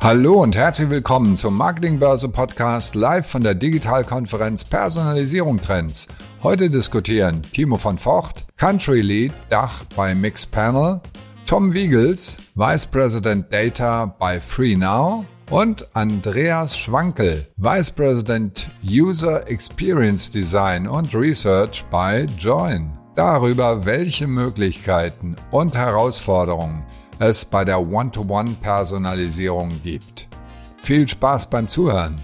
Hallo 0.00 0.40
und 0.44 0.54
herzlich 0.54 0.90
willkommen 0.90 1.36
zum 1.36 1.56
Marketingbörse 1.56 2.28
Podcast 2.28 2.94
live 2.94 3.26
von 3.26 3.42
der 3.42 3.56
Digitalkonferenz 3.56 4.62
Personalisierung 4.64 5.60
Trends. 5.60 6.06
Heute 6.40 6.70
diskutieren 6.70 7.42
Timo 7.42 7.78
von 7.78 7.98
Vocht, 7.98 8.46
Country 8.56 9.00
Lead 9.00 9.32
Dach 9.48 9.82
bei 9.96 10.14
Mixpanel, 10.14 11.00
Tom 11.46 11.74
Wiegels, 11.74 12.38
Vice 12.54 12.86
President 12.86 13.52
Data 13.52 14.06
bei 14.06 14.38
FreeNow 14.38 15.24
und 15.50 15.88
Andreas 15.94 16.78
Schwankel, 16.78 17.48
Vice 17.56 17.90
President 17.90 18.70
User 18.88 19.48
Experience 19.50 20.30
Design 20.30 20.86
und 20.86 21.12
Research 21.12 21.84
bei 21.90 22.28
Join. 22.38 22.96
Darüber, 23.16 23.84
welche 23.84 24.28
Möglichkeiten 24.28 25.34
und 25.50 25.74
Herausforderungen 25.74 26.84
es 27.20 27.44
bei 27.44 27.64
der 27.64 27.80
One-to-One-Personalisierung 27.80 29.82
gibt. 29.82 30.28
Viel 30.76 31.08
Spaß 31.08 31.50
beim 31.50 31.68
Zuhören. 31.68 32.20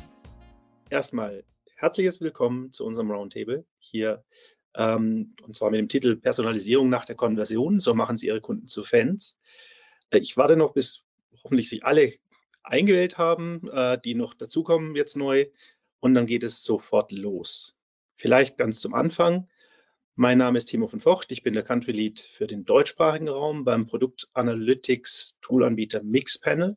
Erstmal 0.88 1.42
herzliches 1.74 2.20
Willkommen 2.20 2.70
zu 2.70 2.86
unserem 2.86 3.10
Roundtable 3.10 3.64
hier 3.78 4.24
ähm, 4.76 5.34
und 5.44 5.54
zwar 5.54 5.70
mit 5.70 5.80
dem 5.80 5.88
Titel 5.88 6.16
Personalisierung 6.16 6.88
nach 6.88 7.04
der 7.04 7.16
Konversion. 7.16 7.80
So 7.80 7.94
machen 7.94 8.16
Sie 8.16 8.28
Ihre 8.28 8.40
Kunden 8.40 8.68
zu 8.68 8.84
Fans. 8.84 9.36
Äh, 10.10 10.18
ich 10.18 10.36
warte 10.36 10.56
noch, 10.56 10.74
bis 10.74 11.02
hoffentlich 11.42 11.68
sich 11.68 11.84
alle 11.84 12.14
eingewählt 12.62 13.18
haben, 13.18 13.68
äh, 13.72 13.98
die 14.00 14.14
noch 14.14 14.34
dazukommen 14.34 14.94
jetzt 14.94 15.16
neu 15.16 15.46
und 15.98 16.14
dann 16.14 16.26
geht 16.26 16.44
es 16.44 16.62
sofort 16.62 17.10
los. 17.10 17.76
Vielleicht 18.14 18.58
ganz 18.58 18.80
zum 18.80 18.94
Anfang. 18.94 19.48
Mein 20.16 20.38
Name 20.38 20.58
ist 20.58 20.66
Timo 20.66 20.86
von 20.86 21.00
Vocht. 21.00 21.32
Ich 21.32 21.42
bin 21.42 21.54
der 21.54 21.64
Country 21.64 21.90
Lead 21.90 22.20
für 22.20 22.46
den 22.46 22.64
deutschsprachigen 22.64 23.28
Raum 23.28 23.64
beim 23.64 23.84
Produkt 23.84 24.28
Analytics 24.32 25.38
Toolanbieter 25.40 26.04
Mixpanel. 26.04 26.76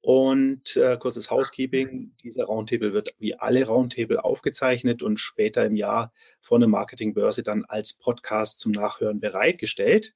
Und 0.00 0.74
äh, 0.76 0.96
kurzes 0.96 1.30
Housekeeping. 1.30 2.14
Dieser 2.22 2.44
Roundtable 2.44 2.94
wird 2.94 3.14
wie 3.18 3.34
alle 3.34 3.66
Roundtable 3.66 4.24
aufgezeichnet 4.24 5.02
und 5.02 5.18
später 5.18 5.66
im 5.66 5.76
Jahr 5.76 6.14
von 6.40 6.62
der 6.62 6.70
Marketingbörse 6.70 7.42
dann 7.42 7.66
als 7.66 7.92
Podcast 7.92 8.58
zum 8.60 8.72
Nachhören 8.72 9.20
bereitgestellt. 9.20 10.14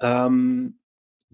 Ähm, 0.00 0.80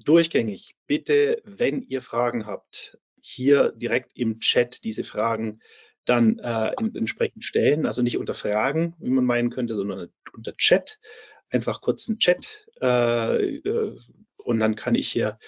durchgängig, 0.04 0.76
bitte, 0.86 1.40
wenn 1.44 1.80
ihr 1.80 2.02
Fragen 2.02 2.44
habt, 2.44 2.98
hier 3.22 3.72
direkt 3.72 4.10
im 4.16 4.38
Chat 4.40 4.84
diese 4.84 5.04
Fragen 5.04 5.60
dann 6.04 6.38
äh, 6.38 6.72
entsprechend 6.94 7.44
stellen. 7.44 7.86
Also 7.86 8.02
nicht 8.02 8.18
unter 8.18 8.34
Fragen, 8.34 8.94
wie 8.98 9.10
man 9.10 9.24
meinen 9.24 9.50
könnte, 9.50 9.74
sondern 9.74 10.08
unter 10.32 10.56
Chat. 10.56 10.98
Einfach 11.50 11.80
kurz 11.80 12.08
einen 12.08 12.18
Chat 12.18 12.66
äh, 12.80 13.56
äh, 13.56 13.96
und 14.38 14.58
dann 14.58 14.74
kann 14.74 14.94
ich 14.94 15.08
hier 15.08 15.38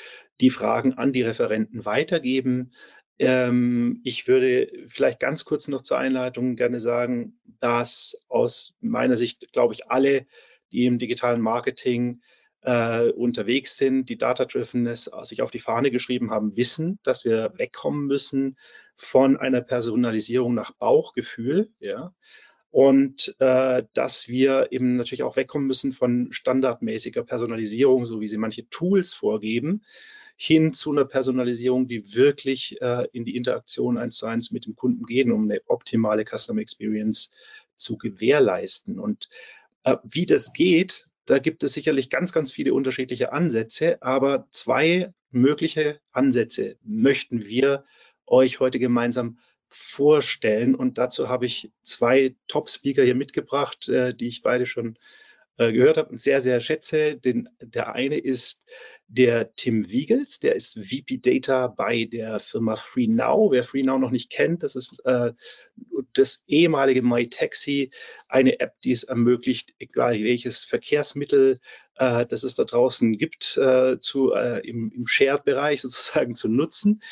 die 0.41 0.51
Fragen 0.51 0.95
an 0.95 1.13
die 1.13 1.23
Referenten 1.23 1.85
weitergeben. 1.85 2.71
Ähm, 3.19 4.01
ich 4.05 4.29
würde 4.29 4.71
vielleicht 4.87 5.21
ganz 5.21 5.45
kurz 5.45 5.69
noch 5.69 5.83
zur 5.83 5.99
Einleitung 5.99 6.57
gerne 6.57 6.81
sagen, 6.81 7.39
dass 7.61 8.19
aus 8.29 8.75
meiner 8.81 9.17
Sicht, 9.17 9.53
glaube 9.53 9.75
ich, 9.75 9.91
alle, 9.91 10.27
die 10.73 10.87
im 10.87 10.99
digitalen 10.99 11.41
Marketing 11.41 12.21
äh, 12.65 13.11
unterwegs 13.11 13.77
sind, 13.77 14.09
die 14.09 14.19
Data-Driveness 14.19 15.11
sich 15.23 15.43
auf 15.43 15.51
die 15.51 15.59
Fahne 15.59 15.91
geschrieben 15.91 16.31
haben, 16.31 16.57
wissen, 16.57 16.99
dass 17.03 17.25
wir 17.25 17.53
wegkommen 17.57 18.07
müssen 18.07 18.57
von 18.97 19.37
einer 19.37 19.61
Personalisierung 19.61 20.55
nach 20.55 20.73
Bauchgefühl, 20.73 21.71
ja, 21.79 22.13
und 22.71 23.37
äh, 23.39 23.85
dass 23.93 24.27
wir 24.27 24.73
eben 24.73 24.97
natürlich 24.97 25.23
auch 25.23 25.37
wegkommen 25.37 25.69
müssen 25.69 25.93
von 25.93 26.33
standardmäßiger 26.33 27.23
Personalisierung, 27.23 28.05
so 28.05 28.21
wie 28.21 28.27
sie 28.27 28.37
manche 28.37 28.69
Tools 28.69 29.15
vorgeben, 29.15 29.83
hin 30.37 30.73
zu 30.73 30.91
einer 30.91 31.05
Personalisierung, 31.05 31.87
die 31.87 32.17
wirklich 32.17 32.81
äh, 32.83 33.07
in 33.13 33.25
die 33.25 33.37
Interaktion 33.37 33.97
eins 33.97 34.17
zu 34.17 34.27
eins 34.27 34.51
mit 34.51 34.67
dem 34.67 34.75
Kunden 34.75 35.05
gehen, 35.05 35.31
um 35.31 35.45
eine 35.45 35.61
optimale 35.67 36.25
Customer 36.25 36.61
Experience 36.61 37.31
zu 37.77 37.97
gewährleisten. 37.97 38.99
Und 38.99 39.29
äh, 39.85 39.97
wie 40.03 40.27
das 40.27 40.53
geht, 40.53 41.07
da 41.27 41.39
gibt 41.39 41.63
es 41.63 41.73
sicherlich 41.73 42.11
ganz, 42.11 42.33
ganz 42.33 42.53
viele 42.53 42.75
unterschiedliche 42.75 43.33
Ansätze, 43.33 44.03
aber 44.03 44.47
zwei 44.51 45.13
mögliche 45.31 46.01
Ansätze 46.13 46.77
möchten 46.83 47.45
wir 47.45 47.85
euch 48.27 48.61
heute 48.61 48.79
gemeinsam 48.79 49.39
vorstellen. 49.69 50.75
Und 50.75 50.99
dazu 50.99 51.29
habe 51.29 51.47
ich 51.47 51.73
zwei 51.83 52.37
Top-Speaker 52.47 53.03
hier 53.03 53.15
mitgebracht, 53.15 53.89
äh, 53.89 54.15
die 54.15 54.29
ich 54.29 54.43
beide 54.43 54.67
schon 54.67 54.99
äh, 55.57 55.73
gehört 55.73 55.97
habe 55.97 56.11
und 56.11 56.19
sehr, 56.19 56.41
sehr 56.41 56.61
schätze. 56.61 57.17
Den, 57.17 57.49
der 57.61 57.95
eine 57.95 58.19
ist 58.19 58.65
der 59.07 59.55
Tim 59.55 59.89
Wiegels, 59.89 60.41
der 60.41 60.57
ist 60.57 60.79
VP 60.79 61.19
Data 61.19 61.69
bei 61.69 62.05
der 62.05 62.41
Firma 62.41 62.77
FreeNow. 62.77 63.53
Wer 63.53 63.63
FreeNow 63.63 63.99
noch 63.99 64.11
nicht 64.11 64.31
kennt, 64.31 64.63
das 64.63 64.77
ist 64.77 65.01
äh, 65.05 65.33
das 66.15 66.45
ehemalige 66.47 67.03
MyTaxi, 67.03 67.91
eine 68.29 68.61
App, 68.61 68.81
die 68.83 68.93
es 68.93 69.05
ermöglicht, 69.05 69.75
egal 69.79 70.15
welches 70.15 70.65
Verkehrsmittel 70.65 71.61
äh, 71.97 72.27
das 72.27 72.45
es 72.45 72.55
da 72.55 72.65
draußen 72.65 73.17
gibt, 73.19 73.57
äh, 73.57 73.99
zu, 73.99 74.33
äh, 74.33 74.67
im, 74.67 74.91
im 74.95 75.07
Shared-Bereich 75.07 75.83
sozusagen 75.83 76.35
zu 76.35 76.49
nutzen. 76.49 77.03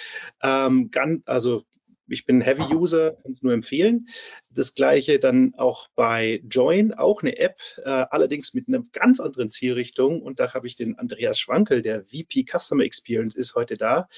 Ähm, 0.43 0.91
ganz, 0.91 1.23
also 1.27 1.65
ich 2.13 2.25
bin 2.25 2.41
Heavy-User, 2.41 3.17
kann 3.23 3.33
es 3.33 3.43
nur 3.43 3.53
empfehlen. 3.53 4.09
Das 4.51 4.75
gleiche 4.75 5.19
dann 5.19 5.55
auch 5.57 5.89
bei 5.95 6.43
Join, 6.49 6.93
auch 6.95 7.23
eine 7.23 7.39
App, 7.39 7.61
äh, 7.85 7.89
allerdings 7.89 8.55
mit 8.55 8.69
einer 8.69 8.85
ganz 8.93 9.21
anderen 9.21 9.51
Zielrichtung. 9.51 10.23
Und 10.23 10.41
da 10.41 10.55
habe 10.55 10.67
ich 10.67 10.77
den 10.77 10.99
Andreas 10.99 11.39
Schwankel, 11.39 11.83
der 11.83 12.05
VP 12.05 12.45
Customer 12.51 12.85
Experience 12.85 13.35
ist 13.35 13.55
heute 13.55 13.77
da. 13.77 14.09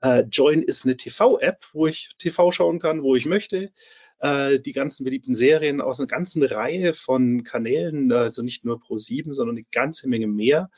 Äh, 0.00 0.24
Join 0.30 0.62
ist 0.62 0.84
eine 0.84 0.96
TV-App, 0.96 1.66
wo 1.72 1.86
ich 1.86 2.10
TV 2.18 2.52
schauen 2.52 2.78
kann, 2.78 3.02
wo 3.02 3.16
ich 3.16 3.26
möchte 3.26 3.72
äh, 4.20 4.60
die 4.60 4.72
ganzen 4.72 5.04
beliebten 5.04 5.34
Serien 5.34 5.80
aus 5.80 5.98
einer 5.98 6.06
ganzen 6.06 6.42
Reihe 6.42 6.94
von 6.94 7.42
Kanälen, 7.42 8.12
also 8.12 8.42
nicht 8.42 8.64
nur 8.64 8.78
Pro7, 8.78 9.34
sondern 9.34 9.56
eine 9.56 9.66
ganze 9.70 10.08
Menge 10.08 10.26
mehr. 10.26 10.70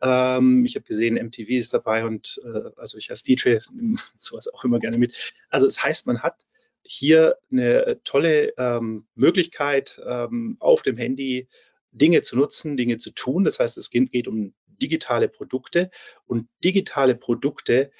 Ähm, 0.00 0.64
ich 0.64 0.74
habe 0.74 0.84
gesehen, 0.84 1.14
MTV 1.14 1.48
ist 1.50 1.74
dabei 1.74 2.04
und 2.04 2.40
äh, 2.44 2.70
also 2.76 2.98
ich 2.98 3.10
als 3.10 3.22
DJ 3.22 3.58
nehme 3.72 3.96
sowas 4.18 4.48
auch 4.52 4.64
immer 4.64 4.78
gerne 4.78 4.98
mit. 4.98 5.34
Also 5.48 5.66
es 5.66 5.76
das 5.76 5.84
heißt, 5.84 6.06
man 6.06 6.22
hat 6.22 6.44
hier 6.82 7.36
eine 7.52 8.00
tolle 8.02 8.54
ähm, 8.56 9.06
Möglichkeit 9.14 10.00
ähm, 10.06 10.56
auf 10.58 10.82
dem 10.82 10.96
Handy 10.96 11.48
Dinge 11.92 12.22
zu 12.22 12.36
nutzen, 12.36 12.76
Dinge 12.76 12.98
zu 12.98 13.10
tun. 13.10 13.44
Das 13.44 13.58
heißt, 13.60 13.78
es 13.78 13.90
geht, 13.90 14.10
geht 14.10 14.28
um 14.28 14.54
digitale 14.66 15.28
Produkte 15.28 15.90
und 16.26 16.48
digitale 16.64 17.14
Produkte, 17.14 17.90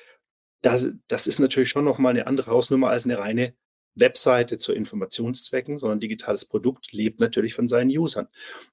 das, 0.60 0.90
das 1.06 1.26
ist 1.26 1.38
natürlich 1.38 1.68
schon 1.68 1.84
nochmal 1.84 2.10
eine 2.10 2.26
andere 2.26 2.50
Hausnummer 2.50 2.90
als 2.90 3.04
eine 3.04 3.18
reine 3.18 3.54
Webseite 4.00 4.58
zu 4.58 4.72
Informationszwecken, 4.72 5.78
sondern 5.78 6.00
digitales 6.00 6.44
Produkt 6.44 6.92
lebt 6.92 7.20
natürlich 7.20 7.54
von 7.54 7.68
seinen 7.68 7.90
Usern. 7.90 8.28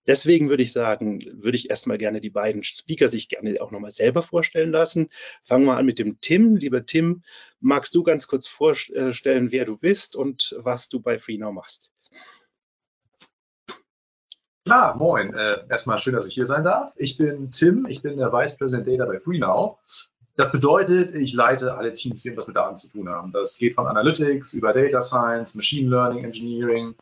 Deswegen 0.08 0.50
würde 0.50 0.64
ich 0.64 0.72
sagen, 0.72 1.24
würde 1.34 1.58
ich 1.58 1.70
erstmal 1.70 1.98
gerne 1.98 2.22
die 2.22 2.30
beiden 2.30 2.64
Speaker 2.64 3.10
sich 3.10 3.30
gerne 3.30 3.62
auch 3.62 3.72
nochmal 3.72 3.92
selber 3.92 4.22
vorstellen 4.22 4.72
lassen. 4.72 5.10
Fangen 5.44 5.66
wir 5.66 5.78
an 5.78 5.86
mit 5.86 6.00
dem 6.00 6.20
Tim. 6.22 6.56
Lieber 6.56 6.86
Tim, 6.86 7.24
magst 7.60 7.96
du 7.96 8.04
ganz 8.04 8.28
kurz 8.28 8.48
vorstellen, 8.48 9.52
wer 9.52 9.66
du 9.66 9.78
bist 9.78 10.16
und 10.16 10.56
was 10.60 10.90
du 10.90 11.00
bei 11.00 11.20
FreeNow 11.20 11.54
machst? 11.54 11.92
Klar, 14.66 14.98
moin. 14.98 15.32
Äh, 15.36 15.64
erstmal 15.70 16.00
schön, 16.00 16.16
dass 16.16 16.26
ich 16.26 16.34
hier 16.34 16.48
sein 16.48 16.64
darf. 16.64 16.92
Ich 16.98 17.18
bin 17.18 17.52
Tim, 17.52 17.86
ich 17.86 18.02
bin 18.02 18.18
der 18.18 18.34
Vice 18.34 18.58
President 18.58 18.88
Data 18.88 19.06
bei 19.06 19.20
FreeNow. 19.20 19.78
Das 20.38 20.52
bedeutet, 20.52 21.16
ich 21.16 21.34
leite 21.34 21.78
alle 21.78 21.94
Teams, 21.94 22.22
die 22.22 22.28
irgendwas 22.28 22.48
mit 22.48 22.58
Daten 22.58 22.76
zu 22.76 22.90
tun 22.90 23.08
haben. 23.08 23.32
Das 23.32 23.58
geht 23.58 23.76
von 23.76 23.88
Analytics 23.88 24.54
über 24.54 24.74
Data 24.74 25.02
Science, 25.02 25.56
Machine 25.56 25.90
Learning 25.90 26.26
Engineering, 26.26 26.96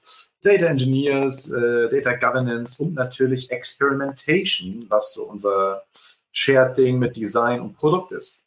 Data 0.44 0.66
Engineers, 0.66 1.52
äh, 1.52 1.90
Data 1.90 2.14
Governance 2.14 2.82
und 2.82 2.94
natürlich 2.94 3.50
Experimentation, 3.50 4.86
was 4.90 5.14
so 5.14 5.24
unser 5.28 5.84
Shared-Ding 6.32 7.00
mit 7.00 7.16
Design 7.16 7.62
und 7.62 7.76
Produkt 7.76 8.12
ist. 8.12 8.40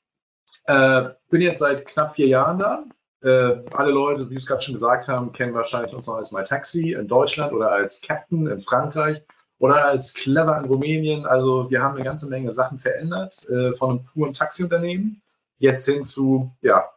Äh, 0.66 1.10
bin 1.30 1.40
jetzt 1.40 1.58
seit 1.58 1.86
knapp 1.86 2.14
vier 2.14 2.28
Jahren 2.28 2.58
da. 2.60 2.84
Äh, 3.22 3.64
alle 3.72 3.90
Leute, 3.90 4.30
wie 4.30 4.36
es 4.36 4.46
gerade 4.46 4.62
schon 4.62 4.74
gesagt 4.74 5.08
haben, 5.08 5.32
kennen 5.32 5.54
wahrscheinlich 5.54 5.94
uns 5.94 6.06
noch 6.06 6.14
als 6.14 6.30
MyTaxi 6.30 6.92
in 6.92 7.08
Deutschland 7.08 7.52
oder 7.52 7.72
als 7.72 8.00
Captain 8.00 8.46
in 8.46 8.60
Frankreich 8.60 9.22
oder 9.58 9.86
als 9.86 10.14
Clever 10.14 10.58
in 10.58 10.66
Rumänien. 10.66 11.26
Also 11.26 11.70
wir 11.70 11.82
haben 11.82 11.94
eine 11.94 12.04
ganze 12.04 12.28
Menge 12.28 12.52
Sachen 12.52 12.78
verändert, 12.78 13.48
äh, 13.48 13.72
von 13.72 13.90
einem 13.90 14.04
puren 14.04 14.34
Taxiunternehmen 14.34 15.22
jetzt 15.58 15.86
hin 15.86 16.04
zu, 16.04 16.52
ja, 16.60 16.90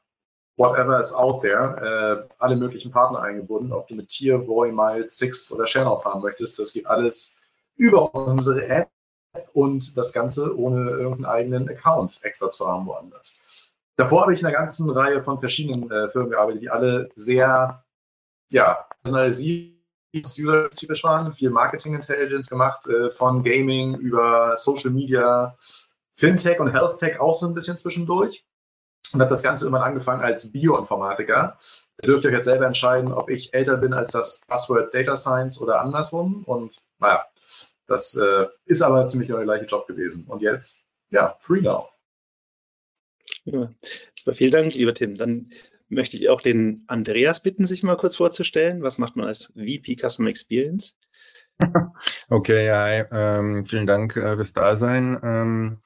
whatever 0.57 0.99
is 0.99 1.13
out 1.13 1.41
there, 1.41 2.27
äh, 2.27 2.33
alle 2.37 2.57
möglichen 2.57 2.91
Partner 2.91 3.21
eingebunden, 3.21 3.71
ob 3.71 3.87
du 3.87 3.95
mit 3.95 4.09
Tier, 4.09 4.47
Voy, 4.47 4.71
Miles, 4.71 5.17
Six 5.17 5.51
oder 5.51 5.65
Channel 5.65 5.97
fahren 5.99 6.21
möchtest. 6.21 6.59
Das 6.59 6.73
geht 6.73 6.85
alles 6.85 7.33
über 7.77 8.13
unsere 8.13 8.65
App 8.67 8.89
und 9.53 9.97
das 9.97 10.11
Ganze 10.11 10.57
ohne 10.57 10.89
irgendeinen 10.89 11.25
eigenen 11.25 11.69
Account 11.69 12.19
extra 12.23 12.49
zu 12.49 12.67
haben 12.67 12.85
woanders. 12.87 13.39
Davor 13.95 14.23
habe 14.23 14.33
ich 14.33 14.41
in 14.41 14.47
einer 14.47 14.57
ganzen 14.57 14.89
Reihe 14.89 15.21
von 15.21 15.39
verschiedenen 15.39 15.89
äh, 15.91 16.09
Firmen 16.09 16.31
gearbeitet, 16.31 16.61
die 16.61 16.69
alle 16.69 17.09
sehr 17.15 17.83
ja, 18.49 18.87
personalisiert 19.01 19.78
user-spezifisch 20.13 21.03
waren, 21.03 21.33
viel 21.33 21.49
Marketing 21.49 21.95
Intelligence 21.95 22.49
gemacht, 22.49 22.87
äh, 22.87 23.09
von 23.09 23.43
Gaming 23.43 23.95
über 23.95 24.57
Social 24.57 24.91
Media, 24.91 25.57
Fintech 26.11 26.59
und 26.59 26.71
Health 26.71 26.99
Tech 26.99 27.19
auch 27.19 27.33
so 27.35 27.47
ein 27.47 27.53
bisschen 27.53 27.77
zwischendurch. 27.77 28.43
und 29.13 29.21
habe 29.21 29.29
das 29.31 29.41
Ganze 29.41 29.65
immer 29.65 29.83
angefangen 29.83 30.21
als 30.21 30.51
Bioinformatiker. 30.51 31.57
Ihr 32.01 32.07
dürft 32.07 32.25
euch 32.25 32.33
jetzt 32.33 32.45
selber 32.45 32.67
entscheiden, 32.67 33.11
ob 33.11 33.29
ich 33.29 33.53
älter 33.53 33.77
bin 33.77 33.93
als 33.93 34.11
das 34.11 34.41
Password 34.47 34.93
Data 34.93 35.15
Science 35.17 35.59
oder 35.59 35.81
andersrum. 35.81 36.43
Und 36.43 36.75
naja, 36.99 37.25
das 37.87 38.15
äh, 38.15 38.47
ist 38.65 38.81
aber 38.81 39.07
ziemlich 39.07 39.29
der 39.29 39.43
gleiche 39.43 39.65
Job 39.65 39.87
gewesen. 39.87 40.25
Und 40.27 40.41
jetzt, 40.41 40.79
ja, 41.09 41.35
Free 41.39 41.61
Now. 41.61 41.89
Ja, 43.45 43.69
vielen 44.31 44.51
Dank, 44.51 44.73
lieber 44.75 44.93
Tim. 44.93 45.17
Dann 45.17 45.51
möchte 45.89 46.17
ich 46.17 46.29
auch 46.29 46.41
den 46.41 46.83
Andreas 46.87 47.41
bitten, 47.41 47.65
sich 47.65 47.83
mal 47.83 47.97
kurz 47.97 48.15
vorzustellen. 48.15 48.81
Was 48.81 48.97
macht 48.97 49.15
man 49.15 49.27
als 49.27 49.53
VP 49.55 49.97
Customer 49.97 50.29
Experience? 50.29 50.95
Okay, 52.29 52.67
ja, 52.67 53.05
ähm, 53.11 53.65
vielen 53.65 53.85
Dank 53.85 54.15
äh, 54.15 54.35
fürs 54.35 54.53
Dasein. 54.53 55.19
Ähm, 55.21 55.79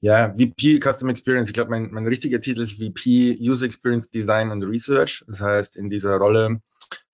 ja, 0.00 0.34
VP 0.36 0.80
Custom 0.80 1.08
Experience. 1.10 1.48
Ich 1.48 1.54
glaube, 1.54 1.70
mein, 1.70 1.90
mein 1.90 2.06
richtiger 2.06 2.40
Titel 2.40 2.62
ist 2.62 2.82
VP 2.82 3.38
User 3.40 3.66
Experience 3.66 4.10
Design 4.10 4.50
und 4.50 4.64
Research. 4.64 5.24
Das 5.28 5.40
heißt, 5.40 5.76
in 5.76 5.90
dieser 5.90 6.16
Rolle 6.16 6.60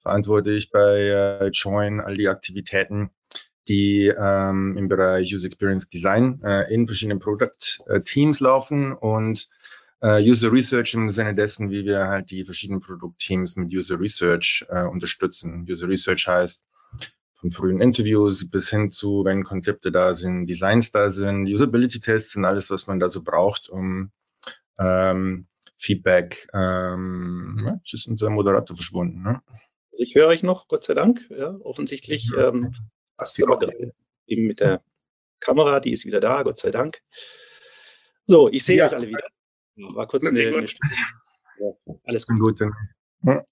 verantworte 0.01 0.53
ich 0.53 0.71
bei 0.71 1.01
äh, 1.01 1.51
Join 1.53 2.01
all 2.01 2.17
die 2.17 2.29
Aktivitäten, 2.29 3.11
die 3.69 4.07
ähm, 4.07 4.77
im 4.79 4.89
Bereich 4.89 5.35
User 5.35 5.47
Experience 5.47 5.89
Design 5.89 6.41
äh, 6.45 6.73
in 6.73 6.87
verschiedenen 6.87 7.19
Product 7.19 7.83
äh, 7.87 8.01
Teams 8.01 8.41
laufen 8.41 8.93
und 8.93 9.49
äh, 10.01 10.21
User 10.21 10.53
Research 10.53 10.95
im 10.95 11.11
Sinne 11.11 11.35
dessen, 11.35 11.71
wie 11.71 11.85
wir 11.85 12.07
halt 12.07 12.31
die 12.31 12.45
verschiedenen 12.45 12.81
Produktteams 12.81 13.57
mit 13.57 13.73
User 13.73 13.99
Research 13.99 14.67
äh, 14.69 14.85
unterstützen. 14.85 15.67
User 15.69 15.89
Research 15.89 16.27
heißt, 16.27 16.63
von 17.37 17.51
frühen 17.51 17.81
Interviews 17.81 18.51
bis 18.51 18.71
hin 18.71 18.91
zu, 18.91 19.25
wenn 19.25 19.45
Konzepte 19.45 19.93
da 19.93 20.15
sind, 20.15 20.47
Designs 20.47 20.91
da 20.91 21.11
sind, 21.11 21.47
Usability-Tests 21.47 22.37
und 22.37 22.45
alles, 22.45 22.71
was 22.71 22.87
man 22.87 22.99
da 22.99 23.11
so 23.11 23.23
braucht, 23.23 23.69
um 23.69 24.11
ähm, 24.79 25.47
Feedback. 25.77 26.49
Ähm, 26.55 27.63
ja, 27.65 27.75
jetzt 27.75 27.93
ist 27.93 28.07
unser 28.09 28.31
Moderator 28.31 28.77
verschwunden. 28.77 29.23
Ne? 29.23 29.43
Also 29.93 30.03
ich 30.03 30.15
höre 30.15 30.29
euch 30.29 30.43
noch, 30.43 30.69
Gott 30.69 30.85
sei 30.85 30.95
Dank. 30.95 31.29
Ja, 31.31 31.57
offensichtlich 31.61 32.31
ähm, 32.37 32.73
passt 33.17 33.41
aber 33.43 33.59
gerade 33.59 33.93
eben 34.27 34.47
mit 34.47 34.61
der 34.61 34.83
Kamera, 35.41 35.81
die 35.81 35.93
ist 35.93 36.07
wieder 36.07 36.21
da, 36.21 36.43
Gott 36.43 36.59
sei 36.59 36.71
Dank. 36.71 37.03
So, 38.27 38.49
ich 38.51 38.65
sehe 38.65 38.79
ja. 38.79 38.87
euch 38.87 38.95
alle 38.95 39.09
wieder. 39.09 39.29
War 39.77 40.07
kurz 40.07 40.27
eine, 40.27 40.41
eine 40.41 40.69
Stunde. 40.69 40.95
Ja, 41.59 41.95
alles 42.05 42.27
gut. 42.27 42.39
gut 42.39 42.61
dann, 42.61 42.73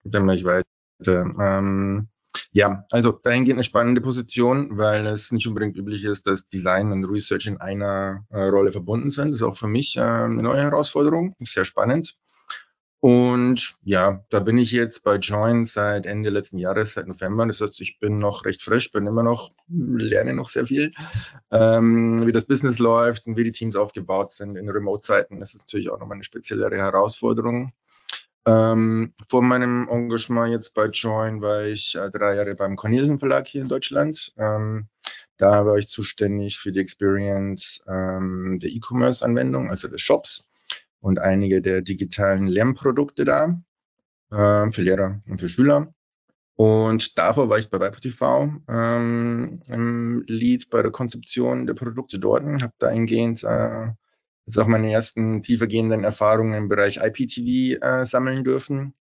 dann 0.05 0.27
mache 0.27 0.37
ich 0.37 0.45
weiter. 0.45 0.65
Ähm, 1.07 2.09
ja, 2.53 2.85
also 2.91 3.13
dahingehend 3.13 3.59
eine 3.59 3.65
spannende 3.65 4.01
Position, 4.01 4.77
weil 4.77 5.07
es 5.07 5.33
nicht 5.33 5.47
unbedingt 5.47 5.77
üblich 5.77 6.05
ist, 6.05 6.27
dass 6.27 6.49
Design 6.49 6.93
und 6.93 7.05
Research 7.05 7.47
in 7.47 7.61
einer 7.61 8.25
äh, 8.31 8.45
Rolle 8.45 8.73
verbunden 8.73 9.11
sind. 9.11 9.31
Das 9.31 9.37
ist 9.37 9.43
auch 9.43 9.57
für 9.57 9.69
mich 9.69 9.97
äh, 9.97 10.01
eine 10.01 10.43
neue 10.43 10.63
Herausforderung, 10.63 11.35
sehr 11.41 11.65
spannend. 11.65 12.17
Und 13.05 13.77
ja, 13.83 14.25
da 14.31 14.41
bin 14.41 14.57
ich 14.57 14.73
jetzt 14.73 15.05
bei 15.05 15.17
Join 15.17 15.67
seit 15.67 16.07
Ende 16.07 16.31
letzten 16.31 16.57
Jahres, 16.57 16.95
seit 16.95 17.07
November. 17.07 17.47
Das 17.47 17.61
heißt, 17.61 17.79
ich 17.83 18.01
bin 18.01 18.19
noch 18.19 18.47
recht 18.47 18.63
frisch, 18.63 18.93
bin 18.93 19.07
immer 19.07 19.23
noch, 19.23 19.51
lerne 19.69 20.33
noch 20.33 20.49
sehr 20.49 20.65
viel, 20.65 20.91
ähm, 21.51 22.27
wie 22.27 22.33
das 22.33 22.47
Business 22.47 22.79
läuft 22.79 23.27
und 23.27 23.37
wie 23.37 23.45
die 23.45 23.53
Teams 23.53 23.77
aufgebaut 23.77 24.31
sind 24.31 24.57
in 24.57 24.71
Remote-Zeiten. 24.71 25.39
Das 25.39 25.53
ist 25.53 25.67
natürlich 25.67 25.91
auch 25.91 25.99
nochmal 26.01 26.15
eine 26.15 26.25
speziellere 26.25 26.79
Herausforderung. 26.79 27.75
Ähm, 28.47 29.13
vor 29.27 29.43
meinem 29.43 29.87
Engagement 29.87 30.53
jetzt 30.53 30.73
bei 30.73 30.87
Join 30.87 31.43
war 31.43 31.63
ich 31.65 31.97
äh, 31.97 32.11
drei 32.11 32.37
Jahre 32.37 32.55
beim 32.55 32.75
Cornelsen 32.75 33.19
Verlag 33.19 33.47
hier 33.47 33.61
in 33.61 33.69
Deutschland. 33.69 34.33
Ähm, 34.39 34.89
da 35.37 35.67
war 35.67 35.77
ich 35.77 35.89
zuständig 35.89 36.57
für 36.57 36.73
die 36.73 36.81
Experience 36.81 37.85
ähm, 37.87 38.61
der 38.63 38.71
E-Commerce-Anwendung, 38.71 39.69
also 39.69 39.89
des 39.89 40.01
Shops 40.01 40.49
und 41.05 41.19
einige 41.19 41.61
der 41.61 41.83
digitalen 41.83 42.47
Lernprodukte 42.47 43.27
da 43.27 43.61
äh, 44.31 44.73
für 44.73 44.83
Lehrer 44.83 45.21
und 45.29 45.39
für 45.39 45.51
Schüler. 45.51 45.93
Und 46.57 47.19
davor 47.19 47.51
war 47.51 47.59
ich 47.59 47.69
bei 47.69 47.79
WebTV 47.79 48.49
ähm, 48.69 49.61
im 49.67 50.25
Lead 50.27 50.71
bei 50.71 50.81
der 50.81 50.93
Konzeption 50.93 51.67
der 51.67 51.75
Produkte 51.75 52.19
dort, 52.19 52.45
habe 52.45 52.73
dahingehend 52.79 53.45
äh, 53.45 53.89
jetzt 54.47 54.59
auch 54.59 54.67
meine 54.67 54.91
ersten 54.93 55.43
tiefergehenden 55.43 56.05
Erfahrungen 56.05 56.55
im 56.55 56.69
Bereich 56.69 56.97
IPTV 57.03 57.85
äh, 57.85 58.07
sammeln 58.07 58.43
dürfen. 58.43 58.95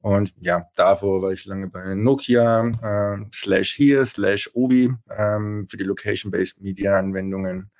Und 0.00 0.34
ja, 0.40 0.66
davor 0.76 1.20
war 1.20 1.32
ich 1.32 1.44
lange 1.44 1.68
bei 1.68 1.94
Nokia, 1.94 2.68
äh, 2.68 3.26
slash 3.34 3.74
hier, 3.74 4.06
slash 4.06 4.50
Obi, 4.54 4.94
ähm, 5.10 5.66
für 5.68 5.76
die 5.76 5.84
Location-Based 5.84 6.62
Media-Anwendungen 6.62 7.70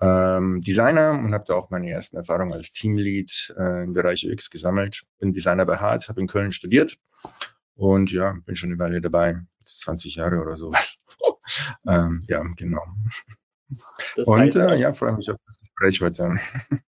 ähm, 0.00 0.62
Designer 0.62 1.12
und 1.12 1.34
habe 1.34 1.44
da 1.46 1.54
auch 1.54 1.70
meine 1.70 1.90
ersten 1.90 2.16
Erfahrungen 2.16 2.52
als 2.52 2.72
Teamlead 2.72 3.54
äh, 3.58 3.84
im 3.84 3.92
Bereich 3.92 4.26
UX 4.26 4.50
gesammelt. 4.50 5.02
Bin 5.18 5.32
Designer 5.32 5.66
bei 5.66 5.76
Hart, 5.76 6.08
habe 6.08 6.20
in 6.20 6.26
Köln 6.26 6.52
studiert 6.52 6.98
und 7.74 8.10
ja, 8.12 8.34
bin 8.44 8.56
schon 8.56 8.70
eine 8.70 8.78
Weile 8.78 9.00
dabei, 9.00 9.40
jetzt 9.58 9.80
20 9.80 10.16
Jahre 10.16 10.40
oder 10.40 10.56
sowas. 10.56 10.98
ähm, 11.86 12.24
ja, 12.28 12.42
genau. 12.56 12.82
Das 14.16 14.26
und 14.26 14.56
äh, 14.56 14.76
ja, 14.76 14.92
freue 14.92 15.16
mich 15.16 15.30
auf 15.30 15.38
das 15.46 15.58
Gespräch 15.58 16.00
heute. 16.00 16.40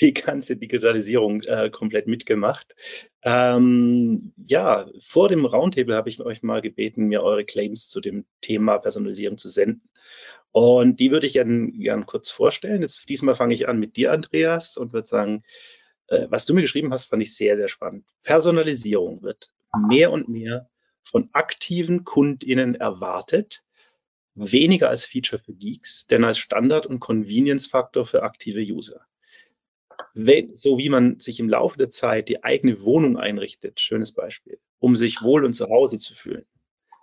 Die 0.00 0.14
ganze 0.14 0.56
Digitalisierung 0.56 1.42
äh, 1.42 1.68
komplett 1.70 2.06
mitgemacht. 2.06 2.74
Ähm, 3.22 4.32
ja, 4.36 4.88
vor 4.98 5.28
dem 5.28 5.44
Roundtable 5.44 5.94
habe 5.94 6.08
ich 6.08 6.20
euch 6.20 6.42
mal 6.42 6.62
gebeten, 6.62 7.04
mir 7.04 7.22
eure 7.22 7.44
Claims 7.44 7.88
zu 7.90 8.00
dem 8.00 8.24
Thema 8.40 8.78
Personalisierung 8.78 9.36
zu 9.36 9.50
senden. 9.50 9.90
Und 10.54 11.00
die 11.00 11.10
würde 11.10 11.26
ich 11.26 11.32
gerne 11.32 11.72
gern 11.72 12.06
kurz 12.06 12.30
vorstellen. 12.30 12.82
Jetzt, 12.82 13.08
diesmal 13.08 13.34
fange 13.34 13.54
ich 13.54 13.66
an 13.66 13.80
mit 13.80 13.96
dir, 13.96 14.12
Andreas, 14.12 14.76
und 14.76 14.92
würde 14.92 15.08
sagen, 15.08 15.42
äh, 16.06 16.28
was 16.30 16.46
du 16.46 16.54
mir 16.54 16.60
geschrieben 16.60 16.92
hast, 16.92 17.06
fand 17.06 17.24
ich 17.24 17.34
sehr, 17.34 17.56
sehr 17.56 17.66
spannend. 17.66 18.06
Personalisierung 18.22 19.24
wird 19.24 19.52
mehr 19.88 20.12
und 20.12 20.28
mehr 20.28 20.70
von 21.02 21.28
aktiven 21.32 22.04
KundInnen 22.04 22.76
erwartet, 22.76 23.64
weniger 24.36 24.90
als 24.90 25.06
Feature 25.06 25.42
für 25.42 25.54
Geeks, 25.54 26.06
denn 26.06 26.22
als 26.22 26.38
Standard- 26.38 26.86
und 26.86 27.00
Convenience-Faktor 27.00 28.06
für 28.06 28.22
aktive 28.22 28.60
User. 28.60 29.04
So 30.14 30.78
wie 30.78 30.88
man 30.88 31.18
sich 31.18 31.40
im 31.40 31.48
Laufe 31.48 31.78
der 31.78 31.90
Zeit 31.90 32.28
die 32.28 32.44
eigene 32.44 32.80
Wohnung 32.80 33.16
einrichtet, 33.16 33.80
schönes 33.80 34.12
Beispiel, 34.12 34.60
um 34.78 34.94
sich 34.94 35.20
wohl 35.20 35.44
und 35.44 35.54
zu 35.54 35.68
Hause 35.68 35.98
zu 35.98 36.14
fühlen, 36.14 36.46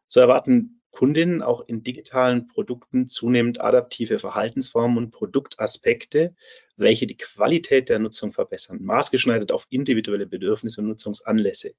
so 0.08 0.22
erwarten 0.22 0.81
Kundinnen 0.92 1.42
auch 1.42 1.62
in 1.66 1.84
digitalen 1.84 2.48
Produkten 2.48 3.08
zunehmend 3.08 3.62
adaptive 3.62 4.20
Verhaltensformen 4.20 4.98
und 4.98 5.12
Produktaspekte, 5.12 6.36
welche 6.76 7.08
die 7.08 7.18
Qualität 7.18 7.90
der 7.90 8.00
Nutzung 8.00 8.34
verbessern, 8.34 8.80
maßgeschneidert 8.82 9.52
auf 9.52 9.66
individuelle 9.70 10.28
Bedürfnisse 10.28 10.82
und 10.82 10.88
Nutzungsanlässe. 10.88 11.74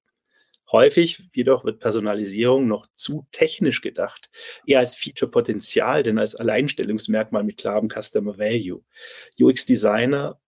Häufig 0.71 1.29
jedoch 1.35 1.65
wird 1.65 1.81
Personalisierung 1.81 2.67
noch 2.67 2.87
zu 2.93 3.27
technisch 3.31 3.83
gedacht, 3.83 4.31
eher 4.67 4.79
als 4.79 4.97
Feature-Potenzial, 4.97 6.03
denn 6.03 6.19
als 6.19 6.35
Alleinstellungsmerkmal 6.35 7.45
mit 7.45 7.59
klarem 7.59 7.91
Customer 7.91 8.39
Value. 8.39 8.83
UX-Designer 9.39 10.41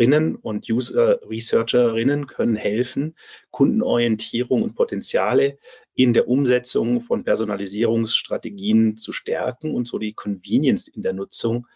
und 0.00 0.70
User 0.70 1.20
Researcherinnen 1.28 2.26
können 2.26 2.56
helfen, 2.56 3.14
Kundenorientierung 3.50 4.62
und 4.62 4.74
Potenziale 4.74 5.58
in 5.94 6.14
der 6.14 6.26
Umsetzung 6.26 7.02
von 7.02 7.24
Personalisierungsstrategien 7.24 8.96
zu 8.96 9.12
stärken 9.12 9.74
und 9.74 9.86
so 9.86 9.98
die 9.98 10.14
Convenience 10.14 10.88
in 10.88 11.02
der 11.02 11.12
Nutzung 11.12 11.66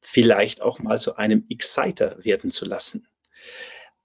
vielleicht 0.00 0.62
auch 0.62 0.78
mal 0.78 0.98
zu 0.98 1.16
einem 1.16 1.44
Exciter 1.50 2.24
werden 2.24 2.50
zu 2.50 2.64
lassen. 2.64 3.06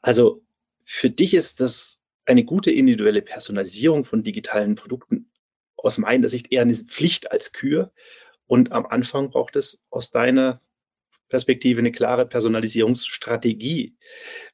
Also 0.01 0.41
für 0.83 1.09
dich 1.09 1.33
ist 1.33 1.61
das 1.61 2.01
eine 2.25 2.43
gute 2.43 2.71
individuelle 2.71 3.21
Personalisierung 3.21 4.03
von 4.03 4.23
digitalen 4.23 4.75
Produkten 4.75 5.31
aus 5.77 5.97
meiner 5.97 6.27
Sicht 6.27 6.51
eher 6.51 6.63
eine 6.63 6.75
Pflicht 6.75 7.31
als 7.31 7.53
Kür. 7.53 7.93
Und 8.45 8.73
am 8.73 8.85
Anfang 8.85 9.29
braucht 9.29 9.55
es 9.55 9.81
aus 9.89 10.11
deiner 10.11 10.59
Perspektive 11.29 11.79
eine 11.79 11.91
klare 11.91 12.25
Personalisierungsstrategie. 12.25 13.95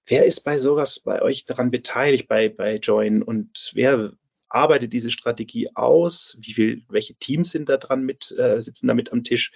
Wer 0.05 0.25
ist 0.25 0.41
bei 0.41 0.57
sowas 0.57 0.99
bei 0.99 1.21
euch 1.21 1.45
daran 1.45 1.71
beteiligt, 1.71 2.27
bei, 2.27 2.49
bei 2.49 2.77
Join? 2.77 3.23
Und 3.23 3.71
wer 3.73 4.13
arbeitet 4.49 4.93
diese 4.93 5.09
Strategie 5.09 5.69
aus? 5.75 6.37
Wie 6.39 6.53
viel, 6.53 6.83
welche 6.89 7.15
Teams 7.15 7.51
sind 7.51 7.69
da 7.69 7.77
dran 7.77 8.03
mit, 8.03 8.35
äh, 8.37 8.61
sitzen 8.61 8.87
damit 8.87 9.11
am 9.11 9.23
Tisch? 9.23 9.51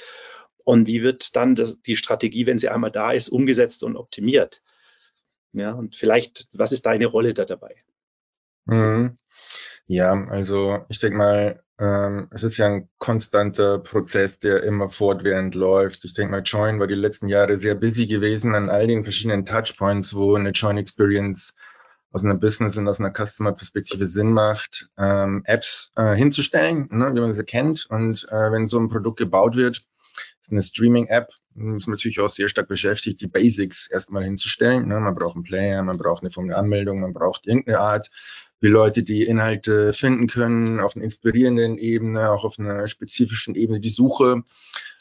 Und 0.65 0.88
wie 0.88 1.03
wird 1.03 1.35
dann 1.35 1.55
das, 1.55 1.81
die 1.81 1.95
Strategie, 1.95 2.45
wenn 2.45 2.59
sie 2.59 2.69
einmal 2.69 2.91
da 2.91 3.11
ist, 3.11 3.29
umgesetzt 3.29 3.83
und 3.83 3.95
optimiert? 3.95 4.61
Ja, 5.51 5.71
und 5.71 5.95
vielleicht, 5.95 6.47
was 6.53 6.71
ist 6.71 6.85
deine 6.85 7.07
Rolle 7.07 7.33
da 7.33 7.45
dabei? 7.45 7.75
Mhm. 8.65 9.17
Ja, 9.88 10.13
also 10.29 10.85
ich 10.89 10.99
denke 10.99 11.17
mal, 11.17 11.63
ähm, 11.79 12.27
es 12.31 12.43
ist 12.43 12.57
ja 12.57 12.65
ein 12.65 12.89
konstanter 12.98 13.79
Prozess, 13.79 14.39
der 14.39 14.63
immer 14.63 14.89
fortwährend 14.89 15.55
läuft. 15.55 16.03
Ich 16.03 16.13
denke 16.13 16.31
mal, 16.31 16.43
Join 16.43 16.79
war 16.79 16.88
die 16.88 16.95
letzten 16.95 17.29
Jahre 17.29 17.57
sehr 17.57 17.75
busy 17.75 18.05
gewesen 18.05 18.53
an 18.53 18.69
all 18.69 18.88
den 18.88 19.03
verschiedenen 19.03 19.45
Touchpoints, 19.45 20.13
wo 20.13 20.36
eine 20.36 20.50
Join 20.50 20.77
Experience 20.77 21.53
aus 22.12 22.25
einer 22.25 22.36
Business- 22.36 22.75
und 22.75 22.88
aus 22.88 23.00
einer 23.00 23.13
Customer-Perspektive 23.13 24.07
Sinn 24.07 24.33
macht, 24.33 24.89
ähm, 24.98 25.43
Apps 25.45 25.91
äh, 25.95 26.15
hinzustellen, 26.15 26.89
ne, 26.91 27.13
wie 27.13 27.21
man 27.21 27.33
sie 27.33 27.45
kennt. 27.45 27.86
Und 27.89 28.27
äh, 28.29 28.51
wenn 28.51 28.67
so 28.67 28.79
ein 28.79 28.89
Produkt 28.89 29.19
gebaut 29.19 29.55
wird, 29.55 29.77
ist 30.41 30.51
eine 30.51 30.62
Streaming-App, 30.62 31.29
ist 31.55 31.88
man 31.88 31.95
natürlich 31.95 32.19
auch 32.19 32.29
sehr 32.29 32.50
stark 32.50 32.67
beschäftigt, 32.67 33.21
die 33.21 33.27
Basics 33.27 33.89
erstmal 33.89 34.24
hinzustellen. 34.24 34.88
Ne? 34.88 35.00
Man 35.00 35.15
braucht 35.15 35.36
einen 35.36 35.43
Player, 35.43 35.81
man 35.83 35.98
braucht 35.98 36.24
eine 36.24 36.31
Form 36.31 36.48
der 36.48 36.57
Anmeldung, 36.57 37.00
man 37.00 37.13
braucht 37.13 37.48
irgendeine 37.48 37.79
Art, 37.79 38.09
wie 38.61 38.67
Leute 38.67 39.03
die 39.03 39.23
Inhalte 39.23 39.93
finden 39.93 40.27
können, 40.27 40.79
auf 40.79 40.95
einer 40.95 41.05
inspirierenden 41.05 41.77
Ebene, 41.77 42.31
auch 42.31 42.43
auf 42.43 42.59
einer 42.59 42.87
spezifischen 42.87 43.55
Ebene, 43.55 43.79
die 43.79 43.89
Suche. 43.89 44.43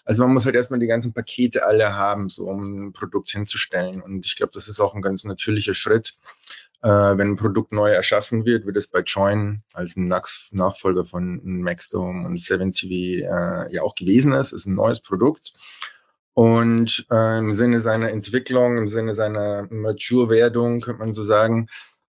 Also 0.04 0.22
man 0.22 0.32
muss 0.32 0.46
halt 0.46 0.54
erstmal 0.54 0.80
die 0.80 0.86
ganzen 0.86 1.12
Pakete 1.12 1.66
alle 1.66 1.94
haben, 1.94 2.30
so 2.30 2.46
um 2.48 2.88
ein 2.88 2.92
Produkt 2.92 3.28
hinzustellen. 3.28 4.00
Und 4.00 4.24
ich 4.24 4.36
glaube, 4.36 4.52
das 4.54 4.68
ist 4.68 4.80
auch 4.80 4.94
ein 4.94 5.02
ganz 5.02 5.24
natürlicher 5.24 5.74
Schritt. 5.74 6.14
Äh, 6.82 6.88
wenn 6.88 7.32
ein 7.32 7.36
Produkt 7.36 7.72
neu 7.72 7.90
erschaffen 7.90 8.44
wird, 8.44 8.64
wird 8.64 8.76
es 8.76 8.86
bei 8.86 9.00
Join 9.00 9.62
als 9.74 9.96
Nachfolger 9.96 11.04
von 11.04 11.40
Maxdome 11.42 12.26
und 12.26 12.38
7TV 12.38 13.24
äh, 13.24 13.74
ja 13.74 13.82
auch 13.82 13.96
gewesen 13.96 14.32
ist. 14.32 14.52
Ist 14.52 14.66
ein 14.66 14.76
neues 14.76 15.00
Produkt. 15.00 15.54
Und 16.34 17.04
äh, 17.10 17.38
im 17.40 17.52
Sinne 17.52 17.80
seiner 17.80 18.10
Entwicklung, 18.10 18.78
im 18.78 18.86
Sinne 18.86 19.12
seiner 19.12 19.66
Mature-Werdung, 19.70 20.78
könnte 20.80 21.00
man 21.00 21.12
so 21.12 21.24
sagen, 21.24 21.68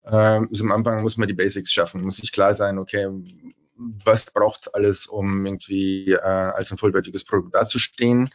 äh, 0.09 0.41
am 0.61 0.71
Anfang 0.71 1.01
muss 1.01 1.17
man 1.17 1.27
die 1.27 1.33
Basics 1.33 1.71
schaffen. 1.71 2.01
Muss 2.01 2.17
sich 2.17 2.31
klar 2.31 2.55
sein, 2.55 2.77
okay, 2.77 3.07
was 3.77 4.31
braucht 4.31 4.61
es 4.61 4.73
alles, 4.73 5.07
um 5.07 5.45
irgendwie 5.45 6.11
äh, 6.13 6.19
als 6.19 6.71
ein 6.71 6.77
vollwertiges 6.77 7.25
Produkt 7.25 7.55
dazustehen. 7.55 8.29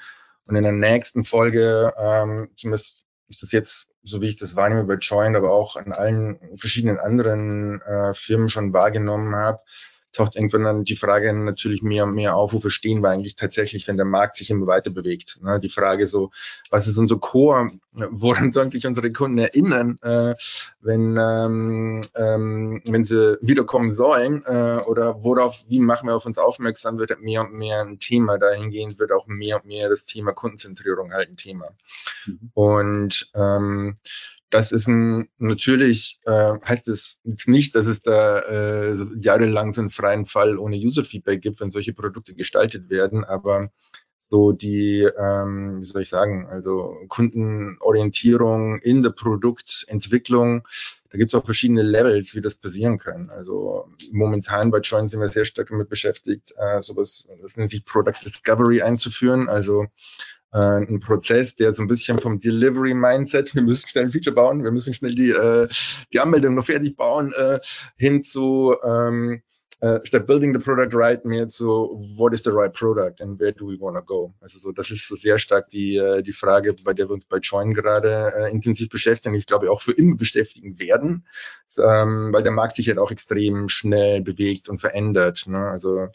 Und 0.47 0.57
in 0.57 0.63
der 0.63 0.73
nächsten 0.73 1.25
Folge, 1.25 1.93
ähm, 1.97 2.51
zumindest 2.57 3.03
ist 3.29 3.43
das 3.43 3.53
jetzt, 3.53 3.89
so 4.03 4.21
wie 4.21 4.29
ich 4.29 4.37
das 4.37 4.57
wahrnehme 4.57 4.85
bei 4.85 4.95
Joint, 4.95 5.37
aber 5.37 5.53
auch 5.53 5.77
an 5.77 5.93
allen 5.93 6.39
verschiedenen 6.57 6.99
anderen 6.99 7.81
äh, 7.83 8.15
Firmen 8.15 8.49
schon 8.49 8.73
wahrgenommen 8.73 9.35
habe, 9.35 9.61
taucht 10.13 10.37
irgendwann 10.37 10.65
dann 10.65 10.85
die 10.85 10.97
Frage 10.97 11.33
natürlich 11.33 11.83
mehr 11.83 12.05
und 12.05 12.15
mehr 12.15 12.37
auf, 12.37 12.53
wo 12.53 12.61
verstehen 12.61 13.03
wir 13.03 13.11
eigentlich 13.11 13.35
tatsächlich, 13.35 13.89
wenn 13.89 13.97
der 13.97 14.07
Markt 14.07 14.37
sich 14.37 14.51
immer 14.51 14.67
weiter 14.67 14.91
bewegt. 14.91 15.39
Ne? 15.43 15.61
Die 15.61 15.69
Frage 15.69 16.07
so, 16.07 16.31
was 16.71 16.87
ist 16.87 16.99
unser 16.99 17.19
Core, 17.19 17.71
woran 17.93 18.53
sollen 18.53 18.71
sich 18.71 18.87
unsere 18.87 19.13
Kunden 19.13 19.39
erinnern, 19.39 19.99
äh, 20.03 20.35
wenn, 20.81 21.17
ähm, 21.17 22.03
ähm, 22.15 22.83
wenn 22.87 23.05
sie 23.05 23.39
wiederkommen 23.41 23.91
sollen 23.91 24.45
äh, 24.45 24.81
oder 24.87 25.23
worauf, 25.23 25.65
wie 25.69 25.81
machen 25.81 26.09
wir 26.09 26.17
auf 26.17 26.27
uns 26.27 26.39
aufmerksam, 26.39 26.99
wird 26.99 27.21
mehr 27.21 27.43
und 27.43 27.55
mehr 27.55 27.83
ein 27.83 27.99
Thema. 27.99 28.39
Dahingehend 28.39 28.99
wird 28.99 29.13
auch 29.13 29.27
mehr 29.27 29.57
und 29.57 29.67
mehr 29.67 29.89
das 29.89 30.05
Thema 30.05 30.33
Kundenzentrierung 30.33 31.13
halt 31.13 31.31
ein 31.31 31.37
Thema. 31.37 31.69
Mhm. 32.27 32.51
Und 32.55 33.31
ähm, 33.35 33.97
das 34.53 34.71
ist 34.71 34.87
ein, 34.87 35.29
natürlich 35.39 36.21
äh, 36.25 36.53
heißt 36.65 36.87
es 36.89 37.19
jetzt 37.25 37.49
nicht, 37.49 37.75
dass 37.75 37.87
es 37.87 38.03
da 38.03 38.41
äh, 38.41 38.97
jahrelang 39.19 39.73
so 39.73 39.81
einen 39.81 39.91
freien 39.91 40.27
Fall 40.27 40.59
ohne 40.59 40.77
User-Feedback 40.77 41.41
gibt, 41.41 41.61
wenn 41.61 41.71
solche 41.71 41.95
Produkte 41.95 42.35
gestaltet 42.35 42.91
werden, 42.91 43.25
aber 43.25 43.71
so 44.29 44.53
die, 44.53 45.09
ähm, 45.19 45.81
wie 45.81 45.85
soll 45.85 46.03
ich 46.03 46.09
sagen, 46.09 46.47
also 46.49 46.97
Kundenorientierung 47.09 48.79
in 48.79 49.03
der 49.03 49.11
Produktentwicklung, 49.11 50.67
da 51.11 51.19
gibt 51.19 51.29
es 51.29 51.35
auch 51.35 51.45
verschiedene 51.45 51.83
Levels, 51.83 52.35
wie 52.35 52.41
das 52.41 52.55
passieren 52.55 52.99
kann. 52.99 53.31
Also 53.31 53.89
momentan 54.11 54.71
bei 54.71 54.81
Join 54.81 55.07
sind 55.07 55.21
wir 55.21 55.29
sehr 55.29 55.45
stark 55.45 55.69
damit 55.69 55.89
beschäftigt, 55.89 56.55
äh, 56.57 56.81
sowas, 56.83 57.29
das 57.41 57.57
nennt 57.57 57.71
sich 57.71 57.85
Product 57.85 58.23
Discovery 58.25 58.83
einzuführen. 58.83 59.49
Also 59.49 59.87
ein 60.59 61.01
Prozess, 61.01 61.57
der 61.57 61.75
so 61.75 61.83
ein 61.83 61.89
bisschen 61.89 62.19
vom 62.19 62.41
Delivery-Mindset, 62.41 63.55
wir 63.55 63.63
müssen 63.63 63.89
schnell 63.89 64.05
ein 64.05 64.11
Feature 64.11 64.35
bauen, 64.35 64.65
wir 64.65 64.71
müssen 64.71 64.93
schnell 64.93 65.15
die, 65.15 65.31
äh, 65.31 65.69
die 66.13 66.21
Anmeldung 66.21 66.55
noch 66.55 66.67
fertig 66.67 66.97
bauen, 66.97 67.33
äh, 67.33 67.59
hin 67.97 68.23
zu 68.23 68.77
ähm, 68.85 69.43
äh, 69.83 69.99
statt 70.05 70.29
building 70.29 70.55
the 70.55 70.61
product 70.61 70.95
right 70.95 71.25
mehr 71.25 71.49
zu 71.49 71.67
what 72.17 72.33
is 72.33 72.45
the 72.45 72.51
right 72.51 72.73
product 72.73 73.21
and 73.21 73.41
where 73.41 73.53
do 73.53 73.67
we 73.67 73.77
want 73.81 73.97
to 73.97 74.03
go? 74.03 74.33
Also 74.41 74.57
so, 74.59 74.71
das 74.71 74.93
ist 74.93 75.09
so 75.09 75.17
sehr 75.17 75.41
stark 75.41 75.71
die, 75.71 75.97
äh, 75.97 76.23
die 76.23 76.33
Frage, 76.33 76.77
bei 76.85 76.95
der 76.95 77.09
wir 77.09 77.15
uns 77.15 77.25
bei 77.25 77.39
Join 77.39 77.75
gerade 77.75 78.33
äh, 78.37 78.53
intensiv 78.53 78.91
beschäftigen. 78.91 79.35
Ich 79.35 79.47
glaube 79.47 79.73
auch 79.73 79.83
für 79.83 79.91
immer 79.91 80.17
beschäftigen 80.17 80.79
werden, 80.79 81.27
ähm, 81.79 82.33
weil 82.33 82.45
der 82.45 82.53
Markt 82.53 82.77
sich 82.77 82.87
halt 82.87 82.99
auch 82.99 83.11
extrem 83.11 83.69
schnell 83.69 84.23
bewegt 84.23 84.69
und 84.69 84.81
verändert. 84.81 85.49
Ne? 85.49 85.59
Also 85.59 86.07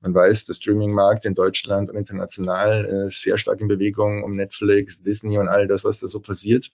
man 0.00 0.14
weiß, 0.14 0.46
der 0.46 0.54
Streaming-Markt 0.54 1.26
in 1.26 1.34
Deutschland 1.34 1.90
und 1.90 1.96
international 1.96 2.86
ist 3.06 3.20
sehr 3.20 3.36
stark 3.36 3.60
in 3.60 3.68
Bewegung 3.68 4.24
um 4.24 4.32
Netflix, 4.32 5.02
Disney 5.02 5.36
und 5.36 5.48
all 5.48 5.66
das, 5.66 5.84
was 5.84 6.00
da 6.00 6.08
so 6.08 6.20
passiert. 6.20 6.70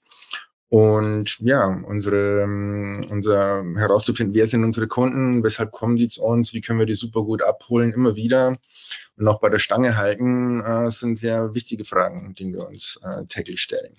Und 0.68 1.38
ja, 1.40 1.66
unsere, 1.66 2.42
unser 2.42 3.64
herauszufinden, 3.76 4.34
wer 4.34 4.48
sind 4.48 4.64
unsere 4.64 4.88
Kunden, 4.88 5.44
weshalb 5.44 5.70
kommen 5.70 5.96
die 5.96 6.08
zu 6.08 6.24
uns, 6.24 6.52
wie 6.54 6.60
können 6.60 6.80
wir 6.80 6.86
die 6.86 6.94
super 6.94 7.22
gut 7.22 7.42
abholen, 7.42 7.92
immer 7.92 8.16
wieder 8.16 8.56
und 9.16 9.28
auch 9.28 9.40
bei 9.40 9.48
der 9.48 9.60
Stange 9.60 9.96
halten, 9.96 10.60
äh, 10.60 10.90
sind 10.90 11.22
ja 11.22 11.54
wichtige 11.54 11.84
Fragen, 11.84 12.34
die 12.34 12.52
wir 12.52 12.66
uns 12.66 13.00
äh, 13.04 13.26
täglich 13.26 13.60
stellen. 13.60 13.96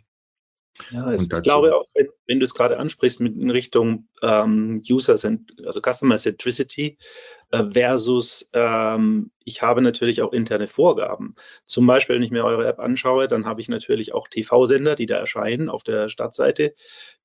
Ja, 0.91 1.11
ich 1.11 1.27
glaube 1.29 1.75
auch, 1.75 1.85
wenn, 1.95 2.07
wenn 2.27 2.39
du 2.39 2.43
es 2.43 2.53
gerade 2.53 2.77
ansprichst 2.77 3.19
mit 3.19 3.35
in 3.35 3.49
Richtung 3.49 4.07
ähm, 4.21 4.83
User, 4.87 5.13
also 5.13 5.81
Customer 5.81 6.17
Centricity 6.17 6.97
äh, 7.51 7.63
versus 7.71 8.49
ähm, 8.53 9.31
ich 9.43 9.61
habe 9.61 9.81
natürlich 9.81 10.21
auch 10.21 10.33
interne 10.33 10.67
Vorgaben. 10.67 11.35
Zum 11.65 11.87
Beispiel, 11.87 12.15
wenn 12.15 12.23
ich 12.23 12.31
mir 12.31 12.45
eure 12.45 12.67
App 12.67 12.79
anschaue, 12.79 13.27
dann 13.27 13.45
habe 13.45 13.61
ich 13.61 13.69
natürlich 13.69 14.13
auch 14.13 14.27
TV-Sender, 14.27 14.95
die 14.95 15.07
da 15.07 15.17
erscheinen 15.17 15.69
auf 15.69 15.83
der 15.83 16.09
Startseite, 16.09 16.73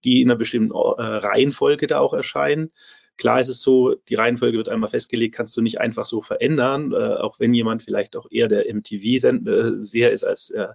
die 0.05 0.23
in 0.23 0.31
einer 0.31 0.39
bestimmten 0.39 0.73
äh, 0.73 1.03
Reihenfolge 1.03 1.87
da 1.87 2.01
auch 2.01 2.15
erscheinen. 2.15 2.73
Klar 3.19 3.41
ist 3.41 3.49
es 3.49 3.61
so, 3.61 3.95
die 4.09 4.15
Reihenfolge 4.15 4.57
wird 4.57 4.69
einmal 4.69 4.89
festgelegt, 4.89 5.35
kannst 5.35 5.57
du 5.57 5.61
nicht 5.61 5.81
einfach 5.81 6.07
so 6.07 6.23
verändern, 6.23 6.93
äh, 6.93 6.97
auch 6.97 7.39
wenn 7.39 7.53
jemand 7.53 7.83
vielleicht 7.83 8.17
auch 8.17 8.27
eher 8.31 8.49
der 8.49 8.73
MTV-Seher 8.73 10.11
äh, 10.11 10.15
ist 10.15 10.25
als 10.25 10.51
äh, 10.51 10.69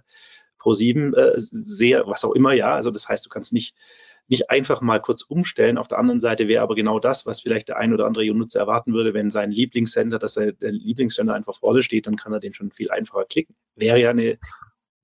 Pro7 0.58 1.14
äh, 1.14 1.32
sehr, 1.36 2.06
was 2.06 2.24
auch 2.24 2.34
immer, 2.34 2.52
ja. 2.52 2.74
Also 2.74 2.90
das 2.90 3.08
heißt, 3.08 3.24
du 3.24 3.30
kannst 3.30 3.52
nicht, 3.52 3.74
nicht 4.28 4.50
einfach 4.50 4.80
mal 4.80 5.00
kurz 5.00 5.22
umstellen. 5.22 5.78
Auf 5.78 5.88
der 5.88 5.98
anderen 5.98 6.20
Seite 6.20 6.48
wäre 6.48 6.62
aber 6.62 6.74
genau 6.74 6.98
das, 6.98 7.26
was 7.26 7.40
vielleicht 7.40 7.68
der 7.68 7.78
ein 7.78 7.92
oder 7.92 8.06
andere 8.06 8.26
Nutzer 8.26 8.60
erwarten 8.60 8.92
würde, 8.92 9.14
wenn 9.14 9.30
sein 9.30 9.50
Lieblingssender, 9.50 10.18
dass 10.18 10.36
er, 10.36 10.52
der 10.52 10.72
Lieblingssender 10.72 11.34
einfach 11.34 11.54
vorne 11.54 11.82
steht, 11.82 12.06
dann 12.06 12.16
kann 12.16 12.32
er 12.32 12.40
den 12.40 12.52
schon 12.52 12.70
viel 12.70 12.90
einfacher 12.90 13.24
klicken. 13.24 13.56
Wäre 13.76 13.98
ja 13.98 14.10
eine 14.10 14.38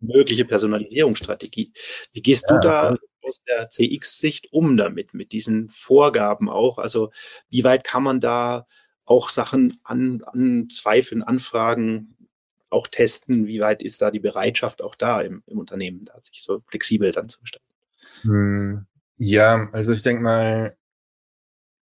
mögliche 0.00 0.44
Personalisierungsstrategie. 0.44 1.73
Wie 2.12 2.23
gehst 2.23 2.46
ja, 2.49 2.54
du 2.54 2.61
da 2.61 2.80
also 2.82 3.02
aus 3.23 3.40
der 3.49 3.70
CX-Sicht 3.70 4.52
um 4.52 4.76
damit, 4.76 5.14
mit 5.14 5.32
diesen 5.32 5.68
Vorgaben 5.70 6.50
auch? 6.50 6.78
Also 6.78 7.11
wie 7.49 7.64
weit 7.64 7.84
kann 7.84 8.02
man 8.02 8.20
da 8.20 8.66
auch 9.04 9.28
Sachen 9.28 9.78
an, 9.82 10.23
an 10.26 10.68
Zweifeln, 10.70 11.23
Anfragen 11.23 12.16
auch 12.74 12.88
testen, 12.88 13.46
wie 13.46 13.60
weit 13.60 13.82
ist 13.82 14.02
da 14.02 14.10
die 14.10 14.20
Bereitschaft 14.20 14.82
auch 14.82 14.94
da 14.94 15.22
im, 15.22 15.42
im 15.46 15.58
Unternehmen, 15.58 16.04
da 16.04 16.18
sich 16.20 16.42
so 16.42 16.60
flexibel 16.66 17.12
dann 17.12 17.28
zu 17.28 17.40
gestalten? 17.40 17.66
Hm, 18.22 18.86
ja, 19.16 19.68
also 19.72 19.92
ich 19.92 20.02
denke 20.02 20.22
mal, 20.22 20.76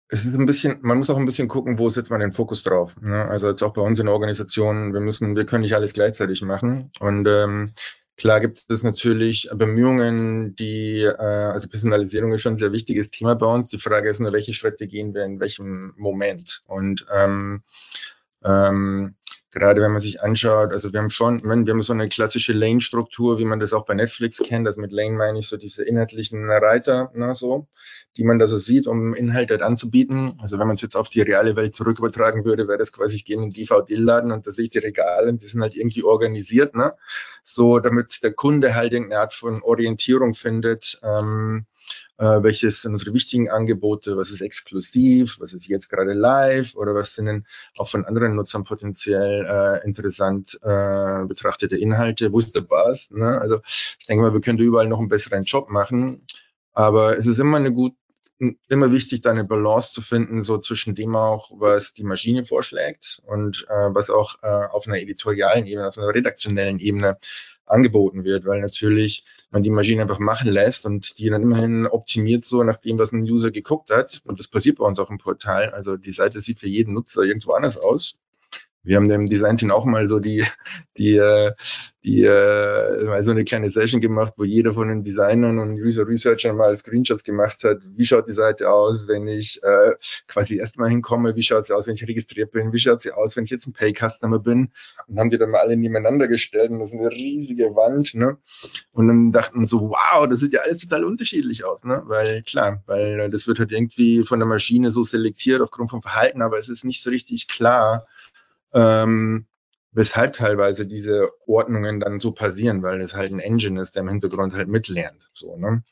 es 0.09 0.25
ist 0.25 0.35
ein 0.35 0.47
bisschen, 0.47 0.79
man 0.83 0.99
muss 0.99 1.09
auch 1.09 1.17
ein 1.17 1.25
bisschen 1.25 1.49
gucken, 1.49 1.79
wo 1.79 1.89
setzt 1.89 2.11
man 2.11 2.21
den 2.21 2.33
Fokus 2.33 2.65
drauf. 2.65 2.97
Ne? 3.01 3.25
Also 3.27 3.49
jetzt 3.49 3.63
auch 3.63 3.73
bei 3.73 3.81
uns 3.81 3.99
in 4.01 4.07
der 4.07 4.15
Organisation, 4.15 4.93
wir 4.93 5.01
müssen, 5.01 5.37
wir 5.37 5.47
können 5.47 5.63
nicht 5.63 5.75
alles 5.75 5.93
gleichzeitig 5.93 6.43
machen. 6.43 6.91
Und 6.99 7.29
ähm, 7.29 7.73
klar 8.17 8.41
gibt 8.41 8.65
es 8.69 8.83
natürlich 8.83 9.49
Bemühungen, 9.55 10.57
die, 10.57 11.03
äh, 11.03 11.15
also 11.15 11.69
Personalisierung 11.69 12.33
ist 12.33 12.43
schon 12.43 12.55
ein 12.55 12.59
sehr 12.59 12.73
wichtiges 12.73 13.11
Thema 13.11 13.37
bei 13.37 13.47
uns. 13.47 13.69
Die 13.69 13.79
Frage 13.79 14.11
ist 14.11 14.19
nur, 14.19 14.33
welche 14.33 14.53
Schritte 14.53 14.89
gehen 14.89 15.15
wir 15.15 15.23
in 15.23 15.39
welchem 15.39 15.95
Moment? 15.97 16.63
Und 16.67 17.07
ähm, 17.15 17.63
ähm, 18.45 19.15
Gerade 19.53 19.81
wenn 19.81 19.91
man 19.91 20.01
sich 20.01 20.23
anschaut, 20.23 20.73
also 20.73 20.93
wir 20.93 21.01
haben 21.01 21.11
schon, 21.11 21.43
wir 21.43 21.73
haben 21.73 21.83
so 21.83 21.93
eine 21.93 22.09
klassische 22.09 22.53
Lane-Struktur, 22.53 23.39
wie 23.39 23.45
man 23.45 23.59
das 23.59 23.73
auch 23.73 23.85
bei 23.85 23.95
Netflix 23.95 24.39
kennt. 24.39 24.67
Also 24.69 24.81
mit 24.81 24.93
Lane 24.93 25.17
meine 25.17 25.41
ich 25.41 25.49
so 25.49 25.57
diese 25.57 25.83
inhaltlichen 25.85 26.49
Reiter, 26.49 27.11
ne, 27.15 27.35
so, 27.35 27.67
die 28.17 28.23
man 28.23 28.39
da 28.39 28.47
so 28.47 28.59
sieht, 28.59 28.87
um 28.87 29.13
Inhalte 29.13 29.55
halt 29.55 29.63
anzubieten. 29.63 30.39
Also 30.41 30.61
wenn 30.61 30.69
man 30.69 30.77
es 30.77 30.83
jetzt 30.83 30.95
auf 30.95 31.09
die 31.09 31.23
reale 31.23 31.57
Welt 31.57 31.75
zurück 31.75 31.99
übertragen 31.99 32.45
würde, 32.45 32.69
wäre 32.69 32.79
das 32.79 32.93
quasi, 32.93 33.17
ich 33.17 33.25
gehe 33.25 33.37
in 33.37 33.43
den 33.43 33.51
DVD-Laden 33.51 34.31
und 34.31 34.47
da 34.47 34.53
sehe 34.53 34.67
ich 34.67 34.71
die 34.71 34.79
Regale 34.79 35.31
und 35.31 35.43
die 35.43 35.47
sind 35.47 35.63
halt 35.63 35.75
irgendwie 35.75 36.05
organisiert, 36.05 36.77
ne? 36.77 36.95
So, 37.43 37.81
damit 37.81 38.23
der 38.23 38.33
Kunde 38.35 38.77
halt 38.77 38.93
irgendeine 38.93 39.21
Art 39.23 39.35
von 39.35 39.63
Orientierung 39.63 40.35
findet, 40.35 41.01
ähm, 41.03 41.67
äh, 41.67 41.70
welches 42.21 42.83
sind 42.83 42.93
unsere 42.93 43.15
wichtigen 43.15 43.49
Angebote, 43.49 44.17
was 44.17 44.31
ist 44.31 44.43
exklusiv, 44.43 45.39
was 45.41 45.55
ist 45.55 45.67
jetzt 45.69 45.89
gerade 45.89 46.13
live 46.13 46.75
oder 46.75 46.95
was 46.95 47.15
sind 47.15 47.27
denn 47.27 47.47
auch 47.79 47.89
von 47.89 48.05
anderen 48.05 48.37
Nutzern 48.37 48.65
potenziell 48.65 49.47
äh, 49.47 49.87
interessant 49.87 50.59
äh, 50.63 51.25
betrachtete 51.25 51.77
Inhalte, 51.77 52.31
der 52.31 52.61
Bass? 52.61 53.11
Ne? 53.11 53.41
Also 53.41 53.61
ich 53.99 54.07
denke 54.07 54.23
mal, 54.23 54.35
wir 54.35 54.41
könnten 54.41 54.63
überall 54.63 54.87
noch 54.87 54.99
einen 54.99 55.09
besseren 55.09 55.45
Job 55.45 55.71
machen, 55.71 56.27
aber 56.73 57.17
es 57.17 57.27
ist 57.27 57.39
immer 57.39 57.57
eine 57.57 57.73
gut, 57.73 57.95
immer 58.69 58.93
wichtig, 58.93 59.21
da 59.21 59.31
eine 59.31 59.45
Balance 59.45 59.93
zu 59.93 60.03
finden, 60.03 60.43
so 60.43 60.59
zwischen 60.59 60.95
dem 60.95 61.15
auch, 61.15 61.51
was 61.55 61.93
die 61.93 62.05
Maschine 62.05 62.45
vorschlägt 62.45 63.23
und 63.27 63.67
äh, 63.69 63.95
was 63.95 64.11
auch 64.11 64.43
äh, 64.43 64.47
auf 64.47 64.87
einer 64.87 64.99
editorialen 64.99 65.67
Ebene, 65.67 65.89
auf 65.89 65.99
einer 65.99 66.15
redaktionellen 66.15 66.81
Ebene 66.81 67.19
angeboten 67.71 68.25
wird, 68.25 68.45
weil 68.45 68.61
natürlich 68.61 69.25
man 69.51 69.63
die 69.63 69.71
Maschine 69.71 70.03
einfach 70.03 70.19
machen 70.19 70.51
lässt 70.51 70.87
und 70.87 71.19
die 71.19 71.31
dann 71.31 71.43
immerhin 71.43 71.87
optimiert 71.87 72.45
so, 72.45 72.63
nachdem 72.63 72.99
das 72.99 73.13
ein 73.13 73.23
User 73.23 73.51
geguckt 73.51 73.91
hat. 73.91 74.21
Und 74.25 74.39
das 74.39 74.49
passiert 74.49 74.79
bei 74.79 74.85
uns 74.85 74.99
auch 74.99 75.11
im 75.11 75.19
Portal. 75.19 75.71
Also 75.71 75.97
die 75.97 76.13
Seite 76.13 76.41
sieht 76.41 76.61
für 76.61 76.69
jeden 76.69 76.95
Nutzer 76.95 77.23
irgendwo 77.23 77.53
anders 77.53 77.77
aus. 77.77 78.19
Wir 78.83 78.97
haben 78.97 79.09
dem 79.09 79.27
Design-Team 79.27 79.71
auch 79.71 79.85
mal 79.85 80.09
so 80.09 80.21
die, 80.21 80.45
die, 80.97 81.17
äh, 81.17 81.53
die, 82.03 82.25
äh, 82.25 83.05
mal 83.05 83.23
so 83.23 83.31
eine 83.31 83.45
kleine 83.45 83.71
Session 83.71 84.01
gemacht, 84.01 84.35
wo 84.39 84.45
jeder 84.45 84.73
von 84.73 84.89
den 84.89 85.03
Designern 85.03 85.59
und 85.59 85.73
User 85.73 86.09
Researchern 86.09 86.57
mal 86.57 86.75
Screenshots 86.75 87.23
gemacht 87.23 87.63
hat. 87.65 87.79
Wie 87.95 88.07
schaut 88.07 88.27
die 88.27 88.33
Seite 88.33 88.71
aus, 88.71 89.07
wenn 89.07 89.29
ich 89.29 89.63
äh, 89.63 89.93
quasi 90.29 90.57
erstmal 90.57 90.89
hinkomme? 90.89 91.37
Wie 91.37 91.43
schaut 91.43 91.67
sie 91.67 91.75
aus, 91.75 91.87
wenn 91.87 91.95
ich 91.95 92.09
registriert 92.09 92.53
bin? 92.53 92.73
Wie 92.73 92.79
schaut 92.79 93.03
sie 93.03 93.13
aus, 93.13 93.37
wenn 93.37 93.45
ich 93.45 93.51
jetzt 93.51 93.67
ein 93.67 93.75
Pay-Customer 93.75 94.39
bin? 94.39 94.71
Und 95.07 95.19
haben 95.19 95.31
die 95.31 95.37
dann 95.37 95.51
mal 95.51 95.61
alle 95.61 95.77
nebeneinander 95.77 96.27
gestellt 96.27 96.71
und 96.71 96.81
das 96.81 96.95
ist 96.95 96.99
eine 96.99 97.11
riesige 97.11 97.75
Wand, 97.77 98.15
ne? 98.15 98.39
Und 98.93 99.09
dann 99.09 99.33
dachten 99.33 99.67
so, 99.67 99.91
wow, 99.91 100.27
das 100.27 100.41
sieht 100.41 100.55
ja 100.55 100.61
alles 100.61 100.79
total 100.79 101.05
unterschiedlich 101.05 101.65
aus, 101.67 101.85
ne? 101.85 102.03
Weil 102.07 102.43
klar, 102.43 102.83
weil 102.87 103.29
das 103.29 103.47
wird 103.47 103.59
halt 103.59 103.73
irgendwie 103.73 104.25
von 104.25 104.39
der 104.39 104.49
Maschine 104.49 104.91
so 104.91 105.03
selektiert 105.03 105.61
aufgrund 105.61 105.91
vom 105.91 106.01
Verhalten, 106.01 106.41
aber 106.41 106.59
es 106.59 106.71
ist 106.71 106.85
nicht 106.85 107.03
so 107.03 107.11
richtig 107.11 107.47
klar, 107.47 108.07
ähm, 108.75 109.47
weshalb 109.93 110.35
teilweise 110.35 110.87
diese 110.87 111.31
Ordnungen 111.47 112.01
dann 112.01 112.21
so 112.21 112.33
passieren, 112.33 112.83
weil 112.83 113.01
es 113.01 113.15
halt 113.15 113.33
ein 113.33 113.41
Engine 113.41 113.81
ist, 113.81 113.97
der 113.97 114.03
im 114.03 114.09
Hintergrund 114.09 114.55
halt 114.55 114.69
mitlernt. 114.69 115.31
So, 115.35 115.57
ne? 115.57 115.83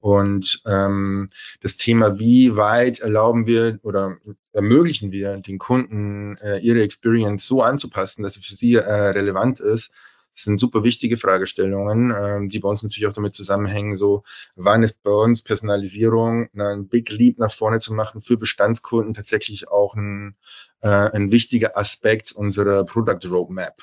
Und 0.00 0.62
ähm, 0.66 1.28
das 1.60 1.76
Thema, 1.76 2.18
wie 2.18 2.56
weit 2.56 3.00
erlauben 3.00 3.46
wir 3.46 3.78
oder 3.82 4.16
ermöglichen 4.52 5.12
wir 5.12 5.36
den 5.36 5.58
Kunden 5.58 6.38
äh, 6.38 6.58
ihre 6.58 6.82
Experience 6.82 7.46
so 7.46 7.62
anzupassen, 7.62 8.22
dass 8.22 8.34
sie 8.34 8.40
für 8.40 8.54
sie 8.54 8.76
äh, 8.76 8.80
relevant 8.80 9.60
ist, 9.60 9.90
das 10.34 10.44
sind 10.44 10.58
super 10.58 10.84
wichtige 10.84 11.16
Fragestellungen, 11.16 12.14
ähm, 12.16 12.48
die 12.48 12.60
bei 12.60 12.68
uns 12.68 12.82
natürlich 12.82 13.08
auch 13.08 13.12
damit 13.12 13.34
zusammenhängen, 13.34 13.96
so 13.96 14.22
wann 14.56 14.82
ist 14.82 15.02
bei 15.02 15.10
uns 15.10 15.42
Personalisierung, 15.42 16.48
ein 16.54 16.88
Big 16.88 17.10
Leap 17.10 17.38
nach 17.38 17.52
vorne 17.52 17.78
zu 17.78 17.92
machen 17.92 18.22
für 18.22 18.36
Bestandskunden 18.36 19.14
tatsächlich 19.14 19.68
auch 19.68 19.94
ein, 19.94 20.36
äh, 20.80 20.88
ein 20.88 21.32
wichtiger 21.32 21.76
Aspekt 21.76 22.32
unserer 22.32 22.84
Product 22.84 23.28
Roadmap. 23.28 23.74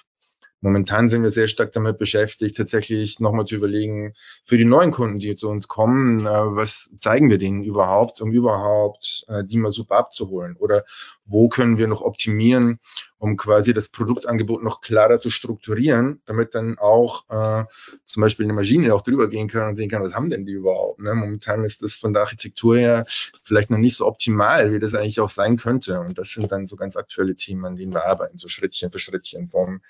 Momentan 0.62 1.10
sind 1.10 1.22
wir 1.22 1.30
sehr 1.30 1.48
stark 1.48 1.72
damit 1.74 2.00
beschäftigt, 2.00 2.58
tatsächlich 2.58 3.20
nochmal 3.20 3.46
zu 3.46 3.56
überlegen, 3.56 4.14
für 4.44 4.58
die 4.58 4.66
neuen 4.66 4.92
Kunden, 4.92 5.20
die 5.20 5.36
zu 5.36 5.50
uns 5.50 5.68
kommen, 5.68 6.22
äh, 6.22 6.26
was 6.26 6.90
zeigen 7.00 7.30
wir 7.30 7.38
denen 7.38 7.64
überhaupt, 7.64 8.22
um 8.22 8.32
überhaupt 8.32 9.26
äh, 9.28 9.44
die 9.44 9.58
mal 9.58 9.72
super 9.72 9.98
abzuholen? 9.98 10.56
Oder 10.58 10.84
wo 11.26 11.48
können 11.48 11.78
wir 11.78 11.88
noch 11.88 12.02
optimieren, 12.02 12.80
um 13.20 13.38
quasi 13.38 13.74
das 13.74 13.90
Produktangebot 13.90 14.64
noch 14.64 14.82
klarer 14.82 15.20
zu 15.20 15.30
strukturieren, 15.30 16.22
damit 16.26 16.56
dann 16.56 16.80
auch 16.80 17.30
äh, 17.30 17.66
zum 18.04 18.22
Beispiel 18.22 18.46
eine 18.46 18.54
Maschine 18.54 18.96
auch 18.96 19.02
drüber 19.02 19.30
gehen 19.30 19.48
kann 19.48 19.68
und 19.68 19.76
sehen 19.76 19.90
kann, 19.90 20.02
was 20.02 20.16
haben 20.16 20.30
denn 20.32 20.46
die 20.46 20.54
überhaupt? 20.54 21.00
Ne? 21.00 21.14
Momentan 21.14 21.64
ist 21.64 21.84
das 21.84 21.96
von 21.96 22.14
der 22.14 22.24
Architektur 22.24 22.78
her 22.78 23.06
vielleicht 23.44 23.70
noch 23.70 23.78
nicht 23.78 23.96
so 23.96 24.08
optimal, 24.08 24.74
wie 24.74 24.80
das 24.80 24.96
eigentlich 24.96 25.20
auch 25.20 25.30
sein 25.30 25.58
könnte. 25.58 26.00
Und 26.00 26.18
das 26.18 26.30
sind 26.30 26.52
dann 26.52 26.66
so 26.66 26.76
ganz 26.76 26.96
aktuelle 26.96 27.36
Themen, 27.36 27.66
an 27.66 27.76
denen 27.76 27.94
wir 27.94 28.06
arbeiten, 28.06 28.38
so 28.38 28.48
Schrittchen 28.48 28.92
für 28.92 29.00
Schrittchen 29.00 29.50
vom 29.50 29.82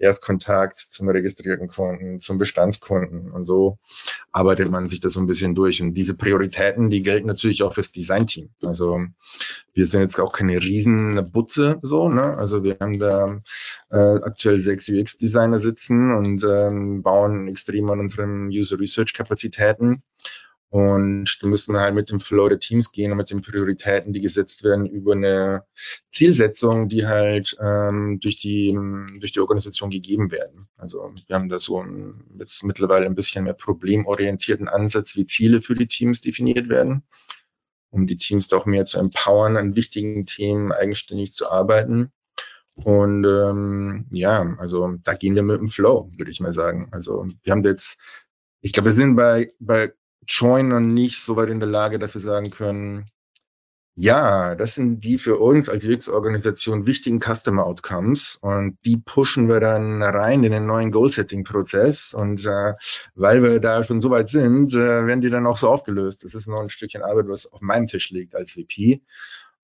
Erstkontakt 0.00 0.78
zum 0.78 1.08
registrierten 1.08 1.68
Kunden, 1.68 2.20
zum 2.20 2.38
Bestandskunden 2.38 3.30
und 3.30 3.44
so 3.44 3.78
arbeitet 4.32 4.70
man 4.70 4.88
sich 4.88 5.00
das 5.00 5.12
so 5.12 5.20
ein 5.20 5.26
bisschen 5.26 5.54
durch. 5.54 5.82
Und 5.82 5.94
diese 5.94 6.14
Prioritäten, 6.14 6.90
die 6.90 7.02
gelten 7.02 7.26
natürlich 7.26 7.62
auch 7.62 7.74
fürs 7.74 7.92
Designteam. 7.92 8.50
Also 8.64 9.00
wir 9.74 9.86
sind 9.86 10.00
jetzt 10.00 10.18
auch 10.18 10.32
keine 10.32 10.62
riesen 10.62 11.30
Butze 11.32 11.78
so, 11.82 12.08
ne? 12.08 12.36
Also 12.36 12.64
wir 12.64 12.78
haben 12.80 12.98
da 12.98 13.40
äh, 13.90 13.96
aktuell 14.22 14.60
sechs 14.60 14.88
UX-Designer 14.88 15.58
sitzen 15.58 16.14
und 16.14 16.44
ähm, 16.44 17.02
bauen 17.02 17.48
extrem 17.48 17.90
an 17.90 18.00
unseren 18.00 18.48
User 18.48 18.78
Research 18.78 19.14
Kapazitäten 19.14 20.02
und 20.70 21.38
da 21.40 21.48
müssen 21.48 21.76
halt 21.76 21.96
mit 21.96 22.10
dem 22.10 22.20
Flow 22.20 22.48
der 22.48 22.60
Teams 22.60 22.92
gehen 22.92 23.10
und 23.10 23.18
mit 23.18 23.30
den 23.30 23.42
Prioritäten, 23.42 24.12
die 24.12 24.20
gesetzt 24.20 24.62
werden, 24.62 24.86
über 24.86 25.14
eine 25.14 25.64
Zielsetzung, 26.10 26.88
die 26.88 27.08
halt 27.08 27.56
ähm, 27.60 28.20
durch, 28.20 28.40
die, 28.40 28.78
durch 29.18 29.32
die 29.32 29.40
Organisation 29.40 29.90
gegeben 29.90 30.30
werden. 30.30 30.68
Also 30.76 31.12
wir 31.26 31.34
haben 31.34 31.48
da 31.48 31.58
so 31.58 31.82
ein, 31.82 32.24
jetzt 32.38 32.62
mittlerweile 32.62 33.06
ein 33.06 33.16
bisschen 33.16 33.44
mehr 33.44 33.54
problemorientierten 33.54 34.68
Ansatz, 34.68 35.16
wie 35.16 35.26
Ziele 35.26 35.60
für 35.60 35.74
die 35.74 35.88
Teams 35.88 36.20
definiert 36.20 36.68
werden, 36.68 37.02
um 37.90 38.06
die 38.06 38.16
Teams 38.16 38.46
doch 38.46 38.64
mehr 38.64 38.84
zu 38.84 39.00
empowern, 39.00 39.56
an 39.56 39.74
wichtigen 39.74 40.24
Themen 40.24 40.70
eigenständig 40.70 41.32
zu 41.32 41.50
arbeiten. 41.50 42.12
Und 42.76 43.24
ähm, 43.24 44.06
ja, 44.12 44.54
also 44.58 44.94
da 45.02 45.14
gehen 45.14 45.34
wir 45.34 45.42
mit 45.42 45.58
dem 45.58 45.68
Flow, 45.68 46.08
würde 46.16 46.30
ich 46.30 46.38
mal 46.38 46.52
sagen. 46.52 46.90
Also 46.92 47.26
wir 47.42 47.50
haben 47.50 47.64
jetzt, 47.64 47.98
ich 48.60 48.72
glaube, 48.72 48.90
wir 48.90 48.94
sind 48.94 49.16
bei, 49.16 49.50
bei 49.58 49.92
Join 50.26 50.68
noch 50.68 50.80
nicht 50.80 51.18
so 51.18 51.36
weit 51.36 51.50
in 51.50 51.60
der 51.60 51.68
Lage, 51.68 51.98
dass 51.98 52.14
wir 52.14 52.20
sagen 52.20 52.50
können, 52.50 53.04
ja, 53.96 54.54
das 54.54 54.76
sind 54.76 55.04
die 55.04 55.18
für 55.18 55.36
uns 55.38 55.68
als 55.68 55.84
UX-Organisation 55.84 56.86
wichtigen 56.86 57.20
Customer 57.20 57.66
Outcomes 57.66 58.38
und 58.40 58.78
die 58.84 58.96
pushen 58.96 59.48
wir 59.48 59.60
dann 59.60 60.02
rein 60.02 60.42
in 60.44 60.52
den 60.52 60.64
neuen 60.64 60.90
Goal-Setting-Prozess 60.90 62.14
und 62.14 62.46
äh, 62.46 62.74
weil 63.14 63.42
wir 63.42 63.60
da 63.60 63.84
schon 63.84 64.00
so 64.00 64.10
weit 64.10 64.28
sind, 64.28 64.72
äh, 64.74 65.06
werden 65.06 65.20
die 65.20 65.28
dann 65.28 65.46
auch 65.46 65.58
so 65.58 65.68
aufgelöst. 65.68 66.24
Das 66.24 66.34
ist 66.34 66.46
noch 66.46 66.60
ein 66.60 66.70
Stückchen 66.70 67.02
Arbeit, 67.02 67.28
was 67.28 67.52
auf 67.52 67.60
meinem 67.60 67.88
Tisch 67.88 68.10
liegt 68.10 68.34
als 68.34 68.52
VP 68.52 69.02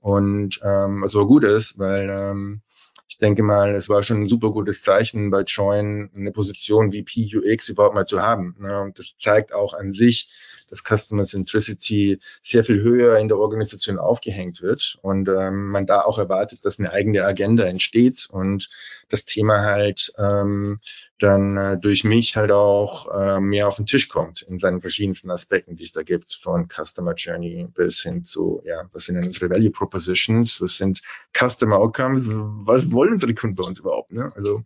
und 0.01 0.61
ähm, 0.63 1.03
was 1.03 1.17
aber 1.17 1.27
gut 1.27 1.45
ist, 1.45 1.79
weil 1.79 2.11
ähm, 2.11 2.63
ich 3.09 3.19
denke 3.19 3.43
mal, 3.43 3.75
es 3.75 3.89
war 3.89 4.03
schon 4.03 4.23
ein 4.23 4.29
super 4.29 4.51
gutes 4.51 4.83
Zeichen 4.83 5.31
bei 5.31 5.43
Join, 5.43 6.11
eine 6.15 6.33
Position 6.33 6.93
wie 6.93 7.03
PUX 7.03 7.69
überhaupt 7.69 7.95
mal 7.95 8.07
zu 8.07 8.21
haben. 8.21 8.57
Ne? 8.59 8.81
Und 8.81 8.99
das 8.99 9.15
zeigt 9.19 9.55
auch 9.55 9.75
an 9.75 9.93
sich, 9.93 10.29
dass 10.71 10.83
Customer 10.83 11.25
Centricity 11.25 12.19
sehr 12.43 12.65
viel 12.65 12.83
höher 12.83 13.19
in 13.19 13.29
der 13.29 13.39
Organisation 13.39 13.99
aufgehängt 13.99 14.63
wird 14.63 14.99
und 15.03 15.29
ähm, 15.29 15.69
man 15.69 15.87
da 15.87 16.01
auch 16.01 16.19
erwartet, 16.19 16.65
dass 16.65 16.79
eine 16.79 16.93
eigene 16.93 17.25
Agenda 17.25 17.65
entsteht 17.65 18.29
und 18.31 18.69
das 19.09 19.25
Thema 19.25 19.63
halt 19.63 20.13
ähm, 20.19 20.81
dann 21.19 21.57
äh, 21.57 21.79
durch 21.79 22.05
mich 22.05 22.37
halt 22.37 22.51
auch 22.51 23.13
äh, 23.15 23.41
mehr 23.41 23.69
auf 23.69 23.77
den 23.77 23.87
Tisch 23.87 24.09
kommt 24.09 24.43
in 24.43 24.59
seinen 24.59 24.81
verschiedensten 24.81 25.31
Aspekten, 25.31 25.77
die 25.77 25.85
es 25.85 25.93
da 25.93 26.03
gibt, 26.03 26.35
von 26.35 26.69
Customer 26.69 27.15
Journey 27.15 27.67
bis 27.75 28.03
hin 28.03 28.23
zu, 28.23 28.63
ja, 28.65 28.89
was 28.93 29.05
sind 29.05 29.17
denn 29.17 29.27
unsere 29.27 29.51
Value 29.51 29.71
Propositions, 29.71 30.61
was 30.61 30.77
sind 30.77 31.01
Customer 31.33 31.77
Outcomes, 31.77 32.29
was 32.29 32.91
wollen 32.93 33.15
unsere 33.15 33.35
Kunden 33.35 33.57
bei 33.57 33.65
uns 33.65 33.79
überhaupt, 33.79 34.13
ne? 34.13 34.31
Also 34.35 34.65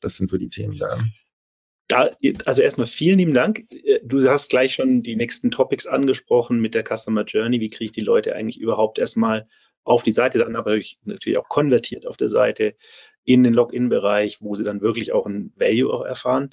das 0.00 0.16
sind 0.16 0.30
so 0.30 0.38
die 0.38 0.48
Themen 0.48 0.78
da. 0.78 0.98
Da, 1.92 2.10
also 2.46 2.62
erstmal 2.62 2.86
vielen 2.86 3.18
lieben 3.18 3.34
Dank. 3.34 3.66
Du 4.02 4.26
hast 4.26 4.48
gleich 4.48 4.74
schon 4.74 5.02
die 5.02 5.14
nächsten 5.14 5.50
Topics 5.50 5.86
angesprochen 5.86 6.58
mit 6.58 6.74
der 6.74 6.84
Customer 6.84 7.24
Journey. 7.24 7.60
Wie 7.60 7.68
kriege 7.68 7.84
ich 7.84 7.92
die 7.92 8.00
Leute 8.00 8.34
eigentlich 8.34 8.58
überhaupt 8.58 8.98
erstmal 8.98 9.46
auf 9.84 10.02
die 10.02 10.12
Seite, 10.12 10.38
dann 10.38 10.56
aber 10.56 10.78
natürlich 11.04 11.38
auch 11.38 11.48
konvertiert 11.48 12.06
auf 12.06 12.16
der 12.16 12.28
Seite 12.28 12.74
in 13.24 13.42
den 13.42 13.52
Login-Bereich, 13.52 14.38
wo 14.40 14.54
sie 14.54 14.64
dann 14.64 14.80
wirklich 14.80 15.12
auch 15.12 15.26
ein 15.26 15.52
Value 15.56 15.92
auch 15.92 16.04
erfahren. 16.04 16.50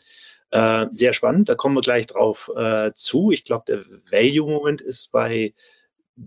Äh, 0.52 0.88
sehr 0.92 1.14
spannend, 1.14 1.48
da 1.48 1.56
kommen 1.56 1.76
wir 1.76 1.82
gleich 1.82 2.08
drauf 2.08 2.52
äh, 2.56 2.92
zu. 2.94 3.32
Ich 3.32 3.46
glaube, 3.46 3.66
der 3.68 3.86
Value-Moment 4.12 4.82
ist 4.82 5.12
bei 5.12 5.54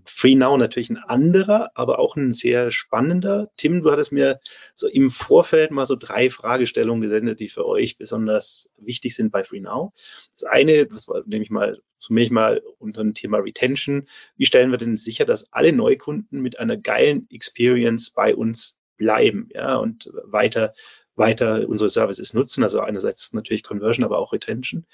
FreeNow 0.05 0.57
natürlich 0.57 0.89
ein 0.89 0.97
anderer, 0.97 1.71
aber 1.75 1.99
auch 1.99 2.15
ein 2.15 2.31
sehr 2.31 2.71
spannender. 2.71 3.51
Tim, 3.57 3.81
du 3.81 3.91
hattest 3.91 4.11
mir 4.11 4.39
so 4.73 4.87
im 4.87 5.11
Vorfeld 5.11 5.71
mal 5.71 5.85
so 5.85 5.95
drei 5.95 6.29
Fragestellungen 6.29 7.01
gesendet, 7.01 7.39
die 7.39 7.47
für 7.47 7.65
euch 7.67 7.97
besonders 7.97 8.69
wichtig 8.77 9.15
sind 9.15 9.31
bei 9.31 9.43
FreeNow. 9.43 9.91
Das 10.33 10.43
eine, 10.49 10.85
das 10.85 11.07
war 11.07 11.23
nämlich 11.25 11.49
mal 11.49 11.81
zunächst 11.97 12.31
mal 12.31 12.61
unter 12.79 13.01
dem 13.01 13.13
Thema 13.13 13.37
Retention. 13.37 14.05
Wie 14.35 14.45
stellen 14.45 14.71
wir 14.71 14.77
denn 14.77 14.97
sicher, 14.97 15.25
dass 15.25 15.51
alle 15.53 15.71
Neukunden 15.71 16.41
mit 16.41 16.59
einer 16.59 16.77
geilen 16.77 17.27
Experience 17.29 18.09
bei 18.11 18.35
uns 18.35 18.79
bleiben, 18.97 19.49
ja, 19.53 19.75
und 19.77 20.11
weiter 20.25 20.73
weiter 21.15 21.67
unsere 21.67 21.89
Services 21.89 22.33
nutzen. 22.33 22.63
Also 22.63 22.79
einerseits 22.79 23.33
natürlich 23.33 23.63
Conversion, 23.63 24.03
aber 24.03 24.19
auch 24.19 24.33
Retention. 24.33 24.85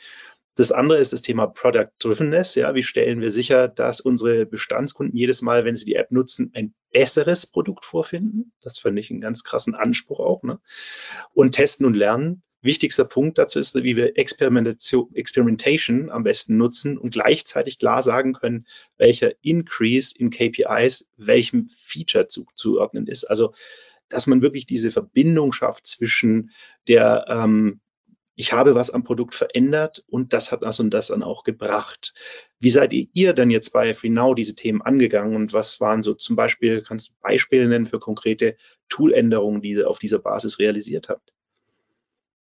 Das 0.60 0.74
andere 0.74 0.98
ist 0.98 1.14
das 1.14 1.22
Thema 1.22 1.48
Product 1.48 1.88
Drivenness. 2.00 2.56
Ja, 2.56 2.76
wie 2.76 2.84
stellen 2.84 3.22
wir 3.22 3.32
sicher, 3.32 3.70
dass 3.70 4.02
unsere 4.02 4.46
Bestandskunden 4.46 5.16
jedes 5.16 5.42
Mal, 5.42 5.64
wenn 5.64 5.78
sie 5.78 5.86
die 5.86 5.96
App 5.96 6.12
nutzen, 6.12 6.52
ein 6.54 6.74
besseres 6.92 7.48
Produkt 7.48 7.86
vorfinden? 7.86 8.52
Das 8.60 8.78
finde 8.78 9.00
ich 9.00 9.10
einen 9.10 9.22
ganz 9.22 9.46
krassen 9.46 9.74
Anspruch 9.74 10.20
auch. 10.20 10.44
Ne? 10.44 10.60
Und 11.32 11.56
testen 11.56 11.86
und 11.86 11.94
lernen. 11.94 12.44
Wichtigster 12.62 13.06
Punkt 13.06 13.38
dazu 13.38 13.58
ist, 13.58 13.74
wie 13.74 13.96
wir 13.96 14.18
Experimentation 14.18 16.10
am 16.10 16.24
besten 16.24 16.58
nutzen 16.58 16.98
und 16.98 17.12
gleichzeitig 17.12 17.80
klar 17.80 18.04
sagen 18.04 18.34
können, 18.34 18.66
welcher 18.98 19.32
Increase 19.42 20.14
in 20.14 20.30
KPIs 20.30 21.08
welchem 21.16 21.70
Feature 21.70 22.28
zuzuordnen 22.28 23.08
ist. 23.08 23.24
Also, 23.24 23.54
dass 24.10 24.28
man 24.28 24.42
wirklich 24.42 24.66
diese 24.66 24.92
Verbindung 24.92 25.54
schafft 25.54 25.86
zwischen 25.86 26.52
der 26.90 27.28
ähm, 27.30 27.80
ich 28.40 28.54
habe 28.54 28.74
was 28.74 28.90
am 28.90 29.04
Produkt 29.04 29.36
verändert 29.36 30.06
und 30.08 30.32
das 30.32 30.54
hat 30.54 30.64
das 30.64 30.80
und 30.80 30.92
das 30.92 31.08
dann 31.08 31.24
auch 31.24 31.44
gebracht. 31.44 32.14
Wie 32.62 32.70
seid 32.70 32.94
ihr 32.94 33.34
denn 33.34 33.52
jetzt 33.52 33.74
bei 33.74 33.94
FreeNow 33.94 34.34
diese 34.34 34.56
Themen 34.56 34.82
angegangen 34.82 35.36
und 35.36 35.52
was 35.52 35.82
waren 35.82 36.02
so 36.02 36.14
zum 36.14 36.38
Beispiel, 36.38 36.82
kannst 36.82 37.10
du 37.10 37.14
Beispiele 37.22 37.68
nennen 37.68 37.86
für 37.86 38.00
konkrete 38.00 38.56
Tooländerungen, 38.88 39.62
die 39.62 39.72
ihr 39.72 39.90
auf 39.90 40.00
dieser 40.00 40.20
Basis 40.20 40.58
realisiert 40.58 41.10
habt? 41.10 41.34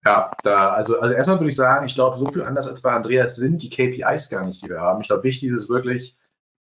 Ja, 0.05 0.33
da, 0.43 0.71
also, 0.71 0.99
also 0.99 1.15
erstmal 1.15 1.39
würde 1.39 1.51
ich 1.51 1.57
sagen, 1.57 1.87
ich 1.87 1.95
glaube, 1.95 2.17
so 2.17 2.33
viel 2.33 2.43
anders 2.43 2.67
als 2.67 2.83
bei 2.83 2.91
Andreas 2.91 3.37
sind 3.37 3.63
die 3.63 3.71
KPIs 3.71 4.29
gar 4.29 4.45
nicht, 4.45 4.65
die 4.65 4.69
wir 4.69 4.81
haben. 4.81 5.03
Ich 5.03 5.07
glaube, 5.07 5.23
wichtig 5.23 5.51
ist 5.51 5.55
es 5.55 5.69
wirklich, 5.69 6.17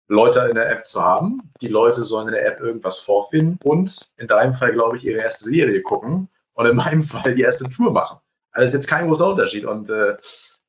Leute 0.09 0.41
in 0.49 0.55
der 0.55 0.71
App 0.71 0.87
zu 0.87 1.03
haben. 1.03 1.53
Die 1.61 1.69
Leute 1.69 2.03
sollen 2.03 2.29
in 2.29 2.35
der 2.35 2.47
App 2.47 2.61
irgendwas 2.61 2.99
vorfinden 2.99 3.59
und 3.63 4.11
in 4.17 4.27
deinem 4.27 4.55
Fall, 4.55 4.73
glaube 4.73 4.97
ich, 4.97 5.05
ihre 5.05 5.21
erste 5.21 5.45
Serie 5.45 5.83
gucken 5.83 6.31
und 6.55 6.65
in 6.65 6.77
meinem 6.77 7.03
Fall 7.03 7.35
die 7.35 7.43
erste 7.43 7.69
Tour 7.69 7.93
machen. 7.93 8.22
Also 8.53 8.67
ist 8.67 8.75
jetzt 8.75 8.89
kein 8.89 9.07
großer 9.07 9.29
Unterschied. 9.29 9.65
Und 9.65 9.91
äh, 9.91 10.17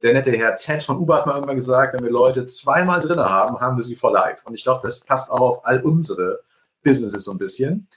der 0.02 0.14
nette 0.14 0.32
Herr 0.32 0.56
Ted 0.56 0.84
von 0.84 0.98
Uber 0.98 1.16
hat 1.18 1.26
mal 1.26 1.36
irgendwann 1.36 1.56
gesagt, 1.56 1.94
wenn 1.94 2.04
wir 2.04 2.12
Leute 2.12 2.46
zweimal 2.46 3.00
drin 3.00 3.20
haben, 3.20 3.60
haben 3.60 3.78
wir 3.78 3.84
sie 3.84 3.96
for 3.96 4.12
life. 4.12 4.42
Und 4.46 4.54
ich 4.54 4.64
glaube, 4.64 4.82
das 4.84 5.02
passt 5.02 5.32
auch 5.32 5.42
auf 5.42 5.66
all 5.66 5.82
unsere 5.82 6.42
Businesses 6.84 7.24
so 7.24 7.32
ein 7.32 7.38
bisschen. 7.38 7.88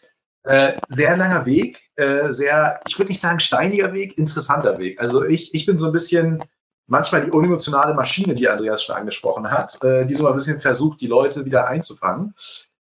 Äh, 0.45 0.75
sehr 0.89 1.17
langer 1.17 1.45
Weg, 1.45 1.91
äh, 1.97 2.33
sehr, 2.33 2.81
ich 2.87 2.97
würde 2.99 3.09
nicht 3.09 3.21
sagen 3.21 3.41
steiniger 3.41 3.93
Weg, 3.93 4.17
interessanter 4.17 4.79
Weg. 4.79 5.01
Also 5.01 5.25
ich, 5.25 5.53
ich 5.55 5.67
bin 5.67 5.77
so 5.77 5.87
ein 5.87 5.93
bisschen 5.93 6.45
manchmal 6.87 7.25
die 7.25 7.33
unemotionale 7.33 7.95
Maschine, 7.95 8.35
die 8.35 8.49
Andreas 8.49 8.85
schon 8.85 8.95
angesprochen 8.95 9.51
hat, 9.51 9.83
äh, 9.83 10.07
die 10.07 10.15
so 10.15 10.29
ein 10.29 10.37
bisschen 10.37 10.61
versucht, 10.61 11.01
die 11.01 11.09
Leute 11.09 11.45
wieder 11.45 11.67
einzufangen. 11.67 12.35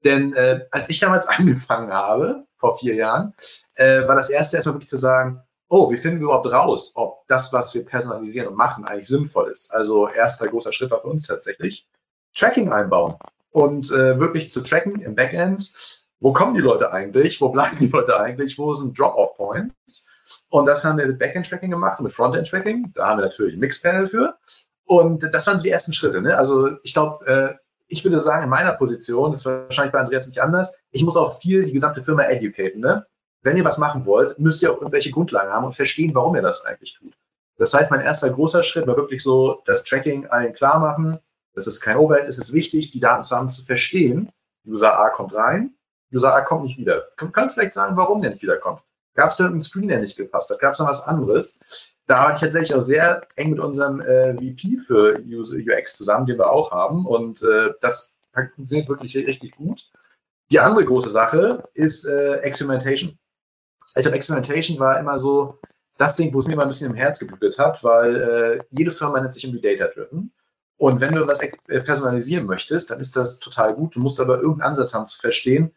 Denn 0.04 0.34
äh, 0.34 0.68
als 0.70 0.90
ich 0.90 1.00
damals 1.00 1.28
angefangen 1.28 1.92
habe, 1.92 2.46
vor 2.58 2.78
vier 2.78 2.94
Jahren, 2.94 3.34
äh, 3.74 4.08
war 4.08 4.16
das 4.16 4.30
erste 4.30 4.58
erstmal 4.58 4.76
wirklich 4.76 4.90
zu 4.90 4.98
sagen, 4.98 5.42
oh, 5.70 5.92
wie 5.92 5.98
finden 5.98 6.20
wir 6.20 6.26
überhaupt 6.26 6.52
raus, 6.52 6.94
ob 6.96 7.28
das, 7.28 7.54
was 7.54 7.74
wir 7.74 7.86
personalisieren 7.86 8.48
und 8.48 8.56
machen, 8.56 8.86
eigentlich 8.86 9.08
sinnvoll 9.08 9.50
ist. 9.50 9.74
Also 9.74 10.08
erster 10.08 10.48
großer 10.48 10.74
Schritt 10.74 10.92
war 10.92 11.02
für 11.02 11.08
uns 11.08 11.28
tatsächlich 11.28 11.88
Tracking 12.36 12.72
einbauen 12.72 13.16
und 13.52 13.92
äh, 13.92 14.20
wirklich 14.20 14.52
zu 14.52 14.62
tracken 14.62 15.02
im 15.02 15.16
Backend. 15.16 15.74
Wo 16.20 16.34
kommen 16.34 16.54
die 16.54 16.62
Leute 16.62 16.92
eigentlich? 16.92 17.42
Wo 17.42 17.50
bleiben 17.50 17.78
die 17.80 17.88
Leute 17.88 18.20
eigentlich? 18.20 18.58
Wo 18.58 18.74
sind 18.74 18.98
Drop-off-Points? 18.98 20.08
Und 20.50 20.66
das 20.66 20.84
haben 20.84 20.98
wir 20.98 21.08
mit 21.08 21.20
Backend-Tracking 21.20 21.70
gemacht, 21.70 22.02
mit 22.02 22.14
Frontend-Tracking. 22.14 22.94
Da 22.96 23.08
haben 23.08 23.20
wir 23.20 23.26
natürlich 23.26 23.56
ein 23.56 23.60
Mixpanel 23.60 24.08
für. 24.08 24.38
Und 24.86 25.24
das 25.34 25.48
waren 25.48 25.58
so 25.58 25.64
die 25.64 25.70
ersten 25.70 25.94
Schritte. 25.94 26.22
Ne? 26.22 26.38
Also 26.38 26.78
ich 26.84 26.94
glaube, 26.94 27.26
äh, 27.28 27.56
ich 27.88 28.04
würde 28.04 28.20
sagen, 28.20 28.44
in 28.44 28.50
meiner 28.50 28.74
Position, 28.74 29.32
das 29.32 29.42
ist 29.42 29.46
wahrscheinlich 29.46 29.94
bei 29.94 30.00
Andreas 30.00 30.28
nicht 30.28 30.42
anders, 30.42 30.76
ich 30.92 31.04
muss 31.04 31.18
auch 31.18 31.40
viel 31.40 31.66
die 31.66 31.74
gesamte 31.74 32.04
Firma 32.04 32.24
educaten. 32.24 32.82
Ne? 32.82 33.06
Wenn 33.46 33.58
ihr 33.58 33.64
was 33.64 33.78
machen 33.78 34.08
wollt, 34.08 34.40
müsst 34.40 34.64
ihr 34.64 34.72
auch 34.72 34.78
irgendwelche 34.78 35.12
Grundlagen 35.12 35.54
haben 35.54 35.66
und 35.66 35.76
verstehen, 35.76 36.16
warum 36.16 36.36
ihr 36.36 36.42
das 36.42 36.66
eigentlich 36.66 36.96
tut. 36.96 37.14
Das 37.58 37.76
heißt, 37.76 37.92
mein 37.92 38.02
erster 38.02 38.32
großer 38.32 38.64
Schritt 38.64 38.88
war 38.88 38.98
wirklich 38.98 39.22
so, 39.22 39.62
das 39.66 39.84
Tracking 39.84 40.26
allen 40.26 40.54
klar 40.54 40.80
machen. 40.80 41.20
Das 41.54 41.68
ist 41.68 41.80
kein 41.80 41.98
Overhead, 41.98 42.28
es 42.28 42.40
ist 42.40 42.54
wichtig, 42.54 42.90
die 42.90 43.00
Daten 43.00 43.24
zusammen 43.24 43.52
zu 43.52 43.64
verstehen. 43.64 44.32
User 44.66 44.98
A 44.98 45.10
kommt 45.10 45.36
rein, 45.36 45.76
User 46.12 46.34
A 46.34 46.42
kommt 46.42 46.64
nicht 46.64 46.80
wieder. 46.80 47.08
Können 47.18 47.52
vielleicht 47.52 47.74
sagen, 47.74 47.96
warum 47.96 48.24
der 48.24 48.32
nicht 48.32 48.42
wiederkommt. 48.42 48.82
Gab 49.14 49.30
es 49.30 49.38
da 49.38 49.44
irgendeinen 49.44 49.62
Screen, 49.62 49.90
der 49.90 50.00
nicht 50.00 50.18
gepasst 50.18 50.50
hat? 50.50 50.60
Gab 50.60 50.74
es 50.74 50.80
noch 50.80 50.90
was 50.90 51.06
anderes? 51.06 51.94
Da 52.08 52.24
war 52.24 52.34
ich 52.34 52.40
tatsächlich 52.40 52.74
auch 52.74 52.82
sehr 52.82 53.28
eng 53.36 53.52
mit 53.52 53.60
unserem 53.60 54.02
äh, 54.02 54.34
VP 54.34 54.78
für 54.80 55.20
UX 55.20 55.96
zusammen, 55.96 56.26
den 56.26 56.40
wir 56.40 56.52
auch 56.52 56.72
haben. 56.72 57.06
Und 57.06 57.44
äh, 57.44 57.74
das 57.80 58.16
funktioniert 58.34 58.90
wirklich 58.90 59.16
richtig 59.16 59.56
gut. 59.56 59.92
Die 60.52 60.60
andere 60.60 60.84
große 60.84 61.10
Sache 61.10 61.70
ist 61.76 62.06
äh, 62.06 62.38
Experimentation. 62.38 63.20
Ich 63.96 64.02
glaube, 64.02 64.18
Experimentation 64.18 64.80
war 64.80 65.00
immer 65.00 65.18
so 65.18 65.60
das 65.98 66.16
Ding, 66.16 66.34
wo 66.34 66.40
es 66.40 66.48
mir 66.48 66.56
mal 66.56 66.64
ein 66.64 66.68
bisschen 66.68 66.92
im 66.92 66.98
Herz 66.98 67.20
geblutet 67.20 67.58
hat, 67.58 67.84
weil 67.84 68.16
äh, 68.16 68.64
jede 68.70 68.92
Firma 68.92 69.20
nennt 69.20 69.34
sich 69.34 69.46
irgendwie 69.46 69.62
Data-Driven. 69.62 70.34
Und 70.78 71.00
wenn 71.00 71.16
du 71.16 71.26
was 71.26 71.42
äh, 71.42 71.82
personalisieren 71.82 72.46
möchtest, 72.46 72.92
dann 72.92 73.00
ist 73.00 73.16
das 73.16 73.40
total 73.40 73.74
gut. 73.76 73.96
Du 73.96 74.02
musst 74.02 74.20
aber 74.20 74.42
irgendeinen 74.42 74.72
Ansatz 74.72 74.94
haben 74.94 75.08
zu 75.08 75.18
verstehen, 75.18 75.74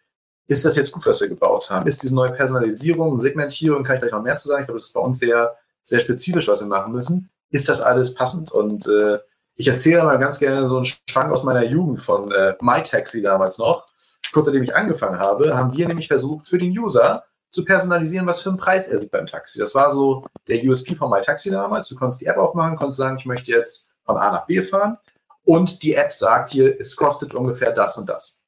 ist 0.48 0.64
das 0.64 0.76
jetzt 0.76 0.92
gut, 0.92 1.06
was 1.06 1.20
wir 1.20 1.28
gebaut 1.28 1.70
haben? 1.70 1.86
Ist 1.86 2.02
diese 2.02 2.14
neue 2.14 2.32
Personalisierung, 2.32 3.20
Segmentierung, 3.20 3.84
kann 3.84 3.96
ich 3.96 4.00
gleich 4.00 4.12
noch 4.12 4.22
mehr 4.22 4.36
zu 4.36 4.48
sagen, 4.48 4.62
ich 4.62 4.66
glaube, 4.66 4.78
das 4.78 4.86
ist 4.86 4.94
bei 4.94 5.00
uns 5.00 5.18
sehr, 5.18 5.56
sehr 5.82 6.00
spezifisch, 6.00 6.48
was 6.48 6.60
wir 6.60 6.68
machen 6.68 6.92
müssen. 6.92 7.30
Ist 7.50 7.68
das 7.68 7.82
alles 7.82 8.14
passend? 8.14 8.50
Und 8.50 8.86
äh, 8.88 9.18
ich 9.56 9.68
erzähle 9.68 10.02
mal 10.02 10.18
ganz 10.18 10.38
gerne 10.38 10.66
so 10.66 10.76
einen 10.76 10.86
Schwank 10.86 11.32
aus 11.32 11.44
meiner 11.44 11.64
Jugend 11.64 12.00
von 12.00 12.32
äh, 12.32 12.54
MyTaxi 12.60 13.20
damals 13.20 13.58
noch. 13.58 13.86
Kurz 14.32 14.46
nachdem 14.46 14.62
ich 14.62 14.74
angefangen 14.74 15.18
habe, 15.18 15.54
haben 15.56 15.76
wir 15.76 15.86
nämlich 15.86 16.08
versucht, 16.08 16.48
für 16.48 16.58
den 16.58 16.76
User 16.76 17.24
zu 17.50 17.64
personalisieren, 17.64 18.26
was 18.26 18.42
für 18.42 18.50
einen 18.50 18.58
Preis 18.58 18.88
er 18.88 18.98
sieht 18.98 19.10
beim 19.10 19.26
Taxi. 19.26 19.58
Das 19.58 19.74
war 19.74 19.90
so 19.90 20.24
der 20.48 20.62
USP 20.64 20.94
von 20.94 21.10
MyTaxi 21.10 21.50
damals. 21.50 21.88
Du 21.88 21.96
konntest 21.96 22.20
die 22.20 22.26
App 22.26 22.36
aufmachen, 22.36 22.76
konntest 22.76 22.98
sagen, 22.98 23.18
ich 23.18 23.26
möchte 23.26 23.50
jetzt 23.50 23.90
von 24.04 24.16
A 24.16 24.30
nach 24.30 24.46
B 24.46 24.62
fahren 24.62 24.98
und 25.44 25.82
die 25.82 25.94
App 25.94 26.12
sagt 26.12 26.50
hier, 26.50 26.78
es 26.78 26.96
kostet 26.96 27.34
ungefähr 27.34 27.72
das 27.72 27.96
und 27.96 28.08
das. 28.08 28.42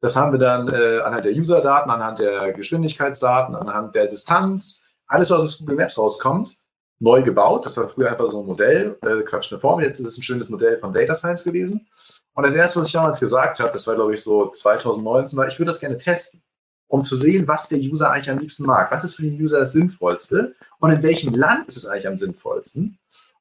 Das 0.00 0.14
haben 0.14 0.32
wir 0.32 0.38
dann 0.38 0.68
äh, 0.68 1.00
anhand 1.00 1.24
der 1.24 1.32
User-Daten, 1.32 1.90
anhand 1.90 2.18
der 2.18 2.52
Geschwindigkeitsdaten, 2.52 3.54
anhand 3.54 3.94
der 3.94 4.06
Distanz, 4.06 4.84
alles, 5.06 5.30
was 5.30 5.42
aus 5.42 5.58
Google 5.58 5.76
Maps 5.76 5.98
rauskommt, 5.98 6.58
neu 6.98 7.22
gebaut. 7.22 7.64
Das 7.64 7.76
war 7.76 7.88
früher 7.88 8.10
einfach 8.10 8.28
so 8.28 8.40
ein 8.40 8.46
Modell, 8.46 8.98
äh, 9.02 9.22
Quatsch, 9.22 9.52
eine 9.52 9.60
Formel. 9.60 9.86
Jetzt 9.86 10.00
ist 10.00 10.06
es 10.06 10.18
ein 10.18 10.22
schönes 10.22 10.50
Modell 10.50 10.78
von 10.78 10.92
Data 10.92 11.14
Science 11.14 11.44
gewesen. 11.44 11.88
Und 12.34 12.44
das 12.44 12.54
erste, 12.54 12.80
was 12.80 12.88
ich 12.88 12.92
damals 12.92 13.20
gesagt 13.20 13.60
habe, 13.60 13.72
das 13.72 13.86
war, 13.86 13.94
glaube 13.94 14.12
ich, 14.12 14.22
so 14.22 14.50
2019, 14.50 15.38
war, 15.38 15.48
ich 15.48 15.58
würde 15.58 15.70
das 15.70 15.80
gerne 15.80 15.96
testen, 15.96 16.42
um 16.88 17.04
zu 17.04 17.16
sehen, 17.16 17.48
was 17.48 17.68
der 17.68 17.78
User 17.78 18.10
eigentlich 18.10 18.30
am 18.30 18.38
liebsten 18.38 18.64
mag. 18.64 18.90
Was 18.90 19.04
ist 19.04 19.14
für 19.14 19.22
den 19.22 19.40
User 19.40 19.60
das 19.60 19.72
Sinnvollste 19.72 20.54
und 20.78 20.90
in 20.90 21.02
welchem 21.02 21.34
Land 21.34 21.68
ist 21.68 21.76
es 21.76 21.86
eigentlich 21.86 22.08
am 22.08 22.18
sinnvollsten? 22.18 22.98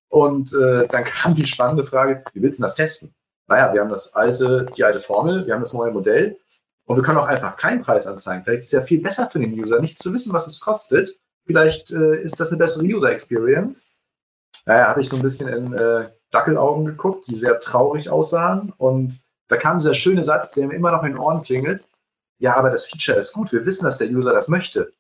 Und 0.10 0.54
äh, 0.54 0.88
dann 0.88 1.04
kam 1.04 1.36
die 1.36 1.46
spannende 1.46 1.84
Frage, 1.84 2.24
wie 2.34 2.42
willst 2.42 2.60
du 2.60 2.64
das 2.64 2.76
testen? 2.76 3.14
Naja, 3.48 3.74
wir 3.74 3.82
haben 3.82 3.90
das 3.90 4.16
alte, 4.16 4.66
die 4.76 4.84
alte 4.84 5.00
Formel, 5.00 5.46
wir 5.46 5.54
haben 5.54 5.62
das 5.62 5.74
neue 5.74 5.92
Modell 5.92 6.40
und 6.86 6.96
wir 6.96 7.04
können 7.04 7.18
auch 7.18 7.28
einfach 7.28 7.58
keinen 7.58 7.82
Preis 7.82 8.08
anzeigen. 8.08 8.44
Vielleicht 8.44 8.62
ist 8.62 8.68
es 8.68 8.72
ja 8.72 8.82
viel 8.82 9.02
besser 9.02 9.30
für 9.30 9.40
den 9.40 9.54
User, 9.54 9.80
nicht 9.80 9.98
zu 9.98 10.14
wissen, 10.14 10.34
was 10.34 10.48
es 10.48 10.60
kostet. 10.60 11.20
Vielleicht 11.46 11.92
äh, 11.92 12.22
ist 12.22 12.40
das 12.40 12.50
eine 12.50 12.58
bessere 12.58 12.84
User 12.84 13.12
Experience. 13.12 13.92
Naja, 14.66 14.88
habe 14.88 15.02
ich 15.02 15.10
so 15.10 15.18
ein 15.18 15.22
bisschen 15.22 15.48
in 15.48 15.74
äh, 15.74 16.10
Dackelaugen 16.32 16.86
geguckt, 16.86 17.28
die 17.28 17.36
sehr 17.36 17.60
traurig 17.60 18.10
aussahen. 18.10 18.74
Und 18.78 19.22
da 19.48 19.58
kam 19.58 19.78
dieser 19.78 19.94
schöne 19.94 20.24
Satz, 20.24 20.52
der 20.52 20.68
mir 20.68 20.76
immer 20.76 20.92
noch 20.92 21.04
in 21.04 21.12
den 21.12 21.20
Ohren 21.20 21.44
klingelt. 21.44 21.88
Ja, 22.38 22.56
aber 22.56 22.70
das 22.70 22.88
Feature 22.88 23.18
ist 23.18 23.34
gut. 23.34 23.52
Wir 23.52 23.66
wissen, 23.66 23.86
dass 23.86 23.98
der 23.98 24.10
User 24.10 24.34
das 24.34 24.48
möchte. 24.48 24.92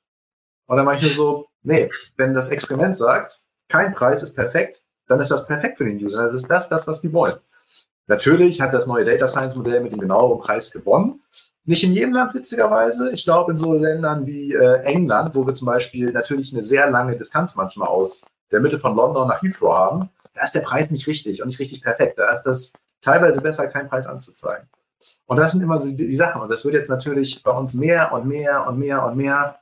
Und 0.67 0.77
dann 0.77 0.85
mache 0.85 0.97
ich 0.97 1.01
nur 1.03 1.11
so, 1.11 1.47
nee, 1.63 1.89
wenn 2.17 2.33
das 2.33 2.49
Experiment 2.49 2.97
sagt, 2.97 3.43
kein 3.67 3.93
Preis 3.93 4.23
ist 4.23 4.35
perfekt, 4.35 4.83
dann 5.07 5.19
ist 5.19 5.31
das 5.31 5.45
perfekt 5.45 5.77
für 5.77 5.85
den 5.85 6.03
User. 6.03 6.23
Das 6.23 6.33
ist 6.33 6.49
das, 6.49 6.69
das, 6.69 6.87
was 6.87 7.01
die 7.01 7.13
wollen. 7.13 7.39
Natürlich 8.07 8.61
hat 8.61 8.73
das 8.73 8.85
neue 8.85 9.03
Data 9.03 9.27
Science 9.27 9.55
Modell 9.55 9.81
mit 9.81 9.91
dem 9.91 9.99
genaueren 9.99 10.39
Preis 10.39 10.71
gewonnen. 10.71 11.23
Nicht 11.63 11.83
in 11.83 11.93
jedem 11.93 12.13
Land 12.13 12.35
witzigerweise. 12.35 13.11
Ich 13.11 13.23
glaube, 13.23 13.51
in 13.51 13.57
so 13.57 13.73
Ländern 13.73 14.27
wie 14.27 14.53
äh, 14.53 14.81
England, 14.81 15.33
wo 15.33 15.47
wir 15.47 15.55
zum 15.55 15.65
Beispiel 15.65 16.11
natürlich 16.11 16.53
eine 16.53 16.61
sehr 16.61 16.89
lange 16.89 17.17
Distanz 17.17 17.55
manchmal 17.55 17.87
aus 17.87 18.25
der 18.51 18.59
Mitte 18.59 18.77
von 18.77 18.95
London 18.95 19.27
nach 19.27 19.41
Heathrow 19.41 19.75
haben, 19.75 20.09
da 20.35 20.43
ist 20.43 20.53
der 20.53 20.61
Preis 20.61 20.91
nicht 20.91 21.07
richtig 21.07 21.41
und 21.41 21.47
nicht 21.47 21.59
richtig 21.59 21.81
perfekt. 21.81 22.19
Da 22.19 22.29
ist 22.31 22.43
das 22.43 22.73
teilweise 23.01 23.41
besser, 23.41 23.67
keinen 23.67 23.89
Preis 23.89 24.05
anzuzeigen. 24.05 24.67
Und 25.25 25.37
das 25.37 25.51
sind 25.51 25.61
immer 25.61 25.79
so 25.79 25.91
die, 25.91 26.15
Sachen. 26.15 26.41
Und 26.41 26.49
das 26.49 26.65
wird 26.65 26.75
jetzt 26.75 26.89
natürlich 26.89 27.43
bei 27.43 27.51
uns 27.51 27.73
mehr 27.73 28.13
und 28.13 28.25
mehr 28.25 28.67
und 28.67 28.79
mehr 28.79 29.05
und 29.05 29.17
mehr. 29.17 29.59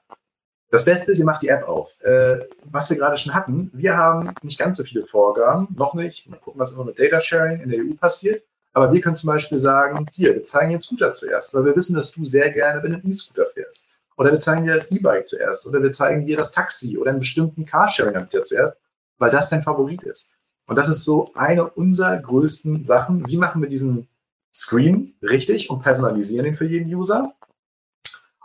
Das 0.69 0.86
Beste 0.86 1.12
ist, 1.12 1.19
ihr 1.19 1.26
macht 1.26 1.43
die 1.43 1.50
App 1.50 1.67
auf. 1.67 2.02
Äh, 2.02 2.48
was 2.63 2.89
wir 2.89 2.98
gerade 2.98 3.17
schon 3.17 3.34
hatten, 3.34 3.69
wir 3.74 3.96
haben 3.96 4.34
nicht 4.41 4.58
ganz 4.58 4.78
so 4.78 4.84
viele 4.84 5.06
Vorgaben, 5.06 5.67
noch 5.76 5.93
nicht. 5.93 6.28
Mal 6.28 6.39
gucken, 6.39 6.60
was 6.60 6.74
immer 6.74 6.86
mit 6.86 7.00
Data 7.00 7.22
Sharing 7.22 7.62
in 7.62 7.69
der 7.69 7.80
EU 7.80 7.93
passiert. 8.00 8.43
Aber 8.74 8.91
wir 8.91 9.02
können 9.02 9.15
zum 9.15 9.28
Beispiel 9.28 9.60
sagen, 9.60 10.08
hier, 10.12 10.34
wir 10.34 10.43
zeigen 10.43 10.72
den 10.72 10.82
Scooter 10.82 11.13
zuerst, 11.13 11.54
weil 11.54 11.63
wir 11.63 11.76
wissen, 11.76 11.96
dass 11.96 12.12
du 12.12 12.26
sehr 12.26 12.50
gerne 12.52 12.82
mit 12.82 12.91
einem 12.91 13.06
E-Scooter 13.06 13.46
fährst. 13.46 13.89
Oder 14.17 14.32
wir 14.32 14.39
zeigen 14.39 14.65
dir 14.65 14.74
das 14.74 14.91
E-Bike 14.91 15.28
zuerst. 15.28 15.65
Oder 15.65 15.82
wir 15.84 15.91
zeigen 15.91 16.26
dir 16.26 16.38
das 16.38 16.52
Taxi 16.52 16.98
oder 16.98 17.12
einen 17.12 17.19
bestimmten 17.19 17.65
Carsharing-Anbieter 17.65 18.43
zuerst, 18.43 18.80
weil 19.19 19.32
das 19.32 19.50
dein 19.50 19.62
Favorit 19.62 20.04
ist. 20.04 20.32
Und 20.65 20.76
das 20.76 20.89
ist 20.89 21.04
so 21.04 21.30
eine 21.36 21.69
unserer 21.69 22.17
größten 22.17 22.86
Sachen. 22.86 23.28
Wie 23.28 23.38
machen 23.38 23.62
wir 23.62 23.69
diesen 23.69 24.08
Screen 24.54 25.16
richtig 25.22 25.70
und 25.70 25.82
personalisieren 25.82 26.46
ihn 26.46 26.56
für 26.56 26.68
jeden 26.68 26.94
User? 26.94 27.34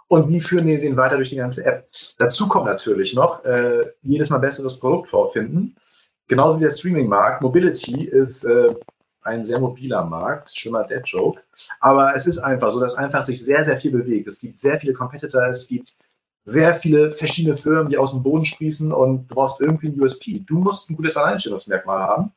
Und 0.09 0.31
wie 0.31 0.41
führen 0.41 0.67
wir 0.67 0.81
den 0.81 0.97
weiter 0.97 1.17
durch 1.17 1.29
die 1.29 1.37
ganze 1.37 1.67
App? 1.67 1.91
Dazu 2.17 2.49
kommt 2.49 2.65
natürlich 2.65 3.15
noch 3.15 3.45
äh, 3.45 3.93
jedes 4.03 4.31
Mal 4.31 4.39
besseres 4.39 4.81
Produkt 4.81 5.09
vorfinden. 5.09 5.77
Genauso 6.29 6.59
wie 6.59 6.65
der 6.65 6.73
Streaming-Markt. 6.73 7.43
Mobility 7.43 8.05
ist 8.05 8.45
äh, 8.45 8.75
ein 9.23 9.45
sehr 9.45 9.61
mobiler 9.61 10.05
Markt, 10.05 10.57
schlimmer 10.57 10.83
Dead 10.83 11.03
Joke. 11.05 11.43
Aber 11.81 12.17
es 12.17 12.27
ist 12.27 12.39
einfach 12.39 12.71
so, 12.71 12.81
dass 12.81 12.97
einfach 12.97 13.23
sich 13.23 13.45
sehr, 13.45 13.65
sehr 13.67 13.77
viel 13.77 13.91
bewegt. 13.91 14.29
Es 14.29 14.41
gibt 14.41 14.59
sehr 14.61 14.81
viele 14.81 14.95
Competitor, 14.95 15.47
es 15.47 15.69
gibt 15.69 15.95
sehr 16.45 16.75
viele 16.75 17.13
verschiedene 17.13 17.59
Firmen, 17.59 17.91
die 17.91 17.99
aus 17.99 18.13
dem 18.13 18.23
Boden 18.23 18.47
sprießen 18.47 18.91
und 18.93 19.29
du 19.29 19.35
brauchst 19.35 19.61
irgendwie 19.61 19.89
ein 19.89 20.01
USP. 20.01 20.43
Du 20.47 20.59
musst 20.59 20.89
ein 20.89 20.97
gutes 20.97 21.19
Alleinstellungsmerkmal 21.19 21.99
haben. 21.99 22.33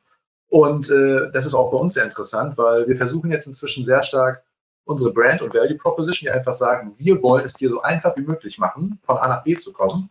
Und 0.52 0.90
äh, 0.90 1.30
das 1.32 1.46
ist 1.46 1.54
auch 1.54 1.70
bei 1.70 1.78
uns 1.78 1.94
sehr 1.94 2.04
interessant, 2.04 2.58
weil 2.58 2.86
wir 2.86 2.96
versuchen 2.96 3.30
jetzt 3.30 3.46
inzwischen 3.46 3.86
sehr 3.86 4.02
stark 4.02 4.42
unsere 4.84 5.12
Brand 5.12 5.40
und 5.40 5.54
Value 5.54 5.76
Proposition, 5.76 6.26
die 6.26 6.36
einfach 6.36 6.52
sagen, 6.52 6.92
wir 6.98 7.22
wollen 7.22 7.44
es 7.44 7.54
dir 7.54 7.70
so 7.70 7.80
einfach 7.80 8.16
wie 8.16 8.22
möglich 8.22 8.58
machen, 8.58 8.98
von 9.02 9.16
A 9.16 9.28
nach 9.28 9.44
B 9.44 9.56
zu 9.56 9.72
kommen. 9.72 10.08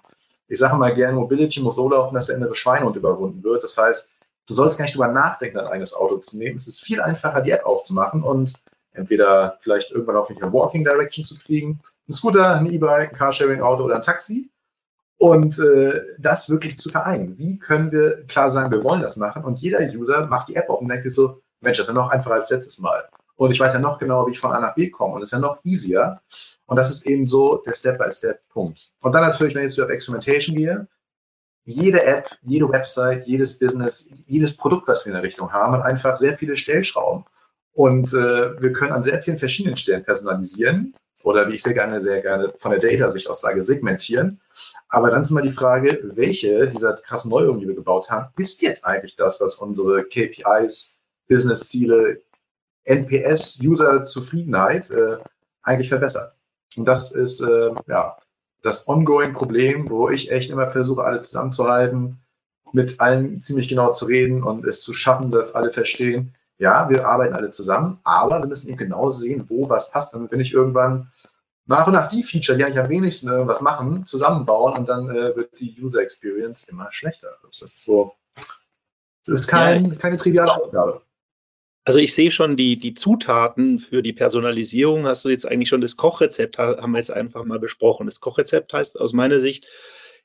Ich 0.47 0.57
sage 0.59 0.75
mal 0.77 0.95
gerne, 0.95 1.13
Mobility 1.13 1.59
muss 1.59 1.75
so 1.75 1.89
laufen, 1.89 2.15
dass 2.15 2.27
der 2.27 2.37
innere 2.37 2.55
Schweinehund 2.55 2.95
überwunden 2.95 3.43
wird. 3.43 3.63
Das 3.63 3.77
heißt, 3.77 4.13
Du 4.51 4.55
sollst 4.55 4.77
gar 4.77 4.83
nicht 4.83 4.95
drüber 4.95 5.07
nachdenken, 5.07 5.57
dein 5.57 5.67
eigenes 5.67 5.95
Auto 5.95 6.17
zu 6.17 6.37
nehmen. 6.37 6.57
Es 6.57 6.67
ist 6.67 6.83
viel 6.83 6.99
einfacher, 6.99 7.41
die 7.41 7.51
App 7.51 7.65
aufzumachen 7.65 8.21
und 8.21 8.55
entweder 8.91 9.55
vielleicht 9.59 9.91
irgendwann 9.91 10.17
auf 10.17 10.29
eine 10.29 10.51
Walking 10.51 10.83
Direction 10.83 11.23
zu 11.23 11.37
kriegen, 11.39 11.79
ein 12.09 12.11
Scooter, 12.11 12.55
ein 12.55 12.65
E-Bike, 12.65 13.11
ein 13.11 13.17
Carsharing-Auto 13.17 13.83
oder 13.83 13.95
ein 13.95 14.01
Taxi 14.01 14.49
und 15.21 15.59
äh, 15.59 16.01
das 16.17 16.49
wirklich 16.49 16.79
zu 16.79 16.89
vereinen. 16.89 17.37
Wie 17.37 17.59
können 17.59 17.91
wir 17.91 18.25
klar 18.25 18.49
sagen, 18.49 18.71
wir 18.71 18.83
wollen 18.83 19.03
das 19.03 19.17
machen 19.17 19.43
und 19.43 19.59
jeder 19.59 19.79
User 19.81 20.25
macht 20.25 20.49
die 20.49 20.55
App 20.55 20.67
auf 20.67 20.81
und 20.81 20.89
denkt 20.89 21.03
sich 21.03 21.13
so, 21.13 21.43
Mensch, 21.59 21.77
das 21.77 21.87
ist 21.87 21.93
ja 21.95 22.01
noch 22.01 22.09
einfacher 22.09 22.33
als 22.33 22.49
letztes 22.49 22.79
Mal. 22.79 23.07
und 23.35 23.51
ich 23.51 23.59
weiß 23.59 23.73
ja 23.73 23.79
noch 23.79 23.99
genau, 23.99 24.25
wie 24.25 24.31
ich 24.31 24.39
von 24.39 24.51
A 24.51 24.59
nach 24.59 24.73
B 24.73 24.89
komme 24.89 25.13
und 25.13 25.21
es 25.21 25.27
ist 25.27 25.33
ja 25.33 25.39
noch 25.39 25.63
easier. 25.63 26.21
Und 26.65 26.75
das 26.75 26.89
ist 26.89 27.05
eben 27.05 27.27
so 27.27 27.57
der 27.57 27.75
Step-by-Step-Punkt. 27.75 28.93
Und 28.99 29.13
dann 29.13 29.21
natürlich, 29.21 29.53
wenn 29.53 29.63
ich 29.63 29.75
jetzt 29.75 29.79
auf 29.79 29.91
Experimentation 29.91 30.55
gehe, 30.55 30.87
jede 31.65 32.03
App, 32.03 32.31
jede 32.41 32.67
Website, 32.67 33.27
jedes 33.27 33.59
Business, 33.59 34.09
jedes 34.25 34.57
Produkt, 34.57 34.87
was 34.87 35.05
wir 35.05 35.11
in 35.11 35.17
der 35.17 35.23
Richtung 35.23 35.53
haben, 35.53 35.73
hat 35.73 35.83
einfach 35.83 36.17
sehr 36.17 36.35
viele 36.35 36.57
Stellschrauben. 36.57 37.25
Und 37.73 38.11
äh, 38.11 38.59
wir 38.59 38.73
können 38.73 38.91
an 38.91 39.03
sehr 39.03 39.21
vielen 39.21 39.37
verschiedenen 39.37 39.77
Stellen 39.77 40.03
personalisieren 40.03 40.95
oder 41.23 41.47
wie 41.47 41.55
ich 41.55 41.63
sehr 41.63 41.73
gerne, 41.73 42.01
sehr 42.01 42.21
gerne 42.21 42.53
von 42.57 42.71
der 42.71 42.79
Data-Sicht 42.79 43.29
aus 43.29 43.41
sage, 43.41 43.61
segmentieren. 43.61 44.41
Aber 44.89 45.11
dann 45.11 45.21
ist 45.21 45.31
immer 45.31 45.41
die 45.41 45.51
Frage, 45.51 45.99
welche 46.03 46.67
dieser 46.67 46.93
krassen 46.93 47.31
Neuerungen, 47.31 47.59
die 47.59 47.67
wir 47.67 47.75
gebaut 47.75 48.09
haben, 48.09 48.33
ist 48.37 48.61
jetzt 48.61 48.85
eigentlich 48.85 49.15
das, 49.15 49.41
was 49.41 49.55
unsere 49.55 50.03
KPIs, 50.03 50.97
Business-Ziele, 51.27 52.21
NPS, 52.83 53.59
User-Zufriedenheit 53.63 54.89
äh, 54.91 55.17
eigentlich 55.61 55.89
verbessert. 55.89 56.33
Und 56.77 56.85
das 56.85 57.11
ist 57.11 57.41
äh, 57.41 57.71
ja 57.87 58.17
das 58.61 58.87
ongoing 58.87 59.33
Problem, 59.33 59.89
wo 59.89 60.09
ich 60.09 60.31
echt 60.31 60.51
immer 60.51 60.67
versuche, 60.67 61.03
alle 61.03 61.21
zusammenzuhalten, 61.21 62.19
mit 62.73 62.99
allen 62.99 63.41
ziemlich 63.41 63.67
genau 63.67 63.91
zu 63.91 64.05
reden 64.05 64.43
und 64.43 64.65
es 64.65 64.81
zu 64.81 64.93
schaffen, 64.93 65.31
dass 65.31 65.55
alle 65.55 65.71
verstehen, 65.71 66.35
ja, 66.61 66.91
wir 66.91 67.07
arbeiten 67.07 67.33
alle 67.33 67.49
zusammen, 67.49 67.99
aber 68.03 68.39
wir 68.39 68.47
müssen 68.47 68.69
eben 68.69 68.77
genau 68.77 69.09
sehen, 69.09 69.49
wo 69.49 69.67
was 69.67 69.89
passt, 69.89 70.13
damit 70.13 70.29
wir 70.29 70.37
nicht 70.37 70.53
irgendwann 70.53 71.11
nach 71.65 71.87
und 71.87 71.93
nach 71.93 72.07
die 72.07 72.21
Feature, 72.21 72.55
die 72.55 72.63
eigentlich 72.63 72.77
am 72.77 72.89
wenigsten 72.89 73.29
irgendwas 73.29 73.61
machen, 73.61 74.05
zusammenbauen 74.05 74.77
und 74.77 74.87
dann 74.87 75.09
äh, 75.09 75.35
wird 75.35 75.59
die 75.59 75.75
User 75.81 76.03
Experience 76.03 76.65
immer 76.65 76.91
schlechter. 76.91 77.29
Das 77.41 77.63
ist 77.63 77.83
so, 77.83 78.13
das 79.25 79.39
ist 79.39 79.47
kein, 79.47 79.97
keine 79.97 80.17
triviale 80.17 80.53
Aufgabe. 80.53 81.01
Also 81.83 81.97
ich 81.97 82.13
sehe 82.13 82.29
schon 82.29 82.57
die, 82.57 82.77
die 82.77 82.93
Zutaten 82.93 83.79
für 83.79 84.03
die 84.03 84.13
Personalisierung. 84.13 85.07
Hast 85.07 85.25
du 85.25 85.29
jetzt 85.29 85.47
eigentlich 85.47 85.69
schon 85.69 85.81
das 85.81 85.97
Kochrezept, 85.97 86.59
haben 86.59 86.91
wir 86.91 86.99
jetzt 86.99 87.09
einfach 87.09 87.43
mal 87.43 87.57
besprochen. 87.57 88.05
Das 88.05 88.19
Kochrezept 88.19 88.71
heißt 88.71 88.99
aus 88.99 89.13
meiner 89.13 89.39
Sicht, 89.39 89.65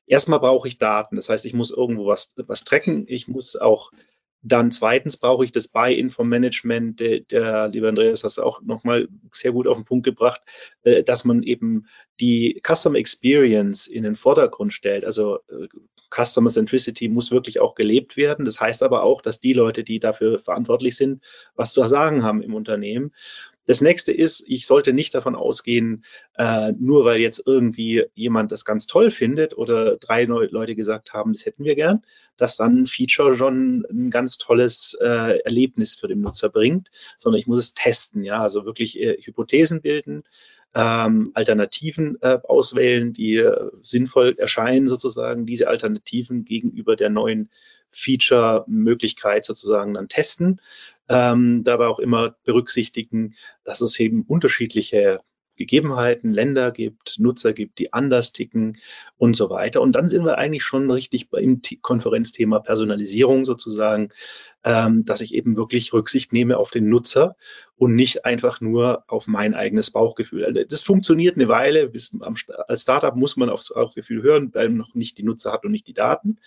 erstmal 0.04 0.40
brauche 0.40 0.68
ich 0.68 0.76
Daten. 0.76 1.16
Das 1.16 1.30
heißt, 1.30 1.46
ich 1.46 1.54
muss 1.54 1.70
irgendwo 1.70 2.06
was, 2.06 2.34
was 2.36 2.64
tracken. 2.64 3.06
Ich 3.08 3.26
muss 3.26 3.56
auch 3.56 3.90
dann 4.42 4.70
zweitens 4.70 5.16
brauche 5.16 5.44
ich 5.44 5.52
das 5.52 5.68
Buy-in-vom-Management. 5.68 7.00
Der, 7.00 7.20
der, 7.20 7.68
lieber 7.68 7.88
Andreas, 7.88 8.22
hast 8.22 8.38
du 8.38 8.42
auch 8.42 8.62
nochmal 8.62 9.08
sehr 9.30 9.52
gut 9.52 9.66
auf 9.66 9.76
den 9.76 9.84
Punkt 9.84 10.04
gebracht, 10.04 10.42
äh, 10.82 11.02
dass 11.02 11.24
man 11.24 11.42
eben 11.42 11.86
die 12.20 12.60
Customer 12.64 12.98
Experience 12.98 13.86
in 13.86 14.04
den 14.04 14.14
Vordergrund 14.14 14.72
stellt. 14.72 15.04
Also 15.04 15.38
äh, 15.48 15.68
Customer 16.10 16.50
Centricity 16.50 17.08
muss 17.08 17.30
wirklich 17.30 17.60
auch 17.60 17.74
gelebt 17.74 18.16
werden. 18.16 18.44
Das 18.44 18.60
heißt 18.60 18.82
aber 18.82 19.02
auch, 19.02 19.22
dass 19.22 19.40
die 19.40 19.52
Leute, 19.52 19.84
die 19.84 19.98
dafür 19.98 20.38
verantwortlich 20.38 20.96
sind, 20.96 21.24
was 21.54 21.72
zu 21.72 21.86
sagen 21.88 22.22
haben 22.22 22.42
im 22.42 22.54
Unternehmen. 22.54 23.12
Das 23.66 23.80
nächste 23.80 24.12
ist, 24.12 24.44
ich 24.46 24.66
sollte 24.66 24.92
nicht 24.92 25.14
davon 25.14 25.34
ausgehen, 25.34 26.04
äh, 26.36 26.72
nur 26.78 27.04
weil 27.04 27.20
jetzt 27.20 27.42
irgendwie 27.44 28.04
jemand 28.14 28.52
das 28.52 28.64
ganz 28.64 28.86
toll 28.86 29.10
findet 29.10 29.56
oder 29.58 29.96
drei 29.96 30.24
Leute 30.24 30.74
gesagt 30.76 31.12
haben, 31.12 31.32
das 31.32 31.44
hätten 31.44 31.64
wir 31.64 31.74
gern, 31.74 32.02
dass 32.36 32.56
dann 32.56 32.82
ein 32.82 32.86
Feature 32.86 33.36
schon 33.36 33.84
ein 33.90 34.10
ganz 34.10 34.38
tolles 34.38 34.96
äh, 35.00 35.38
Erlebnis 35.40 35.96
für 35.96 36.08
den 36.08 36.20
Nutzer 36.20 36.48
bringt, 36.48 36.90
sondern 37.18 37.40
ich 37.40 37.46
muss 37.46 37.58
es 37.58 37.74
testen, 37.74 38.22
ja, 38.22 38.40
also 38.40 38.64
wirklich 38.64 39.00
äh, 39.00 39.16
Hypothesen 39.20 39.82
bilden, 39.82 40.22
ähm, 40.76 41.30
Alternativen 41.32 42.18
äh, 42.20 42.38
auswählen, 42.44 43.14
die 43.14 43.36
äh, 43.36 43.70
sinnvoll 43.80 44.36
erscheinen, 44.38 44.88
sozusagen, 44.88 45.46
diese 45.46 45.68
Alternativen 45.68 46.44
gegenüber 46.44 46.96
der 46.96 47.08
neuen 47.08 47.48
Feature-Möglichkeit 47.90 49.46
sozusagen 49.46 49.94
dann 49.94 50.08
testen. 50.08 50.60
Ähm, 51.08 51.64
dabei 51.64 51.86
auch 51.86 51.98
immer 51.98 52.36
berücksichtigen, 52.44 53.34
dass 53.64 53.80
es 53.80 53.98
eben 53.98 54.22
unterschiedliche 54.22 55.20
Gegebenheiten, 55.56 56.32
Länder 56.32 56.70
gibt, 56.70 57.18
Nutzer 57.18 57.52
gibt, 57.52 57.78
die 57.78 57.92
anders 57.92 58.32
ticken 58.32 58.78
und 59.16 59.34
so 59.34 59.50
weiter. 59.50 59.80
Und 59.80 59.92
dann 59.92 60.08
sind 60.08 60.24
wir 60.24 60.38
eigentlich 60.38 60.64
schon 60.64 60.90
richtig 60.90 61.28
im 61.32 61.60
Konferenzthema 61.82 62.60
Personalisierung 62.60 63.44
sozusagen, 63.44 64.10
ähm, 64.64 65.04
dass 65.04 65.20
ich 65.20 65.34
eben 65.34 65.56
wirklich 65.56 65.92
Rücksicht 65.92 66.32
nehme 66.32 66.58
auf 66.58 66.70
den 66.70 66.88
Nutzer 66.88 67.36
und 67.76 67.94
nicht 67.94 68.24
einfach 68.24 68.60
nur 68.60 69.04
auf 69.06 69.26
mein 69.26 69.54
eigenes 69.54 69.90
Bauchgefühl. 69.90 70.44
Also 70.44 70.62
das 70.64 70.82
funktioniert 70.82 71.36
eine 71.36 71.48
Weile. 71.48 71.92
Am, 72.20 72.36
als 72.68 72.82
Startup 72.82 73.14
muss 73.14 73.36
man 73.36 73.50
aufs 73.50 73.72
Bauchgefühl 73.72 74.22
hören, 74.22 74.54
weil 74.54 74.68
man 74.68 74.78
noch 74.78 74.94
nicht 74.94 75.18
die 75.18 75.22
Nutzer 75.22 75.52
hat 75.52 75.64
und 75.64 75.72
nicht 75.72 75.86
die 75.86 75.94
Daten. 75.94 76.38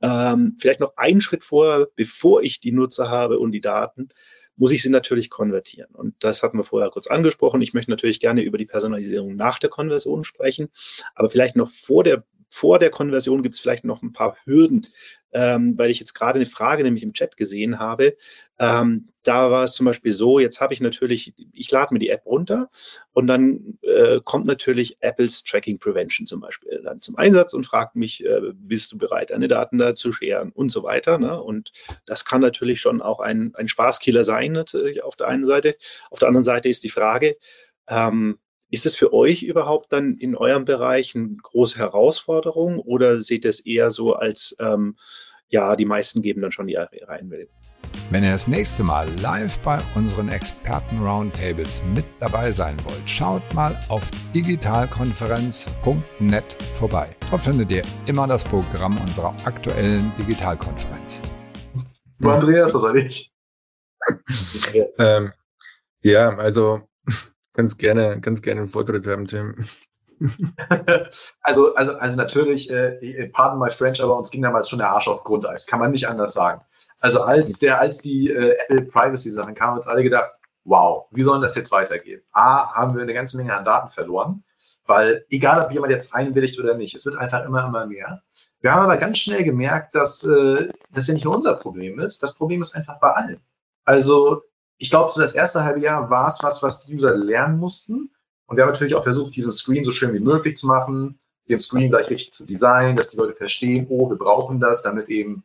Ähm, 0.00 0.56
vielleicht 0.58 0.80
noch 0.80 0.96
einen 0.96 1.20
Schritt 1.20 1.42
vorher, 1.42 1.88
bevor 1.96 2.42
ich 2.42 2.60
die 2.60 2.72
Nutzer 2.72 3.08
habe 3.10 3.38
und 3.38 3.52
die 3.52 3.60
Daten, 3.60 4.10
muss 4.58 4.72
ich 4.72 4.82
sie 4.82 4.90
natürlich 4.90 5.30
konvertieren. 5.30 5.94
Und 5.94 6.14
das 6.18 6.42
hatten 6.42 6.58
wir 6.58 6.64
vorher 6.64 6.90
kurz 6.90 7.06
angesprochen. 7.06 7.62
Ich 7.62 7.74
möchte 7.74 7.90
natürlich 7.90 8.20
gerne 8.20 8.42
über 8.42 8.58
die 8.58 8.66
Personalisierung 8.66 9.36
nach 9.36 9.58
der 9.58 9.70
Konversion 9.70 10.24
sprechen, 10.24 10.68
aber 11.14 11.30
vielleicht 11.30 11.56
noch 11.56 11.70
vor 11.70 12.04
der 12.04 12.24
vor 12.50 12.78
der 12.78 12.90
Konversion 12.90 13.42
gibt 13.42 13.54
es 13.54 13.60
vielleicht 13.60 13.84
noch 13.84 14.02
ein 14.02 14.12
paar 14.12 14.36
Hürden, 14.44 14.86
ähm, 15.32 15.76
weil 15.76 15.90
ich 15.90 16.00
jetzt 16.00 16.14
gerade 16.14 16.36
eine 16.36 16.46
Frage 16.46 16.82
nämlich 16.82 17.02
im 17.02 17.12
Chat 17.12 17.36
gesehen 17.36 17.78
habe. 17.78 18.16
Ähm, 18.58 19.06
da 19.22 19.50
war 19.50 19.64
es 19.64 19.74
zum 19.74 19.86
Beispiel 19.86 20.12
so, 20.12 20.38
jetzt 20.38 20.60
habe 20.60 20.72
ich 20.72 20.80
natürlich, 20.80 21.34
ich 21.52 21.70
lade 21.70 21.92
mir 21.92 22.00
die 22.00 22.08
App 22.08 22.24
runter 22.24 22.68
und 23.12 23.26
dann 23.26 23.78
äh, 23.82 24.20
kommt 24.24 24.46
natürlich 24.46 24.96
Apples 25.00 25.44
Tracking 25.44 25.78
Prevention 25.78 26.26
zum 26.26 26.40
Beispiel 26.40 26.80
dann 26.82 27.00
zum 27.00 27.16
Einsatz 27.16 27.52
und 27.52 27.64
fragt 27.64 27.94
mich, 27.94 28.24
äh, 28.24 28.40
bist 28.54 28.92
du 28.92 28.98
bereit, 28.98 29.30
deine 29.30 29.48
Daten 29.48 29.78
da 29.78 29.94
zu 29.94 30.12
scheren 30.12 30.50
und 30.50 30.70
so 30.70 30.82
weiter. 30.82 31.18
Ne? 31.18 31.40
Und 31.42 31.70
das 32.06 32.24
kann 32.24 32.40
natürlich 32.40 32.80
schon 32.80 33.02
auch 33.02 33.20
ein, 33.20 33.52
ein 33.54 33.68
Spaßkiller 33.68 34.24
sein, 34.24 34.52
natürlich 34.52 35.02
auf 35.02 35.16
der 35.16 35.28
einen 35.28 35.46
Seite. 35.46 35.76
Auf 36.10 36.18
der 36.18 36.28
anderen 36.28 36.44
Seite 36.44 36.68
ist 36.68 36.84
die 36.84 36.90
Frage, 36.90 37.36
ähm, 37.86 38.38
ist 38.70 38.86
es 38.86 38.96
für 38.96 39.12
euch 39.12 39.42
überhaupt 39.42 39.92
dann 39.92 40.14
in 40.14 40.34
eurem 40.36 40.64
Bereich 40.64 41.14
eine 41.14 41.36
große 41.42 41.78
Herausforderung 41.78 42.78
oder 42.78 43.20
seht 43.20 43.44
ihr 43.44 43.50
es 43.50 43.60
eher 43.60 43.90
so 43.90 44.14
als, 44.14 44.56
ähm, 44.58 44.96
ja, 45.48 45.76
die 45.76 45.84
meisten 45.86 46.22
geben 46.22 46.40
dann 46.42 46.52
schon 46.52 46.66
die 46.66 46.76
Reihenwelle? 46.76 47.48
Wenn 48.10 48.24
ihr 48.24 48.32
das 48.32 48.48
nächste 48.48 48.82
Mal 48.82 49.08
live 49.20 49.58
bei 49.60 49.78
unseren 49.94 50.28
Experten-Roundtables 50.28 51.82
mit 51.94 52.04
dabei 52.20 52.52
sein 52.52 52.76
wollt, 52.84 53.08
schaut 53.08 53.54
mal 53.54 53.80
auf 53.88 54.10
digitalkonferenz.net 54.34 56.62
vorbei. 56.74 57.16
Dort 57.30 57.44
findet 57.44 57.72
ihr 57.72 57.80
immer 58.06 58.26
das 58.26 58.44
Programm 58.44 59.00
unserer 59.00 59.34
aktuellen 59.44 60.12
Digitalkonferenz. 60.18 61.22
Du 62.20 62.28
Andreas, 62.30 62.74
was 62.74 62.82
soll 62.82 62.98
ich? 62.98 63.32
ähm, 64.98 65.32
ja, 66.02 66.36
also 66.36 66.82
Ganz 67.58 67.76
gerne, 67.76 68.20
ganz 68.20 68.40
gerne 68.40 68.60
einen 68.60 68.70
Vortritt 68.70 69.04
haben, 69.08 69.26
Tim. 69.26 69.56
also, 71.40 71.74
also, 71.74 71.94
also 71.96 72.16
natürlich, 72.16 72.70
äh, 72.70 73.28
pardon 73.32 73.58
my 73.58 73.68
French, 73.68 74.00
aber 74.00 74.16
uns 74.16 74.30
ging 74.30 74.42
damals 74.42 74.68
schon 74.68 74.78
der 74.78 74.90
Arsch 74.90 75.08
auf 75.08 75.24
Grundeis. 75.24 75.66
Kann 75.66 75.80
man 75.80 75.90
nicht 75.90 76.06
anders 76.06 76.34
sagen. 76.34 76.60
Also 77.00 77.20
als 77.20 77.58
der, 77.58 77.80
als 77.80 77.98
die 77.98 78.30
äh, 78.30 78.56
Apple 78.68 78.82
Privacy 78.82 79.32
Sachen 79.32 79.56
kamen, 79.56 79.72
haben 79.72 79.78
uns 79.78 79.88
alle 79.88 80.04
gedacht, 80.04 80.30
wow, 80.62 81.08
wie 81.10 81.24
soll 81.24 81.40
das 81.40 81.56
jetzt 81.56 81.72
weitergehen? 81.72 82.22
A, 82.30 82.74
haben 82.74 82.94
wir 82.94 83.02
eine 83.02 83.12
ganze 83.12 83.36
Menge 83.36 83.56
an 83.56 83.64
Daten 83.64 83.90
verloren, 83.90 84.44
weil 84.86 85.26
egal, 85.28 85.64
ob 85.64 85.72
jemand 85.72 85.90
jetzt 85.90 86.14
einwilligt 86.14 86.60
oder 86.60 86.76
nicht, 86.76 86.94
es 86.94 87.06
wird 87.06 87.16
einfach 87.16 87.44
immer, 87.44 87.66
immer 87.66 87.86
mehr. 87.86 88.22
Wir 88.60 88.72
haben 88.72 88.84
aber 88.84 88.98
ganz 88.98 89.18
schnell 89.18 89.42
gemerkt, 89.42 89.96
dass 89.96 90.22
äh, 90.22 90.68
das 90.94 91.08
ja 91.08 91.14
nicht 91.14 91.24
nur 91.24 91.34
unser 91.34 91.54
Problem 91.54 91.98
ist. 91.98 92.22
Das 92.22 92.36
Problem 92.36 92.62
ist 92.62 92.76
einfach 92.76 93.00
bei 93.00 93.10
allen. 93.10 93.40
Also 93.84 94.42
ich 94.78 94.90
glaube, 94.90 95.12
so 95.12 95.20
das 95.20 95.34
erste 95.34 95.64
halbe 95.64 95.80
Jahr 95.80 96.08
war 96.08 96.28
es 96.28 96.42
was, 96.42 96.62
was 96.62 96.86
die 96.86 96.94
User 96.94 97.14
lernen 97.14 97.58
mussten. 97.58 98.10
Und 98.46 98.56
wir 98.56 98.64
haben 98.64 98.72
natürlich 98.72 98.94
auch 98.94 99.02
versucht, 99.02 99.36
diesen 99.36 99.52
Screen 99.52 99.84
so 99.84 99.92
schön 99.92 100.14
wie 100.14 100.20
möglich 100.20 100.56
zu 100.56 100.66
machen, 100.66 101.18
den 101.48 101.58
Screen 101.58 101.90
gleich 101.90 102.08
richtig 102.08 102.32
zu 102.32 102.46
designen, 102.46 102.96
dass 102.96 103.10
die 103.10 103.16
Leute 103.16 103.34
verstehen, 103.34 103.86
oh, 103.88 104.08
wir 104.08 104.16
brauchen 104.16 104.60
das, 104.60 104.82
damit 104.82 105.08
eben 105.08 105.44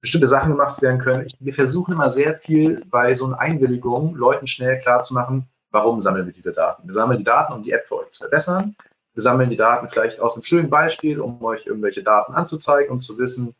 bestimmte 0.00 0.28
Sachen 0.28 0.50
gemacht 0.50 0.82
werden 0.82 1.00
können. 1.00 1.24
Ich, 1.26 1.34
wir 1.40 1.52
versuchen 1.52 1.94
immer 1.94 2.10
sehr 2.10 2.34
viel 2.34 2.84
bei 2.90 3.14
so 3.14 3.24
einer 3.24 3.38
Einwilligung, 3.38 4.14
Leuten 4.14 4.46
schnell 4.46 4.78
klar 4.78 5.02
zu 5.02 5.14
machen, 5.14 5.48
warum 5.70 6.00
sammeln 6.00 6.26
wir 6.26 6.32
diese 6.32 6.52
Daten. 6.52 6.86
Wir 6.86 6.94
sammeln 6.94 7.18
die 7.18 7.24
Daten, 7.24 7.52
um 7.52 7.62
die 7.62 7.72
App 7.72 7.84
für 7.84 8.00
euch 8.00 8.10
zu 8.10 8.20
verbessern. 8.20 8.76
Wir 9.14 9.22
sammeln 9.22 9.48
die 9.48 9.56
Daten 9.56 9.88
vielleicht 9.88 10.20
aus 10.20 10.34
einem 10.34 10.42
schönen 10.42 10.70
Beispiel, 10.70 11.20
um 11.20 11.42
euch 11.44 11.66
irgendwelche 11.66 12.02
Daten 12.02 12.34
anzuzeigen, 12.34 12.90
um 12.90 13.00
zu 13.00 13.16
wissen, 13.16 13.54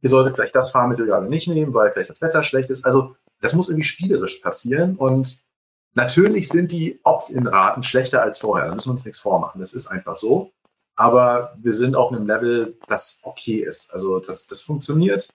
ihr 0.00 0.10
solltet 0.10 0.34
vielleicht 0.34 0.56
das 0.56 0.70
Fahrmittel 0.70 1.06
gerade 1.06 1.26
nicht 1.26 1.46
nehmen, 1.46 1.72
weil 1.74 1.90
vielleicht 1.90 2.10
das 2.10 2.22
Wetter 2.22 2.42
schlecht 2.42 2.70
ist. 2.70 2.84
Also 2.84 3.14
das 3.44 3.52
muss 3.52 3.68
irgendwie 3.68 3.86
spielerisch 3.86 4.38
passieren 4.38 4.96
und 4.96 5.44
natürlich 5.92 6.48
sind 6.48 6.72
die 6.72 6.98
Opt-in-Raten 7.02 7.82
schlechter 7.82 8.22
als 8.22 8.38
vorher. 8.38 8.68
Da 8.68 8.74
müssen 8.74 8.88
wir 8.88 8.92
uns 8.92 9.04
nichts 9.04 9.20
vormachen. 9.20 9.60
Das 9.60 9.74
ist 9.74 9.88
einfach 9.88 10.16
so. 10.16 10.50
Aber 10.96 11.54
wir 11.60 11.74
sind 11.74 11.94
auf 11.94 12.10
einem 12.10 12.26
Level, 12.26 12.78
das 12.88 13.20
okay 13.22 13.58
ist. 13.60 13.92
Also 13.92 14.18
das, 14.18 14.46
das 14.46 14.62
funktioniert. 14.62 15.28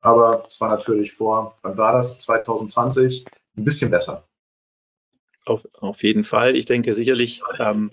Aber 0.00 0.46
es 0.48 0.62
war 0.62 0.70
natürlich 0.70 1.12
vor, 1.12 1.58
wann 1.60 1.76
war 1.76 1.92
das? 1.92 2.20
2020 2.20 3.26
ein 3.58 3.64
bisschen 3.64 3.90
besser. 3.90 4.26
Auf, 5.44 5.68
auf 5.74 6.02
jeden 6.02 6.24
Fall. 6.24 6.56
Ich 6.56 6.64
denke 6.64 6.94
sicherlich, 6.94 7.42
ähm, 7.58 7.90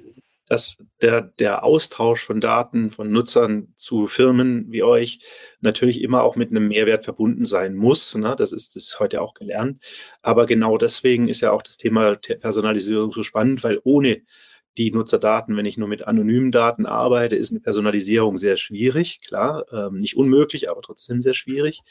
dass 0.49 0.77
der, 1.01 1.21
der 1.21 1.63
Austausch 1.63 2.25
von 2.25 2.41
Daten 2.41 2.89
von 2.89 3.11
Nutzern 3.11 3.71
zu 3.75 4.07
Firmen 4.07 4.65
wie 4.71 4.83
euch 4.83 5.19
natürlich 5.61 6.01
immer 6.01 6.23
auch 6.23 6.35
mit 6.35 6.49
einem 6.49 6.67
Mehrwert 6.67 7.05
verbunden 7.05 7.45
sein 7.45 7.75
muss. 7.75 8.15
Ne? 8.15 8.35
Das 8.35 8.51
ist 8.51 8.75
das 8.75 8.99
heute 8.99 9.21
auch 9.21 9.35
gelernt. 9.35 9.81
Aber 10.21 10.47
genau 10.47 10.77
deswegen 10.77 11.27
ist 11.27 11.41
ja 11.41 11.51
auch 11.51 11.61
das 11.61 11.77
Thema 11.77 12.15
Personalisierung 12.15 13.11
so 13.11 13.21
spannend, 13.21 13.63
weil 13.63 13.79
ohne 13.83 14.23
die 14.77 14.91
Nutzerdaten, 14.91 15.55
wenn 15.57 15.65
ich 15.65 15.77
nur 15.77 15.87
mit 15.87 16.07
anonymen 16.07 16.51
Daten 16.51 16.85
arbeite, 16.85 17.35
ist 17.35 17.51
eine 17.51 17.59
Personalisierung 17.59 18.37
sehr 18.37 18.55
schwierig. 18.55 19.19
Klar, 19.27 19.65
ähm, 19.71 19.99
nicht 19.99 20.15
unmöglich, 20.15 20.69
aber 20.69 20.81
trotzdem 20.81 21.21
sehr 21.21 21.33
schwierig. 21.33 21.81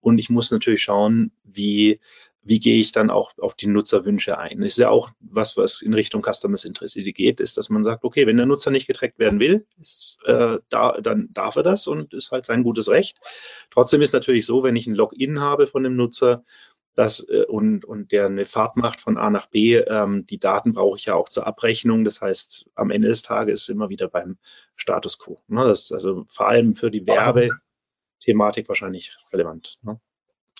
Und 0.00 0.18
ich 0.18 0.30
muss 0.30 0.50
natürlich 0.50 0.82
schauen, 0.82 1.32
wie 1.44 2.00
wie 2.42 2.58
gehe 2.58 2.80
ich 2.80 2.92
dann 2.92 3.10
auch 3.10 3.32
auf 3.38 3.54
die 3.54 3.66
Nutzerwünsche 3.66 4.38
ein? 4.38 4.62
Ist 4.62 4.78
ja 4.78 4.88
auch 4.88 5.10
was, 5.20 5.56
was 5.56 5.82
in 5.82 5.92
Richtung 5.92 6.22
Customer 6.22 6.56
Centricity 6.56 7.12
geht, 7.12 7.38
ist, 7.38 7.58
dass 7.58 7.68
man 7.68 7.84
sagt, 7.84 8.02
okay, 8.02 8.26
wenn 8.26 8.38
der 8.38 8.46
Nutzer 8.46 8.70
nicht 8.70 8.86
getrackt 8.86 9.18
werden 9.18 9.40
will, 9.40 9.66
ist, 9.78 10.18
äh, 10.24 10.58
da, 10.68 11.00
dann 11.00 11.28
darf 11.32 11.56
er 11.56 11.62
das 11.62 11.86
und 11.86 12.14
ist 12.14 12.32
halt 12.32 12.46
sein 12.46 12.62
gutes 12.62 12.88
Recht. 12.88 13.18
Trotzdem 13.70 14.00
ist 14.00 14.14
natürlich 14.14 14.46
so, 14.46 14.62
wenn 14.62 14.76
ich 14.76 14.86
ein 14.86 14.94
Login 14.94 15.40
habe 15.40 15.66
von 15.66 15.82
dem 15.82 15.96
Nutzer, 15.96 16.42
das, 16.94 17.26
äh, 17.28 17.44
und, 17.44 17.84
und 17.84 18.12
der 18.12 18.26
eine 18.26 18.44
Fahrt 18.44 18.76
macht 18.76 19.00
von 19.00 19.16
A 19.16 19.30
nach 19.30 19.46
B, 19.46 19.76
ähm, 19.76 20.26
die 20.26 20.38
Daten 20.38 20.72
brauche 20.72 20.96
ich 20.96 21.06
ja 21.06 21.14
auch 21.14 21.28
zur 21.28 21.46
Abrechnung. 21.46 22.04
Das 22.04 22.20
heißt, 22.20 22.66
am 22.74 22.90
Ende 22.90 23.08
des 23.08 23.22
Tages 23.22 23.62
ist 23.62 23.68
immer 23.68 23.90
wieder 23.90 24.08
beim 24.08 24.38
Status 24.76 25.18
quo. 25.18 25.42
Ne? 25.46 25.64
Das 25.64 25.84
ist 25.84 25.92
also 25.92 26.24
vor 26.28 26.48
allem 26.48 26.74
für 26.74 26.90
die 26.90 27.06
Werbethematik 27.06 28.68
wahrscheinlich 28.68 29.16
relevant. 29.32 29.78
Ne? 29.82 30.00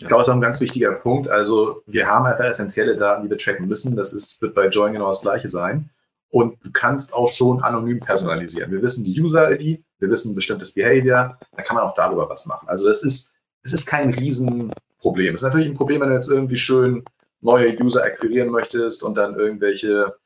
Ich 0.01 0.07
glaube, 0.07 0.23
das 0.23 0.29
ist 0.29 0.35
ein 0.35 0.41
ganz 0.41 0.61
wichtiger 0.61 0.93
Punkt. 0.93 1.29
Also 1.29 1.83
wir 1.87 2.07
haben 2.07 2.25
einfach 2.25 2.45
essentielle 2.45 2.97
Daten, 2.97 3.23
die 3.23 3.31
wir 3.31 3.37
tracken 3.37 3.69
müssen. 3.69 3.97
Das 3.97 4.15
ist, 4.15 4.41
wird 4.41 4.55
bei 4.55 4.69
Join 4.69 4.95
genau 4.95 5.09
das 5.09 5.21
gleiche 5.21 5.49
sein. 5.49 5.91
Und 6.31 6.65
du 6.65 6.71
kannst 6.73 7.13
auch 7.13 7.29
schon 7.29 7.63
anonym 7.63 8.01
personalisieren. 8.01 8.71
Wir 8.71 8.83
wissen 8.83 9.05
die 9.05 9.21
User-ID, 9.21 9.85
wir 9.99 10.11
wissen 10.11 10.33
ein 10.33 10.35
bestimmtes 10.37 10.73
Behavior, 10.73 11.39
da 11.55 11.63
kann 11.63 11.77
man 11.77 11.85
auch 11.85 11.95
darüber 11.95 12.31
was 12.31 12.47
machen. 12.47 12.69
Also 12.69 12.87
das 12.87 13.03
ist, 13.03 13.35
das 13.63 13.73
ist 13.73 13.87
kein 13.87 14.15
riesen 14.15 14.73
Problem. 15.01 15.35
Es 15.35 15.43
ist 15.43 15.49
natürlich 15.49 15.69
ein 15.69 15.77
Problem, 15.77 16.01
wenn 16.01 16.11
du 16.11 16.15
jetzt 16.15 16.31
irgendwie 16.31 16.57
schön 16.57 17.05
neue 17.41 17.77
User 17.79 18.05
akquirieren 18.05 18.51
möchtest 18.51 19.03
und 19.03 19.17
dann 19.17 19.35
irgendwelche 19.35 20.17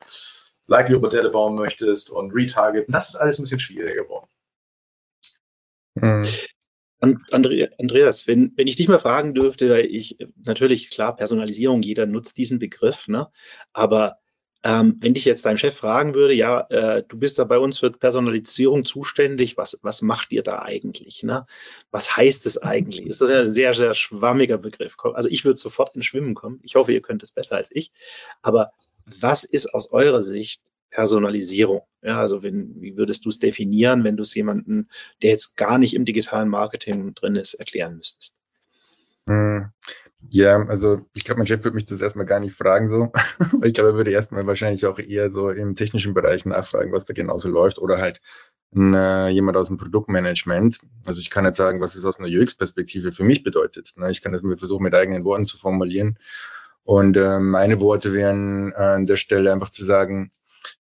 Likelihood-Modelle 0.67 1.31
bauen 1.31 1.55
möchtest 1.55 2.09
und 2.09 2.33
retargeten. 2.33 2.91
Das 2.91 3.09
ist 3.09 3.15
alles 3.15 3.39
ein 3.39 3.43
bisschen 3.43 3.59
schwieriger 3.59 4.03
geworden. 4.03 4.27
Hm. 5.99 6.23
Andreas, 6.99 8.27
wenn, 8.27 8.53
wenn 8.55 8.67
ich 8.67 8.75
dich 8.75 8.87
mal 8.87 8.99
fragen 8.99 9.33
dürfte, 9.33 9.79
ich 9.81 10.17
natürlich 10.43 10.89
klar 10.89 11.15
Personalisierung, 11.15 11.81
jeder 11.81 12.05
nutzt 12.05 12.37
diesen 12.37 12.59
Begriff, 12.59 13.07
ne? 13.07 13.27
aber 13.73 14.17
ähm, 14.65 14.97
wenn 14.99 15.13
dich 15.13 15.25
jetzt 15.25 15.45
dein 15.45 15.59
Chef 15.59 15.75
fragen 15.75 16.15
würde, 16.15 16.33
ja, 16.33 16.61
äh, 16.71 17.03
du 17.07 17.19
bist 17.19 17.37
da 17.37 17.43
bei 17.43 17.59
uns 17.59 17.77
für 17.77 17.91
Personalisierung 17.91 18.83
zuständig, 18.83 19.57
was, 19.57 19.77
was 19.83 20.01
macht 20.01 20.31
ihr 20.31 20.41
da 20.41 20.63
eigentlich? 20.63 21.21
Ne? 21.21 21.45
Was 21.91 22.17
heißt 22.17 22.47
es 22.47 22.57
eigentlich? 22.57 23.05
Ist 23.05 23.21
das 23.21 23.29
ein 23.29 23.45
sehr, 23.45 23.75
sehr 23.75 23.93
schwammiger 23.93 24.57
Begriff? 24.57 24.97
Also 25.13 25.29
ich 25.29 25.45
würde 25.45 25.59
sofort 25.59 25.95
ins 25.95 26.07
Schwimmen 26.07 26.33
kommen. 26.33 26.61
Ich 26.63 26.73
hoffe, 26.73 26.93
ihr 26.93 27.03
könnt 27.03 27.21
es 27.21 27.31
besser 27.31 27.57
als 27.57 27.69
ich. 27.71 27.91
Aber 28.41 28.71
was 29.05 29.43
ist 29.43 29.71
aus 29.71 29.91
eurer 29.91 30.23
Sicht 30.23 30.63
Personalisierung? 30.89 31.81
Ja, 32.01 32.19
also 32.19 32.43
wenn, 32.43 32.81
wie 32.81 32.97
würdest 32.97 33.25
du 33.25 33.29
es 33.29 33.39
definieren, 33.39 34.03
wenn 34.03 34.17
du 34.17 34.23
es 34.23 34.35
jemanden, 34.35 34.89
der 35.21 35.31
jetzt 35.31 35.57
gar 35.57 35.77
nicht 35.77 35.95
im 35.95 36.05
digitalen 36.05 36.49
Marketing 36.49 37.13
drin 37.15 37.35
ist, 37.35 37.55
erklären 37.55 37.97
müsstest? 37.97 38.41
Hm. 39.27 39.71
Ja, 40.29 40.65
also 40.67 41.05
ich 41.13 41.23
glaube, 41.23 41.39
mein 41.39 41.47
Chef 41.47 41.63
würde 41.63 41.75
mich 41.75 41.85
das 41.85 42.01
erstmal 42.01 42.25
gar 42.25 42.39
nicht 42.39 42.55
fragen 42.55 42.89
so. 42.89 43.11
ich 43.63 43.73
glaube, 43.73 43.89
er 43.89 43.95
würde 43.95 44.11
erstmal 44.11 44.47
wahrscheinlich 44.47 44.85
auch 44.85 44.99
eher 44.99 45.31
so 45.31 45.49
im 45.49 45.75
technischen 45.75 46.13
Bereich 46.13 46.45
nachfragen, 46.45 46.91
was 46.91 47.05
da 47.05 47.13
genauso 47.13 47.49
läuft 47.49 47.77
oder 47.79 47.97
halt 47.97 48.21
äh, 48.75 49.29
jemand 49.29 49.57
aus 49.57 49.67
dem 49.67 49.77
Produktmanagement. 49.77 50.79
Also 51.05 51.19
ich 51.19 51.29
kann 51.29 51.45
jetzt 51.45 51.57
sagen, 51.57 51.81
was 51.81 51.95
es 51.95 52.05
aus 52.05 52.19
einer 52.19 52.29
UX-Perspektive 52.29 53.11
für 53.11 53.23
mich 53.23 53.43
bedeutet. 53.43 53.93
Ne? 53.97 54.11
Ich 54.11 54.21
kann 54.21 54.31
das 54.31 54.43
mir 54.43 54.57
versuchen, 54.57 54.83
mit 54.83 54.93
eigenen 54.93 55.23
Worten 55.23 55.45
zu 55.45 55.57
formulieren. 55.57 56.17
Und 56.83 57.17
äh, 57.17 57.39
meine 57.39 57.79
Worte 57.79 58.13
wären 58.13 58.71
äh, 58.71 58.75
an 58.75 59.05
der 59.05 59.17
Stelle 59.17 59.51
einfach 59.51 59.69
zu 59.69 59.83
sagen, 59.83 60.31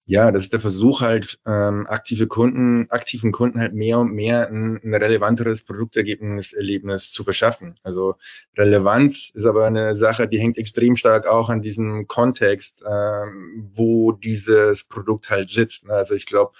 ja, 0.06 0.30
das 0.30 0.44
ist 0.44 0.52
der 0.52 0.60
Versuch 0.60 1.00
halt, 1.00 1.38
ähm, 1.46 1.86
aktive 1.86 2.26
Kunden, 2.26 2.90
aktiven 2.90 3.32
Kunden 3.32 3.60
halt 3.60 3.74
mehr 3.74 3.98
und 3.98 4.12
mehr 4.12 4.48
ein, 4.48 4.80
ein 4.82 4.94
relevanteres 4.94 5.62
Produktergebnis, 5.62 6.52
Erlebnis 6.52 7.12
zu 7.12 7.24
verschaffen. 7.24 7.78
Also 7.82 8.16
Relevanz 8.56 9.30
ist 9.34 9.46
aber 9.46 9.66
eine 9.66 9.96
Sache, 9.96 10.28
die 10.28 10.38
hängt 10.38 10.58
extrem 10.58 10.96
stark 10.96 11.26
auch 11.26 11.48
an 11.48 11.62
diesem 11.62 12.06
Kontext, 12.06 12.82
ähm, 12.86 13.70
wo 13.74 14.12
dieses 14.12 14.84
Produkt 14.84 15.30
halt 15.30 15.50
sitzt. 15.50 15.88
Also 15.88 16.14
ich 16.14 16.26
glaube, 16.26 16.52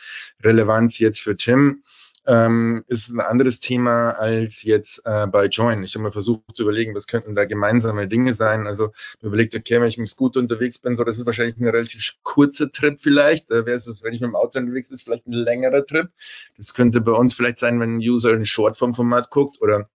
Relevanz 0.43 0.99
jetzt 0.99 1.21
für 1.21 1.37
Tim 1.37 1.83
ähm, 2.27 2.85
ist 2.87 3.11
ein 3.11 3.21
anderes 3.21 3.61
Thema 3.61 4.11
als 4.11 4.63
jetzt 4.63 5.03
äh, 5.05 5.27
bei 5.27 5.47
Join. 5.47 5.83
Ich 5.83 5.95
habe 5.95 6.05
mal 6.05 6.13
versucht 6.13 6.43
zu 6.55 6.63
überlegen, 6.63 6.95
was 6.95 7.07
könnten 7.07 7.35
da 7.35 7.45
gemeinsame 7.45 8.09
Dinge 8.09 8.35
sein. 8.35 8.67
Also 8.67 8.93
überlegt, 9.21 9.55
okay, 9.55 9.81
wenn 9.81 9.89
ich 9.89 9.99
mit 9.99 10.07
dem 10.07 10.11
Scooter 10.11 10.41
unterwegs 10.41 10.79
bin, 10.79 10.97
so 10.97 11.05
das 11.05 11.19
ist 11.19 11.27
wahrscheinlich 11.27 11.59
ein 11.59 11.69
relativ 11.69 12.17
kurzer 12.23 12.71
Trip 12.71 12.99
vielleicht. 13.01 13.51
Äh, 13.51 13.67
Wäre 13.67 13.77
es, 13.77 14.03
wenn 14.03 14.15
ich 14.15 14.21
mit 14.21 14.29
dem 14.29 14.37
Auto 14.37 14.59
unterwegs 14.59 14.89
bin, 14.89 14.99
vielleicht 14.99 15.27
ein 15.27 15.33
längerer 15.33 15.85
Trip. 15.85 16.09
Das 16.57 16.75
könnte 16.75 17.01
bei 17.01 17.13
uns 17.13 17.35
vielleicht 17.35 17.59
sein, 17.59 17.81
wenn 17.81 17.97
ein 17.97 18.01
User 18.01 18.33
ein 18.33 18.47
Shortform-Format 18.47 19.31
guckt 19.31 19.61
oder 19.61 19.89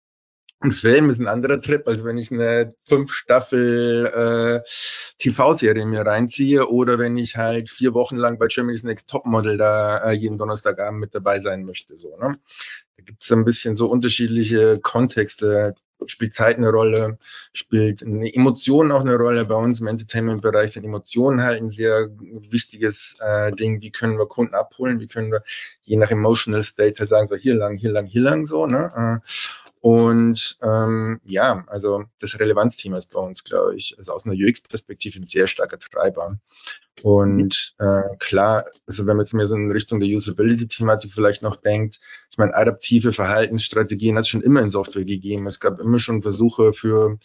ein 0.61 0.71
Film 0.71 1.09
ist 1.09 1.19
ein 1.19 1.27
anderer 1.27 1.61
Trip, 1.61 1.87
als 1.87 2.03
wenn 2.03 2.17
ich 2.17 2.31
eine 2.31 2.73
fünf 2.83 3.13
Staffel 3.13 4.05
äh, 4.07 4.69
TV-Serie 5.17 5.85
mir 5.85 6.05
reinziehe 6.05 6.67
oder 6.67 6.99
wenn 6.99 7.17
ich 7.17 7.37
halt 7.37 7.69
vier 7.69 7.93
Wochen 7.93 8.17
lang 8.17 8.37
bei 8.37 8.47
Germany's 8.47 8.83
Next 8.83 9.09
Topmodel 9.09 9.57
da 9.57 9.99
äh, 9.99 10.11
jeden 10.11 10.37
Donnerstagabend 10.37 10.99
mit 10.99 11.15
dabei 11.15 11.39
sein 11.39 11.63
möchte. 11.63 11.97
So, 11.97 12.17
ne? 12.17 12.35
Da 12.97 13.03
gibt 13.03 13.21
es 13.21 13.31
ein 13.31 13.45
bisschen 13.45 13.77
so 13.77 13.87
unterschiedliche 13.87 14.79
Kontexte. 14.79 15.75
Spielt 16.05 16.33
Zeit 16.33 16.55
eine 16.55 16.69
Rolle, 16.69 17.17
spielt 17.51 18.03
eine 18.03 18.33
Emotion 18.33 18.93
auch 18.93 19.01
eine 19.01 19.17
Rolle. 19.17 19.45
Bei 19.45 19.55
uns 19.55 19.81
im 19.81 19.87
Entertainment-Bereich 19.87 20.71
sind 20.71 20.85
Emotionen 20.85 21.41
halt 21.41 21.61
ein 21.61 21.71
sehr 21.71 22.09
wichtiges 22.19 23.17
äh, 23.19 23.51
Ding. 23.51 23.81
Wie 23.81 23.91
können 23.91 24.17
wir 24.17 24.25
Kunden 24.25 24.55
abholen? 24.55 25.01
Wie 25.01 25.07
können 25.07 25.29
wir 25.29 25.43
je 25.81 25.97
nach 25.97 26.09
Emotional 26.09 26.63
State 26.63 26.99
halt 26.99 27.09
sagen, 27.09 27.27
so 27.27 27.35
hier 27.35 27.55
lang, 27.55 27.75
hier 27.75 27.91
lang, 27.91 28.05
hier 28.05 28.21
lang 28.21 28.45
so. 28.45 28.65
Ne? 28.65 29.21
Äh, 29.25 29.29
und 29.81 30.57
ähm, 30.61 31.21
ja, 31.23 31.63
also 31.67 32.03
das 32.19 32.37
Relevanzthema 32.37 32.97
ist 32.97 33.11
bei 33.11 33.19
uns, 33.19 33.43
glaube 33.43 33.75
ich, 33.75 33.95
also 33.97 34.11
aus 34.11 34.25
einer 34.25 34.35
UX-Perspektive 34.35 35.19
ein 35.19 35.27
sehr 35.27 35.47
starker 35.47 35.79
Treiber. 35.79 36.37
Und 37.03 37.75
äh, 37.79 38.01
klar, 38.19 38.65
also 38.87 39.05
wenn 39.05 39.17
man 39.17 39.25
jetzt 39.25 39.33
mehr 39.33 39.47
so 39.47 39.55
in 39.55 39.71
Richtung 39.71 39.99
der 39.99 40.09
Usability-Thematik 40.09 41.13
vielleicht 41.13 41.41
noch 41.41 41.55
denkt, 41.55 41.99
ich 42.31 42.37
meine, 42.37 42.53
adaptive 42.53 43.13
Verhaltensstrategien 43.13 44.15
hat 44.15 44.23
es 44.23 44.29
schon 44.29 44.41
immer 44.41 44.61
in 44.61 44.69
Software 44.69 45.05
gegeben. 45.05 45.47
Es 45.47 45.59
gab 45.59 45.79
immer 45.79 45.99
schon 45.99 46.21
Versuche 46.21 46.73
für 46.73 47.17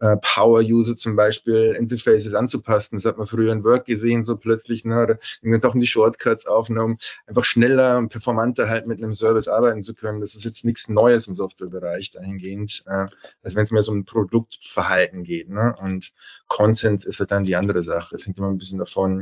äh, 0.00 0.16
Power-User 0.16 0.96
zum 0.96 1.16
Beispiel 1.16 1.76
Interfaces 1.78 2.34
anzupassen. 2.34 2.96
Das 2.96 3.04
hat 3.04 3.18
man 3.18 3.26
früher 3.26 3.52
in 3.52 3.64
Work 3.64 3.86
gesehen, 3.86 4.24
so 4.24 4.36
plötzlich, 4.36 4.84
ne, 4.84 5.18
da 5.42 5.58
tauchen 5.58 5.80
die 5.80 5.86
Shortcuts 5.86 6.46
auf, 6.46 6.68
ne, 6.70 6.82
um 6.82 6.98
einfach 7.26 7.44
schneller 7.44 7.98
und 7.98 8.08
performanter 8.08 8.68
halt 8.68 8.86
mit 8.86 9.02
einem 9.02 9.14
Service 9.14 9.48
arbeiten 9.48 9.82
zu 9.82 9.94
können. 9.94 10.20
Das 10.20 10.34
ist 10.34 10.44
jetzt 10.44 10.64
nichts 10.64 10.88
Neues 10.88 11.28
im 11.28 11.34
Softwarebereich 11.34 12.10
dahingehend, 12.10 12.84
äh, 12.86 13.06
als 13.42 13.54
wenn 13.54 13.62
es 13.62 13.70
mehr 13.70 13.82
so 13.82 13.92
um 13.92 14.04
Produktverhalten 14.04 15.24
geht. 15.24 15.48
Ne? 15.48 15.74
Und 15.80 16.12
Content 16.46 17.04
ist 17.04 17.20
halt 17.20 17.30
dann 17.30 17.44
die 17.44 17.56
andere 17.56 17.82
Sache. 17.82 18.08
Das 18.12 18.26
hängt 18.26 18.38
immer 18.38 18.48
ein 18.48 18.58
bisschen 18.58 18.78
davon, 18.78 19.17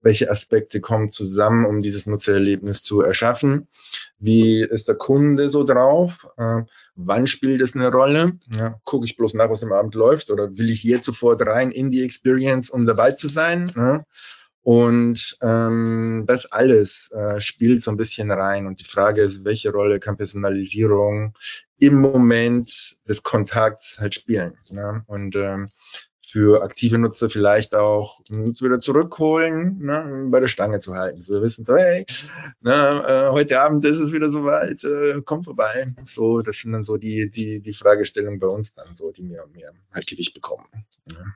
welche 0.00 0.30
Aspekte 0.30 0.80
kommen 0.80 1.10
zusammen, 1.10 1.66
um 1.66 1.82
dieses 1.82 2.06
Nutzererlebnis 2.06 2.82
zu 2.82 3.00
erschaffen. 3.00 3.68
Wie 4.18 4.62
ist 4.62 4.88
der 4.88 4.94
Kunde 4.96 5.48
so 5.48 5.64
drauf? 5.64 6.28
Äh, 6.36 6.62
wann 6.94 7.26
spielt 7.26 7.60
es 7.60 7.74
eine 7.74 7.90
Rolle? 7.90 8.38
Ja, 8.50 8.80
Gucke 8.84 9.06
ich 9.06 9.16
bloß 9.16 9.34
nach, 9.34 9.50
was 9.50 9.62
am 9.62 9.72
Abend 9.72 9.94
läuft 9.94 10.30
oder 10.30 10.56
will 10.56 10.70
ich 10.70 10.84
jetzt 10.84 11.06
sofort 11.06 11.44
rein 11.46 11.70
in 11.70 11.90
die 11.90 12.02
Experience, 12.02 12.70
um 12.70 12.86
dabei 12.86 13.12
zu 13.12 13.28
sein? 13.28 13.72
Ja? 13.76 14.04
Und 14.66 15.38
ähm, 15.42 16.24
das 16.26 16.50
alles 16.50 17.08
äh, 17.12 17.40
spielt 17.40 17.82
so 17.82 17.92
ein 17.92 17.96
bisschen 17.96 18.32
rein. 18.32 18.66
Und 18.66 18.80
die 18.80 18.84
Frage 18.84 19.22
ist, 19.22 19.44
welche 19.44 19.70
Rolle 19.70 20.00
kann 20.00 20.16
Personalisierung 20.16 21.34
im 21.78 22.00
Moment 22.00 22.96
des 23.06 23.22
Kontakts 23.22 24.00
halt 24.00 24.16
spielen? 24.16 24.58
Ne? 24.70 25.04
Und 25.06 25.36
ähm, 25.36 25.68
für 26.26 26.62
aktive 26.62 26.98
Nutzer 26.98 27.30
vielleicht 27.30 27.76
auch 27.76 28.18
uns 28.28 28.60
wieder 28.60 28.80
zurückholen, 28.80 29.78
ne, 29.78 30.26
bei 30.28 30.40
der 30.40 30.48
Stange 30.48 30.80
zu 30.80 30.94
halten. 30.94 31.22
So, 31.22 31.34
wir 31.34 31.42
wissen 31.42 31.64
so, 31.64 31.76
hey, 31.76 32.04
ne, 32.62 33.04
äh, 33.06 33.32
heute 33.32 33.60
Abend 33.60 33.84
ist 33.86 33.98
es 33.98 34.12
wieder 34.12 34.28
soweit, 34.30 34.82
äh, 34.82 35.22
komm 35.24 35.44
vorbei. 35.44 35.86
So, 36.04 36.42
das 36.42 36.58
sind 36.58 36.72
dann 36.72 36.82
so 36.82 36.96
die, 36.96 37.30
die, 37.30 37.60
die 37.60 37.72
Fragestellungen 37.72 38.40
bei 38.40 38.48
uns 38.48 38.74
dann 38.74 38.96
so, 38.96 39.12
die 39.12 39.22
mehr 39.22 39.44
und 39.44 39.54
mehr 39.54 39.70
halt 39.92 40.08
Gewicht 40.08 40.34
bekommen. 40.34 40.66
Ne. 41.04 41.34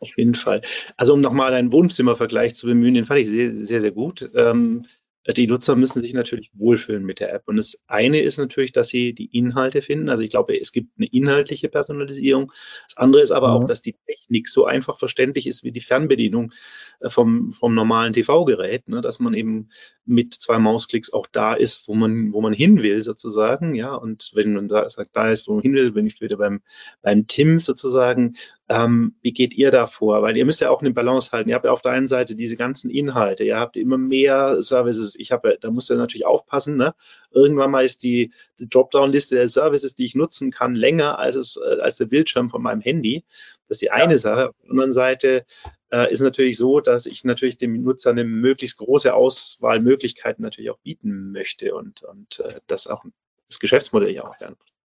Auf 0.00 0.16
jeden 0.18 0.34
Fall. 0.34 0.60
Also 0.98 1.14
um 1.14 1.22
nochmal 1.22 1.54
einen 1.54 1.72
Wohnzimmervergleich 1.72 2.54
zu 2.54 2.66
bemühen, 2.66 2.92
den 2.92 3.06
fand 3.06 3.20
ich 3.20 3.28
sehr, 3.28 3.56
sehr, 3.56 3.80
sehr 3.80 3.92
gut. 3.92 4.30
Ähm, 4.34 4.84
die 5.32 5.46
Nutzer 5.46 5.74
müssen 5.76 6.00
sich 6.00 6.12
natürlich 6.12 6.50
wohlfühlen 6.54 7.04
mit 7.04 7.20
der 7.20 7.32
App. 7.32 7.42
Und 7.46 7.56
das 7.56 7.82
eine 7.86 8.20
ist 8.20 8.38
natürlich, 8.38 8.72
dass 8.72 8.88
sie 8.88 9.12
die 9.12 9.26
Inhalte 9.36 9.82
finden. 9.82 10.08
Also 10.08 10.22
ich 10.22 10.30
glaube, 10.30 10.58
es 10.58 10.72
gibt 10.72 10.90
eine 10.96 11.06
inhaltliche 11.06 11.68
Personalisierung. 11.68 12.52
Das 12.86 12.96
andere 12.96 13.22
ist 13.22 13.32
aber 13.32 13.48
mhm. 13.48 13.54
auch, 13.54 13.64
dass 13.64 13.82
die 13.82 13.96
Technik 14.06 14.48
so 14.48 14.66
einfach 14.66 14.98
verständlich 14.98 15.46
ist 15.46 15.64
wie 15.64 15.72
die 15.72 15.80
Fernbedienung 15.80 16.52
äh, 17.00 17.08
vom, 17.08 17.50
vom 17.50 17.74
normalen 17.74 18.12
TV-Gerät, 18.12 18.88
ne? 18.88 19.00
dass 19.00 19.18
man 19.18 19.34
eben 19.34 19.70
mit 20.04 20.34
zwei 20.34 20.58
Mausklicks 20.58 21.12
auch 21.12 21.26
da 21.26 21.54
ist, 21.54 21.88
wo 21.88 21.94
man, 21.94 22.32
wo 22.32 22.40
man 22.40 22.52
hin 22.52 22.82
will 22.82 23.02
sozusagen. 23.02 23.74
Ja, 23.74 23.94
und 23.94 24.30
wenn 24.34 24.54
man 24.54 24.68
da 24.68 24.88
sagt, 24.88 25.16
da 25.16 25.30
ist, 25.30 25.48
wo 25.48 25.54
man 25.54 25.62
hin 25.62 25.74
will, 25.74 25.92
bin 25.92 26.06
ich 26.06 26.20
wieder 26.20 26.36
beim, 26.36 26.62
beim 27.02 27.26
Tim 27.26 27.60
sozusagen. 27.60 28.36
Ähm, 28.68 29.14
wie 29.22 29.32
geht 29.32 29.54
ihr 29.54 29.70
da 29.70 29.86
vor? 29.86 30.22
Weil 30.22 30.36
ihr 30.36 30.44
müsst 30.44 30.60
ja 30.60 30.70
auch 30.70 30.80
eine 30.80 30.92
Balance 30.92 31.30
halten. 31.30 31.48
Ihr 31.48 31.54
habt 31.54 31.64
ja 31.64 31.70
auf 31.70 31.82
der 31.82 31.92
einen 31.92 32.08
Seite 32.08 32.34
diese 32.34 32.56
ganzen 32.56 32.90
Inhalte, 32.90 33.44
ihr 33.44 33.58
habt 33.58 33.76
immer 33.76 33.96
mehr 33.96 34.60
Services. 34.60 35.14
Ich 35.16 35.30
habe, 35.30 35.56
da 35.60 35.70
muss 35.70 35.88
ihr 35.88 35.96
natürlich 35.96 36.26
aufpassen. 36.26 36.76
Ne? 36.76 36.94
Irgendwann 37.30 37.70
mal 37.70 37.84
ist 37.84 38.02
die, 38.02 38.32
die 38.58 38.68
Dropdown-Liste 38.68 39.36
der 39.36 39.48
Services, 39.48 39.94
die 39.94 40.04
ich 40.04 40.16
nutzen 40.16 40.50
kann, 40.50 40.74
länger 40.74 41.18
als 41.18 41.36
es 41.36 41.56
äh, 41.56 41.80
als 41.80 41.98
der 41.98 42.06
Bildschirm 42.06 42.50
von 42.50 42.62
meinem 42.62 42.80
Handy. 42.80 43.24
Das 43.68 43.76
ist 43.76 43.82
die 43.82 43.92
eine 43.92 44.14
ja. 44.14 44.18
Sache. 44.18 44.48
Auf 44.48 44.56
der 44.62 44.70
anderen 44.70 44.92
Seite 44.92 45.44
äh, 45.92 46.10
ist 46.10 46.20
natürlich 46.20 46.58
so, 46.58 46.80
dass 46.80 47.06
ich 47.06 47.22
natürlich 47.22 47.58
dem 47.58 47.82
Nutzer 47.82 48.10
eine 48.10 48.24
möglichst 48.24 48.78
große 48.78 49.14
Auswahl 49.14 49.80
Möglichkeiten 49.80 50.42
natürlich 50.42 50.70
auch 50.70 50.78
bieten 50.78 51.30
möchte 51.30 51.74
und, 51.74 52.02
und 52.02 52.40
äh, 52.40 52.60
das 52.66 52.88
auch 52.88 53.04
das 53.48 53.60
Geschäftsmodell 53.60 54.10
ja 54.10 54.24
auch 54.24 54.34
muss. 54.40 54.76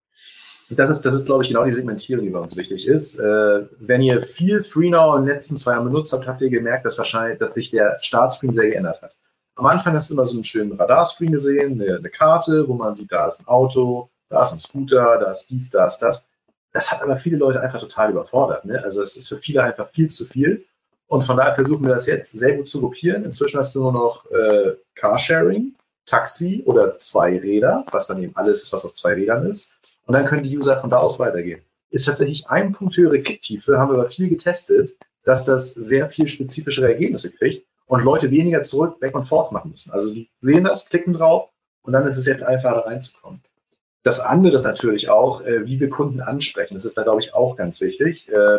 Das 0.76 0.90
ist, 0.90 1.02
das 1.02 1.14
ist, 1.14 1.26
glaube 1.26 1.42
ich, 1.42 1.48
genau 1.48 1.64
die 1.64 1.72
Segmentierung, 1.72 2.24
die 2.24 2.30
bei 2.30 2.38
uns 2.38 2.56
wichtig 2.56 2.86
ist. 2.86 3.18
Äh, 3.18 3.66
wenn 3.78 4.02
ihr 4.02 4.20
viel 4.20 4.62
FreeNow 4.62 5.16
in 5.16 5.24
den 5.24 5.34
letzten 5.34 5.56
zwei 5.56 5.72
Jahren 5.72 5.84
benutzt 5.84 6.12
habt, 6.12 6.26
habt 6.26 6.40
ihr 6.40 6.50
gemerkt, 6.50 6.84
dass 6.84 6.98
wahrscheinlich, 6.98 7.38
dass 7.38 7.54
sich 7.54 7.70
der 7.70 7.98
Startscreen 8.00 8.52
sehr 8.52 8.68
geändert 8.68 9.02
hat. 9.02 9.16
Am 9.54 9.66
Anfang 9.66 9.94
hast 9.94 10.08
du 10.08 10.14
immer 10.14 10.26
so 10.26 10.34
einen 10.34 10.44
schönen 10.44 10.72
Radarscreen 10.72 11.32
gesehen, 11.32 11.80
eine, 11.80 11.96
eine, 11.96 12.10
Karte, 12.10 12.68
wo 12.68 12.74
man 12.74 12.94
sieht, 12.94 13.12
da 13.12 13.28
ist 13.28 13.40
ein 13.40 13.48
Auto, 13.48 14.10
da 14.28 14.42
ist 14.42 14.52
ein 14.52 14.58
Scooter, 14.58 15.18
da 15.18 15.32
ist 15.32 15.48
dies, 15.50 15.70
da 15.70 15.86
ist 15.86 15.98
das. 15.98 16.26
Das 16.72 16.90
hat 16.90 17.02
aber 17.02 17.18
viele 17.18 17.36
Leute 17.36 17.60
einfach 17.60 17.80
total 17.80 18.10
überfordert. 18.10 18.64
Ne? 18.64 18.82
Also 18.82 19.02
es 19.02 19.16
ist 19.16 19.28
für 19.28 19.38
viele 19.38 19.62
einfach 19.62 19.90
viel 19.90 20.08
zu 20.08 20.24
viel. 20.24 20.64
Und 21.06 21.22
von 21.22 21.36
daher 21.36 21.54
versuchen 21.54 21.84
wir 21.84 21.92
das 21.92 22.06
jetzt 22.06 22.32
sehr 22.32 22.56
gut 22.56 22.68
zu 22.68 22.80
gruppieren. 22.80 23.24
Inzwischen 23.24 23.60
hast 23.60 23.74
du 23.74 23.80
nur 23.80 23.92
noch 23.92 24.30
äh, 24.30 24.76
Carsharing, 24.94 25.74
Taxi 26.06 26.62
oder 26.64 26.98
zwei 26.98 27.38
Räder, 27.38 27.84
was 27.92 28.06
dann 28.06 28.22
eben 28.22 28.34
alles 28.34 28.62
ist, 28.62 28.72
was 28.72 28.86
auf 28.86 28.94
zwei 28.94 29.12
Rädern 29.12 29.46
ist. 29.46 29.74
Und 30.12 30.18
dann 30.18 30.26
können 30.26 30.42
die 30.42 30.58
User 30.58 30.78
von 30.78 30.90
da 30.90 30.98
aus 30.98 31.18
weitergehen. 31.18 31.62
Ist 31.88 32.04
tatsächlich 32.04 32.46
ein 32.50 32.72
Punkt 32.72 32.94
höhere 32.98 33.22
Klicktiefe, 33.22 33.78
haben 33.78 33.90
wir 33.90 33.94
aber 33.94 34.10
viel 34.10 34.28
getestet, 34.28 34.94
dass 35.24 35.46
das 35.46 35.68
sehr 35.68 36.10
viel 36.10 36.28
spezifischere 36.28 36.88
Ergebnisse 36.88 37.32
kriegt 37.32 37.66
und 37.86 38.04
Leute 38.04 38.30
weniger 38.30 38.62
zurück, 38.62 39.00
back 39.00 39.14
und 39.14 39.24
forth 39.24 39.52
machen 39.52 39.70
müssen. 39.70 39.90
Also 39.90 40.12
die 40.12 40.28
sehen 40.42 40.64
das, 40.64 40.90
klicken 40.90 41.14
drauf 41.14 41.48
und 41.80 41.94
dann 41.94 42.06
ist 42.06 42.18
es 42.18 42.26
jetzt 42.26 42.42
einfacher 42.42 42.84
reinzukommen. 42.84 43.40
Das 44.02 44.20
andere 44.20 44.56
ist 44.56 44.64
natürlich 44.64 45.08
auch, 45.08 45.40
äh, 45.46 45.66
wie 45.66 45.80
wir 45.80 45.88
Kunden 45.88 46.20
ansprechen. 46.20 46.74
Das 46.74 46.84
ist 46.84 46.98
da, 46.98 47.04
glaube 47.04 47.22
ich, 47.22 47.32
auch 47.32 47.56
ganz 47.56 47.80
wichtig. 47.80 48.28
Äh, 48.28 48.58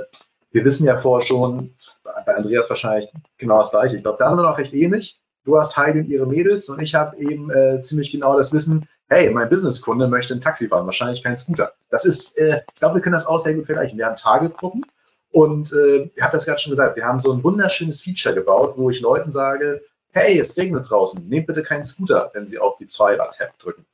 wir 0.49 0.65
wissen 0.65 0.87
ja 0.87 0.99
vorher 0.99 1.23
schon, 1.23 1.75
bei 2.03 2.35
Andreas 2.35 2.67
wahrscheinlich 2.67 3.11
genau 3.37 3.59
das 3.59 3.69
gleiche. 3.69 3.95
Ich 3.97 4.01
glaube, 4.01 4.17
da 4.17 4.27
sind 4.27 4.39
wir 4.39 4.49
noch 4.49 4.57
recht 4.57 4.73
ähnlich. 4.73 5.19
Du 5.45 5.59
hast 5.59 5.77
Heidi 5.77 5.99
und 5.99 6.07
ihre 6.07 6.25
Mädels 6.25 6.67
und 6.69 6.81
ich 6.81 6.95
habe 6.95 7.15
eben 7.17 7.51
äh, 7.51 7.79
ziemlich 7.83 8.11
genau 8.11 8.35
das 8.35 8.53
Wissen, 8.53 8.87
hey, 9.13 9.29
mein 9.29 9.49
Businesskunde 9.49 10.07
möchte 10.07 10.33
ein 10.33 10.41
Taxi 10.41 10.67
fahren, 10.67 10.85
wahrscheinlich 10.85 11.23
kein 11.23 11.37
Scooter. 11.37 11.73
Das 11.89 12.05
ist, 12.05 12.37
äh, 12.37 12.61
ich 12.73 12.79
glaube, 12.79 12.95
wir 12.95 13.01
können 13.01 13.13
das 13.13 13.27
auch 13.27 13.39
sehr 13.39 13.53
gut 13.53 13.65
vergleichen. 13.65 13.97
Wir 13.97 14.05
haben 14.05 14.15
Targetgruppen 14.15 14.85
und 15.31 15.71
äh, 15.73 16.09
ich 16.15 16.21
habe 16.21 16.33
das 16.33 16.45
gerade 16.45 16.59
schon 16.59 16.71
gesagt, 16.71 16.95
wir 16.95 17.05
haben 17.05 17.19
so 17.19 17.31
ein 17.31 17.43
wunderschönes 17.43 18.01
Feature 18.01 18.35
gebaut, 18.35 18.73
wo 18.77 18.89
ich 18.89 19.01
Leuten 19.01 19.31
sage, 19.31 19.81
hey, 20.11 20.39
es 20.39 20.57
regnet 20.57 20.89
draußen, 20.89 21.27
nehmt 21.27 21.47
bitte 21.47 21.63
keinen 21.63 21.85
Scooter, 21.85 22.31
wenn 22.33 22.47
sie 22.47 22.59
auf 22.59 22.77
die 22.77 22.85
Zweirad-Tab 22.85 23.57
drücken. 23.59 23.85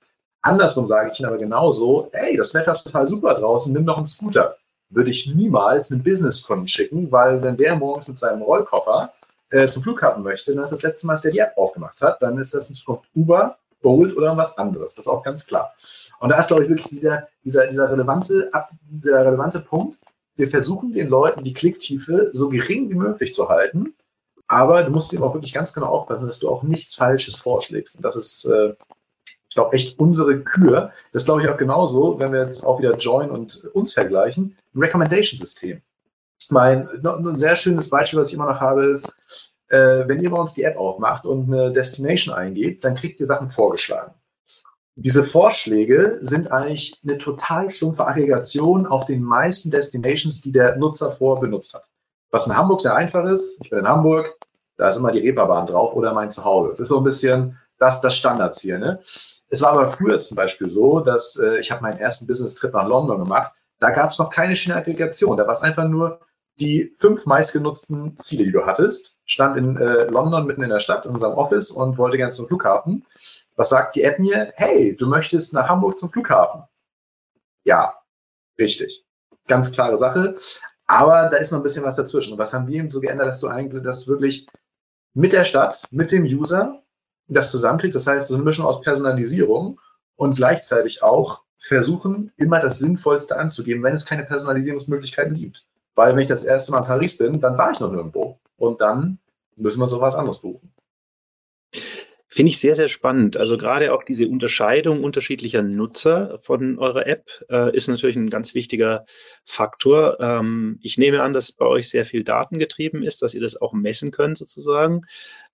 Andersrum 0.42 0.88
sage 0.88 1.12
ich 1.12 1.20
ihnen 1.20 1.28
aber 1.28 1.38
genauso, 1.38 2.10
hey, 2.14 2.38
das 2.38 2.54
Wetter 2.54 2.72
ist 2.72 2.84
total 2.84 3.08
super 3.08 3.36
draußen, 3.36 3.74
nimm 3.74 3.86
doch 3.86 3.98
einen 3.98 4.06
Scooter 4.06 4.58
würde 4.90 5.12
ich 5.12 5.34
niemals 5.34 5.92
einen 5.92 6.04
Businesskunden 6.04 6.68
schicken, 6.68 7.12
weil 7.12 7.44
wenn 7.44 7.58
der 7.58 7.76
morgens 7.76 8.08
mit 8.08 8.18
seinem 8.18 8.42
Rollkoffer 8.42 9.14
äh, 9.52 9.68
zum 9.68 9.84
Flughafen 9.84 10.24
möchte, 10.24 10.54
dann 10.54 10.64
ist 10.64 10.72
das 10.72 10.84
letzte 10.84 11.08
Mal, 11.08 11.14
dass 11.14 11.22
der 11.22 11.32
die 11.32 11.40
App 11.40 11.58
aufgemacht 11.58 12.02
hat, 12.02 12.22
dann 12.22 12.38
ist 12.38 12.54
das 12.54 12.70
in 12.70 12.76
Zukunft 12.76 13.06
Uber, 13.16 13.58
Bolt 13.82 14.16
oder 14.16 14.36
was 14.38 14.58
anderes. 14.58 14.96
Das 14.96 15.06
ist 15.06 15.12
auch 15.12 15.24
ganz 15.24 15.46
klar. 15.46 15.74
Und 16.20 16.30
da 16.30 16.40
ist, 16.40 16.48
glaube 16.48 16.64
ich, 16.64 16.70
wirklich 16.70 16.88
dieser, 16.88 17.28
dieser, 17.44 17.68
dieser, 17.68 17.92
relevante, 17.92 18.52
dieser 18.82 19.26
relevante 19.26 19.60
Punkt. 19.60 20.02
Wir 20.36 20.48
versuchen 20.48 20.94
den 20.94 21.08
Leuten 21.08 21.44
die 21.44 21.54
Klicktiefe 21.54 22.30
so 22.34 22.50
gering 22.50 22.90
wie 22.90 22.96
möglich 22.96 23.34
zu 23.34 23.50
halten, 23.50 23.94
aber 24.48 24.84
du 24.84 24.92
musst 24.92 25.14
eben 25.14 25.24
auch 25.24 25.34
wirklich 25.34 25.54
ganz 25.54 25.74
genau 25.74 25.88
aufpassen, 25.88 26.28
dass 26.28 26.40
du 26.40 26.50
auch 26.50 26.64
nichts 26.64 26.96
Falsches 26.96 27.36
vorschlägst. 27.36 27.98
Und 27.98 28.04
das 28.04 28.16
ist 28.16 28.46
äh, 28.46 28.74
ich 29.50 29.56
glaube, 29.56 29.76
echt 29.76 30.00
unsere 30.00 30.40
Kür. 30.42 30.92
Das 31.12 31.26
glaube 31.26 31.42
ich 31.42 31.50
auch 31.50 31.58
genauso, 31.58 32.20
wenn 32.20 32.32
wir 32.32 32.44
jetzt 32.44 32.64
auch 32.64 32.80
wieder 32.80 32.96
Join 32.98 33.32
und 33.32 33.66
uns 33.74 33.94
vergleichen, 33.94 34.56
ein 34.76 34.80
Recommendation-System. 34.80 35.80
Mein 36.50 36.88
ein 37.04 37.36
sehr 37.36 37.56
schönes 37.56 37.90
Beispiel, 37.90 38.20
was 38.20 38.30
ich 38.30 38.36
immer 38.36 38.46
noch 38.46 38.62
habe, 38.62 38.86
ist, 38.86 39.12
äh, 39.70 40.08
wenn 40.08 40.22
ihr 40.22 40.32
bei 40.32 40.38
uns 40.38 40.54
die 40.54 40.64
App 40.64 40.78
aufmacht 40.78 41.26
und 41.26 41.52
eine 41.52 41.72
Destination 41.72 42.36
eingebt, 42.36 42.84
dann 42.84 42.96
kriegt 42.96 43.20
ihr 43.20 43.26
Sachen 43.26 43.50
vorgeschlagen. 43.50 44.14
Diese 44.96 45.24
Vorschläge 45.24 46.20
sind 46.22 46.52
eigentlich 46.52 47.00
eine 47.04 47.18
total 47.18 47.70
stumpfe 47.70 48.06
Aggregation 48.06 48.86
auf 48.86 49.06
den 49.06 49.24
meisten 49.24 49.72
Destinations, 49.72 50.42
die 50.42 50.52
der 50.52 50.76
Nutzer 50.76 51.12
vorher 51.12 51.40
benutzt 51.40 51.74
hat. 51.74 51.86
Was 52.32 52.48
in 52.48 52.56
Hamburg 52.56 52.82
sehr 52.82 52.96
einfach 52.96 53.24
ist, 53.26 53.60
ich 53.64 53.70
bin 53.70 53.80
in 53.80 53.88
Hamburg, 53.88 54.38
da 54.76 54.90
ist 54.90 54.98
immer 54.98 55.12
die 55.12 55.20
Reeperbahn 55.20 55.68
drauf 55.68 55.96
oder 55.96 56.14
mein 56.14 56.32
Zuhause. 56.32 56.72
Es 56.72 56.80
ist 56.80 56.90
so 56.90 56.98
ein 56.98 57.04
bisschen 57.04 57.58
das, 57.78 58.02
das 58.02 58.16
Standardziel. 58.18 58.80
Ne? 58.80 59.00
Es 59.50 59.62
war 59.62 59.72
aber 59.72 59.90
früher 59.92 60.20
zum 60.20 60.36
Beispiel 60.36 60.70
so, 60.70 61.00
dass 61.00 61.38
äh, 61.38 61.60
ich 61.60 61.72
habe 61.72 61.82
meinen 61.82 61.98
ersten 61.98 62.28
Business-Trip 62.28 62.74
nach 62.74 62.88
London 62.88 63.20
gemacht. 63.20 63.54
Da 63.80 63.92
gab 63.92 64.12
es 64.12 64.20
noch 64.20 64.30
keine 64.30 64.56
schöne 64.56 64.78
Aggregation. 64.78 65.38
Da 65.38 65.48
war 65.48 65.54
es 65.54 65.62
einfach 65.62 65.88
nur 65.88 66.20
die 66.60 66.94
fünf 66.96 67.26
meistgenutzten 67.26 68.20
Ziele, 68.20 68.46
die 68.46 68.52
du 68.52 68.66
hattest. 68.66 69.18
Stand 69.26 69.58
in 69.58 69.78
äh, 69.78 70.06
London 70.06 70.46
mitten 70.46 70.64
in 70.64 70.70
der 70.70 70.80
Stadt 70.80 71.06
in 71.06 71.12
unserem 71.12 71.38
Office 71.38 71.72
und 71.72 71.98
wollte 71.98 72.18
gerne 72.18 72.32
zum 72.32 72.48
Flughafen. 72.48 73.06
Was 73.56 73.70
sagt 73.70 73.96
die 73.96 74.04
App 74.04 74.20
mir? 74.20 74.54
Hey, 74.56 74.96
du 74.96 75.08
möchtest 75.08 75.54
nach 75.54 75.70
Hamburg 75.70 75.98
zum 75.98 76.10
Flughafen. 76.10 76.64
Ja, 77.64 77.96
richtig. 78.58 79.06
Ganz 79.48 79.72
klare 79.72 79.98
Sache. 79.98 80.38
Aber 80.86 81.30
da 81.30 81.38
ist 81.38 81.52
noch 81.52 81.60
ein 81.60 81.64
bisschen 81.64 81.84
was 81.84 81.96
dazwischen. 81.96 82.34
Und 82.34 82.40
was 82.40 82.54
haben 82.54 82.68
wir 82.68 82.80
eben 82.80 82.90
so 82.90 83.00
geändert, 83.00 83.28
dass 83.28 83.40
du 83.40 83.48
eigentlich, 83.48 83.84
dass 83.84 84.06
du 84.06 84.12
wirklich 84.12 84.48
mit 85.14 85.34
der 85.34 85.46
Stadt, 85.46 85.84
mit 85.92 86.12
dem 86.12 86.24
User 86.24 86.82
das 87.28 87.52
zusammenkriegst. 87.52 87.96
Das 87.96 88.08
heißt, 88.08 88.28
so 88.28 88.36
eine 88.36 88.44
Mischung 88.44 88.66
aus 88.66 88.82
Personalisierung 88.82 89.80
und 90.16 90.36
gleichzeitig 90.36 91.04
auch 91.04 91.44
versuchen, 91.58 92.32
immer 92.38 92.60
das 92.60 92.80
Sinnvollste 92.80 93.38
anzugeben, 93.38 93.84
wenn 93.84 93.94
es 93.94 94.06
keine 94.06 94.24
Personalisierungsmöglichkeiten 94.24 95.36
gibt. 95.36 95.68
Weil 96.00 96.16
wenn 96.16 96.22
ich 96.22 96.30
das 96.30 96.46
erste 96.46 96.72
Mal 96.72 96.78
in 96.78 96.86
Paris 96.86 97.18
bin, 97.18 97.42
dann 97.42 97.58
war 97.58 97.72
ich 97.72 97.82
noch 97.82 97.92
nirgendwo. 97.92 98.40
Und 98.56 98.80
dann 98.80 99.20
müssen 99.58 99.80
wir 99.80 99.84
uns 99.84 100.00
was 100.00 100.16
anderes 100.16 100.40
berufen. 100.40 100.72
Finde 102.30 102.52
ich 102.52 102.60
sehr, 102.60 102.76
sehr 102.76 102.88
spannend. 102.88 103.36
Also 103.36 103.58
gerade 103.58 103.92
auch 103.94 104.04
diese 104.04 104.30
Unterscheidung 104.30 105.04
unterschiedlicher 105.04 105.62
Nutzer 105.62 106.40
von 106.42 106.80
eurer 106.80 107.06
App 107.06 107.44
äh, 107.50 107.76
ist 107.76 107.90
natürlich 107.90 108.16
ein 108.16 108.30
ganz 108.30 108.56
wichtiger 108.56 109.04
Faktor. 109.44 110.22
Ähm, 110.22 110.80
ich 110.82 110.98
nehme 110.98 111.22
an, 111.22 111.34
dass 111.34 111.52
bei 111.52 111.66
euch 111.66 111.90
sehr 111.90 112.06
viel 112.06 112.24
datengetrieben 112.24 113.04
ist, 113.04 113.22
dass 113.22 113.34
ihr 113.34 113.42
das 113.42 113.62
auch 113.62 113.74
messen 113.74 114.12
könnt 114.12 114.38
sozusagen. 114.38 115.02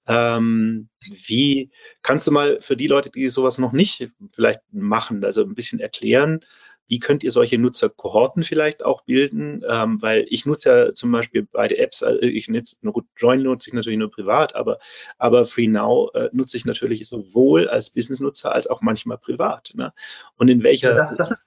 Ähm, 0.06 0.90
wie 1.28 1.72
kannst 2.04 2.28
du 2.28 2.32
mal 2.32 2.62
für 2.62 2.78
die 2.78 2.86
Leute, 2.86 3.10
die 3.10 3.30
sowas 3.30 3.58
noch 3.58 3.72
nicht 3.72 4.12
vielleicht 4.36 4.62
machen, 4.72 5.26
also 5.26 5.42
ein 5.42 5.56
bisschen 5.56 5.80
erklären, 5.80 6.42
wie 6.88 7.00
könnt 7.00 7.24
ihr 7.24 7.32
solche 7.32 7.58
Nutzerkohorten 7.58 8.44
vielleicht 8.44 8.84
auch 8.84 9.02
bilden? 9.02 9.64
Ähm, 9.68 10.02
weil 10.02 10.26
ich 10.30 10.46
nutze 10.46 10.70
ja 10.70 10.94
zum 10.94 11.12
Beispiel 11.12 11.48
beide 11.52 11.78
Apps, 11.78 12.04
also 12.04 12.22
ich 12.22 12.48
nutze, 12.48 12.78
gut, 12.82 13.06
Join 13.18 13.42
nutze 13.42 13.70
ich 13.70 13.74
natürlich 13.74 14.00
nur 14.00 14.12
privat, 14.12 14.56
aber, 14.56 14.80
aber 15.18 15.46
FreeNow 15.46 16.14
äh, 16.14 16.30
nutze 16.32 16.58
ich 16.58 16.66
natürlich 16.66 17.08
sowohl 17.08 17.68
als 17.68 17.90
Business-Nutzer 17.90 18.52
als 18.52 18.68
auch 18.68 18.82
manchmal 18.82 19.18
privat. 19.18 19.74
Ne? 19.76 19.94
Und 20.38 20.50
in 20.50 20.64
welcher, 20.64 20.94
das, 20.94 21.16
das 21.16 21.32
ist, 21.32 21.46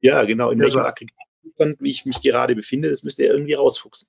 ja 0.00 0.24
genau, 0.24 0.50
in 0.50 0.58
welchem 0.58 0.80
Aggregatzustand, 0.80 1.80
wie 1.80 1.90
ich 1.90 2.04
mich 2.04 2.20
gerade 2.20 2.54
befinde, 2.54 2.88
das 2.88 3.02
müsst 3.02 3.18
ihr 3.18 3.30
irgendwie 3.30 3.54
rausfuchsen. 3.54 4.08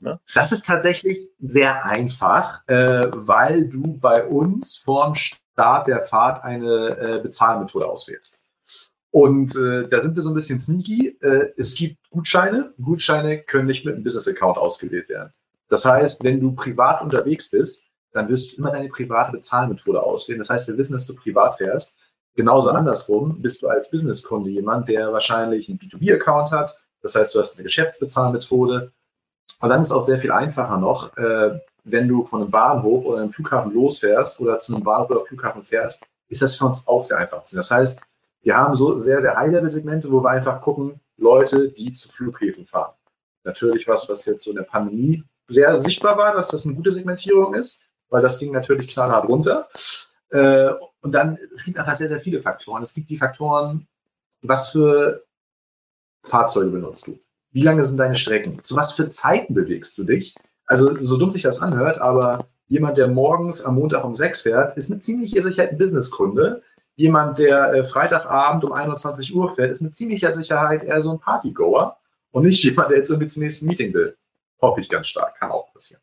Ne? 0.00 0.20
Das 0.34 0.52
ist 0.52 0.66
tatsächlich 0.66 1.30
sehr 1.40 1.84
einfach, 1.84 2.66
äh, 2.68 3.08
weil 3.12 3.68
du 3.68 3.98
bei 3.98 4.24
uns 4.24 4.76
vorm 4.76 5.14
Start 5.14 5.88
der 5.88 6.04
Fahrt 6.04 6.44
eine 6.44 6.96
äh, 6.96 7.20
Bezahlmethode 7.20 7.86
auswählst. 7.86 8.37
Und 9.10 9.56
äh, 9.56 9.88
da 9.88 10.00
sind 10.00 10.16
wir 10.16 10.22
so 10.22 10.30
ein 10.30 10.34
bisschen 10.34 10.60
sneaky. 10.60 11.18
Äh, 11.20 11.52
es 11.56 11.74
gibt 11.74 11.96
Gutscheine. 12.10 12.74
Gutscheine 12.80 13.38
können 13.42 13.66
nicht 13.66 13.84
mit 13.84 13.94
einem 13.94 14.04
Business-Account 14.04 14.58
ausgewählt 14.58 15.08
werden. 15.08 15.32
Das 15.68 15.84
heißt, 15.84 16.24
wenn 16.24 16.40
du 16.40 16.52
privat 16.52 17.02
unterwegs 17.02 17.50
bist, 17.50 17.84
dann 18.12 18.28
wirst 18.28 18.52
du 18.52 18.56
immer 18.56 18.70
deine 18.70 18.88
private 18.88 19.32
Bezahlmethode 19.32 20.02
auswählen. 20.02 20.38
Das 20.38 20.50
heißt, 20.50 20.68
wir 20.68 20.76
wissen, 20.78 20.94
dass 20.94 21.06
du 21.06 21.14
privat 21.14 21.56
fährst. 21.56 21.96
Genauso 22.34 22.70
andersrum 22.70 23.42
bist 23.42 23.62
du 23.62 23.68
als 23.68 23.90
Businesskunde 23.90 24.50
jemand, 24.50 24.88
der 24.88 25.12
wahrscheinlich 25.12 25.68
einen 25.68 25.78
B2B-Account 25.78 26.52
hat. 26.52 26.76
Das 27.02 27.14
heißt, 27.14 27.34
du 27.34 27.40
hast 27.40 27.56
eine 27.56 27.64
Geschäftsbezahlmethode. 27.64 28.92
Und 29.60 29.68
dann 29.68 29.82
ist 29.82 29.92
auch 29.92 30.02
sehr 30.02 30.20
viel 30.20 30.30
einfacher 30.30 30.76
noch, 30.76 31.16
äh, 31.16 31.58
wenn 31.84 32.08
du 32.08 32.22
von 32.22 32.42
einem 32.42 32.50
Bahnhof 32.50 33.04
oder 33.04 33.22
einem 33.22 33.32
Flughafen 33.32 33.72
losfährst 33.72 34.40
oder 34.40 34.58
zu 34.58 34.74
einem 34.74 34.84
Bahnhof 34.84 35.10
oder 35.10 35.24
Flughafen 35.24 35.62
fährst, 35.62 36.04
ist 36.28 36.42
das 36.42 36.56
für 36.56 36.66
uns 36.66 36.86
auch 36.86 37.02
sehr 37.02 37.18
einfach. 37.18 37.42
Das 37.50 37.70
heißt, 37.70 38.00
wir 38.42 38.56
haben 38.56 38.76
so 38.76 38.96
sehr, 38.96 39.20
sehr 39.20 39.36
High-Level-Segmente, 39.36 40.10
wo 40.10 40.22
wir 40.22 40.30
einfach 40.30 40.60
gucken, 40.60 41.00
Leute, 41.16 41.70
die 41.70 41.92
zu 41.92 42.08
Flughäfen 42.08 42.66
fahren. 42.66 42.94
Natürlich 43.44 43.88
was, 43.88 44.08
was 44.08 44.24
jetzt 44.26 44.44
so 44.44 44.50
in 44.50 44.56
der 44.56 44.62
Pandemie 44.62 45.24
sehr 45.48 45.80
sichtbar 45.80 46.16
war, 46.18 46.34
dass 46.34 46.48
das 46.48 46.66
eine 46.66 46.74
gute 46.74 46.92
Segmentierung 46.92 47.54
ist, 47.54 47.88
weil 48.08 48.22
das 48.22 48.38
ging 48.38 48.52
natürlich 48.52 48.88
knallhart 48.88 49.28
runter. 49.28 49.68
Äh, 50.30 50.70
und 51.00 51.12
dann, 51.12 51.38
es 51.54 51.64
gibt 51.64 51.78
einfach 51.78 51.94
sehr, 51.94 52.08
sehr 52.08 52.20
viele 52.20 52.40
Faktoren. 52.40 52.82
Es 52.82 52.94
gibt 52.94 53.10
die 53.10 53.16
Faktoren, 53.16 53.86
was 54.42 54.70
für 54.70 55.24
Fahrzeuge 56.22 56.70
benutzt 56.70 57.06
du? 57.06 57.18
Wie 57.50 57.62
lange 57.62 57.84
sind 57.84 57.96
deine 57.96 58.16
Strecken? 58.16 58.62
Zu 58.62 58.76
was 58.76 58.92
für 58.92 59.08
Zeiten 59.08 59.54
bewegst 59.54 59.96
du 59.98 60.04
dich? 60.04 60.34
Also, 60.66 61.00
so 61.00 61.16
dumm 61.16 61.30
sich 61.30 61.42
das 61.42 61.62
anhört, 61.62 61.98
aber 61.98 62.46
jemand, 62.66 62.98
der 62.98 63.08
morgens 63.08 63.62
am 63.64 63.76
Montag 63.76 64.04
um 64.04 64.14
sechs 64.14 64.42
fährt, 64.42 64.76
ist 64.76 64.90
mit 64.90 65.02
ziemlicher 65.02 65.40
Sicherheit 65.40 65.70
ein 65.70 65.78
Businesskunde. 65.78 66.62
Jemand, 66.98 67.38
der 67.38 67.72
äh, 67.74 67.84
Freitagabend 67.84 68.64
um 68.64 68.72
21 68.72 69.32
Uhr 69.32 69.54
fährt, 69.54 69.70
ist 69.70 69.82
mit 69.82 69.94
ziemlicher 69.94 70.32
Sicherheit 70.32 70.82
eher 70.82 71.00
so 71.00 71.12
ein 71.12 71.20
Partygoer 71.20 71.96
und 72.32 72.42
nicht 72.42 72.64
jemand, 72.64 72.90
der 72.90 72.98
jetzt 72.98 73.08
irgendwie 73.08 73.28
zum 73.28 73.44
nächsten 73.44 73.66
Meeting 73.66 73.94
will. 73.94 74.16
Hoffe 74.60 74.80
ich 74.80 74.88
ganz 74.88 75.06
stark, 75.06 75.38
kann 75.38 75.52
auch 75.52 75.72
passieren. 75.72 76.02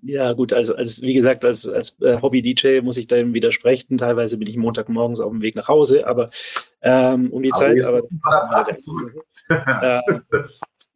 Ja, 0.00 0.32
gut, 0.32 0.52
also, 0.52 0.76
also 0.76 1.02
wie 1.02 1.12
gesagt, 1.12 1.44
als, 1.44 1.68
als 1.68 2.00
äh, 2.00 2.22
Hobby-DJ 2.22 2.82
muss 2.82 2.96
ich 2.98 3.08
dem 3.08 3.34
widersprechen. 3.34 3.98
Teilweise 3.98 4.38
bin 4.38 4.46
ich 4.46 4.56
Montagmorgens 4.56 5.18
auf 5.18 5.32
dem 5.32 5.42
Weg 5.42 5.56
nach 5.56 5.66
Hause, 5.66 6.06
aber 6.06 6.30
ähm, 6.82 7.30
um 7.32 7.42
die 7.42 7.52
aber 7.52 7.58
Zeit. 7.58 7.84
Aber, 7.84 8.02
äh, 10.02 10.42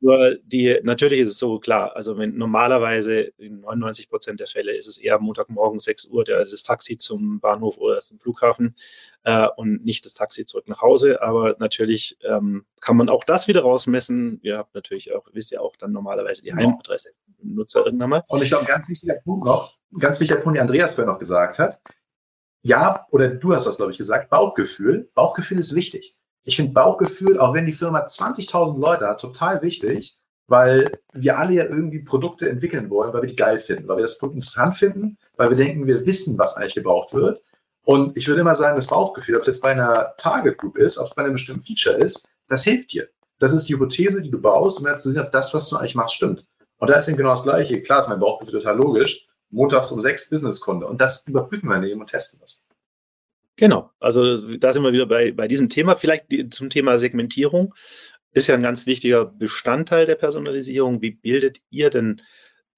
nur 0.05 0.37
die, 0.45 0.81
natürlich 0.83 1.21
ist 1.21 1.31
es 1.31 1.39
so 1.39 1.59
klar, 1.59 1.97
also 1.97 2.19
wenn 2.19 2.37
normalerweise 2.37 3.21
in 3.39 3.61
99 3.61 4.11
Prozent 4.11 4.39
der 4.39 4.47
Fälle 4.47 4.77
ist 4.77 4.87
es 4.87 4.99
eher 4.99 5.19
Montagmorgen 5.19 5.79
6 5.79 6.09
Uhr 6.09 6.25
der, 6.25 6.41
das 6.41 6.63
Taxi 6.63 6.99
zum 6.99 7.41
Bahnhof 7.41 7.79
oder 7.79 8.01
zum 8.01 8.19
Flughafen 8.19 8.77
äh, 9.23 9.49
und 9.57 9.83
nicht 9.83 10.05
das 10.05 10.13
Taxi 10.13 10.45
zurück 10.45 10.69
nach 10.69 10.83
Hause. 10.83 11.23
Aber 11.23 11.57
natürlich 11.59 12.19
ähm, 12.23 12.67
kann 12.83 12.99
man 12.99 13.09
auch 13.09 13.25
das 13.25 13.49
wieder 13.49 13.63
rausmessen. 13.63 14.41
Ihr 14.43 14.59
habt 14.59 14.75
natürlich 14.75 15.15
auch, 15.15 15.27
wisst 15.33 15.53
ja 15.53 15.61
auch 15.61 15.75
dann 15.77 15.93
normalerweise 15.93 16.43
die. 16.43 16.53
Heimadresse 16.53 17.13
im 17.43 17.55
Nutzer 17.55 17.87
irgendwann 17.87 18.11
mal. 18.11 18.25
Und 18.29 18.43
ich 18.43 18.51
glaube, 18.51 18.67
ganz 18.67 18.91
wichtiger 18.91 19.15
Punkt 19.25 19.47
noch, 19.47 19.79
ganz 19.99 20.21
wichtiger 20.21 20.39
Punkt, 20.39 20.59
den 20.59 20.63
Andreas 20.63 20.97
vorher 20.97 21.11
noch 21.11 21.19
gesagt 21.19 21.59
hat. 21.59 21.81
Ja, 22.65 23.07
oder 23.11 23.29
du 23.29 23.55
hast 23.55 23.67
das, 23.67 23.77
glaube 23.77 23.93
ich, 23.93 23.99
gesagt, 23.99 24.31
Bauchgefühl. 24.31 25.11
Bauchgefühl 25.15 25.59
ist 25.59 25.75
wichtig. 25.75 26.17
Ich 26.45 26.57
finde 26.57 26.73
Bauchgefühl, 26.73 27.39
auch 27.39 27.53
wenn 27.53 27.67
die 27.67 27.73
Firma 27.73 28.07
20.000 28.07 28.81
Leute 28.81 29.07
hat, 29.07 29.21
total 29.21 29.61
wichtig, 29.61 30.17
weil 30.47 30.91
wir 31.13 31.39
alle 31.39 31.53
ja 31.53 31.65
irgendwie 31.65 32.03
Produkte 32.03 32.49
entwickeln 32.49 32.89
wollen, 32.89 33.13
weil 33.13 33.21
wir 33.21 33.29
die 33.29 33.37
geil 33.37 33.59
finden, 33.59 33.87
weil 33.87 33.99
wir 33.99 34.03
das 34.03 34.19
Produkt 34.19 34.37
interessant 34.37 34.77
finden, 34.77 35.19
weil 35.37 35.51
wir 35.51 35.59
denken, 35.59 35.87
wir 35.87 36.07
wissen, 36.07 36.39
was 36.39 36.57
eigentlich 36.57 36.75
gebraucht 36.75 37.13
wird. 37.13 37.43
Und 37.85 38.17
ich 38.17 38.29
würde 38.29 38.41
immer 38.41 38.55
sagen, 38.55 38.77
das 38.77 38.87
Bauchgefühl, 38.87 39.37
ob 39.37 39.43
es 39.43 39.49
jetzt 39.49 39.63
bei 39.63 39.73
einer 39.73 40.15
Target 40.17 40.57
Group 40.57 40.79
ist, 40.79 40.97
ob 40.97 41.07
es 41.07 41.15
bei 41.15 41.23
einem 41.23 41.35
bestimmten 41.35 41.63
Feature 41.63 41.97
ist, 41.97 42.31
das 42.49 42.65
hilft 42.65 42.93
dir. 42.93 43.09
Das 43.39 43.53
ist 43.53 43.69
die 43.69 43.75
Hypothese, 43.75 44.23
die 44.23 44.31
du 44.31 44.41
baust, 44.41 44.79
um 44.79 44.87
dann 44.87 44.97
zu 44.97 45.13
sehen, 45.13 45.21
ob 45.21 45.33
das, 45.33 45.53
was 45.53 45.69
du 45.69 45.77
eigentlich 45.77 45.97
machst, 45.97 46.15
stimmt. 46.15 46.47
Und 46.79 46.89
da 46.89 46.95
ist 46.95 47.09
eben 47.09 47.19
genau 47.19 47.31
das 47.31 47.43
Gleiche. 47.43 47.83
Klar 47.83 48.01
ist 48.01 48.09
mein 48.09 48.21
Bauchgefühl 48.21 48.61
total 48.61 48.79
logisch. 48.79 49.29
Montags 49.55 49.93
um 49.93 50.01
sechs 50.01 50.29
Businesskunde. 50.29 50.87
Und 50.87 51.01
das 51.01 51.27
überprüfen 51.27 51.69
wir 51.69 51.83
eben 51.85 52.01
und 52.01 52.11
testen 52.11 52.41
das. 52.41 52.54
Genau, 53.57 53.91
also 54.01 54.35
da 54.57 54.73
sind 54.73 54.83
wir 54.83 54.93
wieder 54.93 55.07
bei, 55.07 55.31
bei 55.31 55.47
diesem 55.47 55.69
Thema. 55.69 55.95
Vielleicht 55.95 56.27
zum 56.51 56.71
Thema 56.71 56.99
Segmentierung. 56.99 57.75
Ist 58.33 58.49
ja 58.49 58.57
ein 58.57 58.63
ganz 58.63 58.87
wichtiger 58.87 59.27
Bestandteil 59.27 60.07
der 60.07 60.17
Personalisierung. 60.17 61.01
Wie 61.03 61.13
bildet 61.13 61.61
ihr 61.71 61.89
denn 61.89 62.21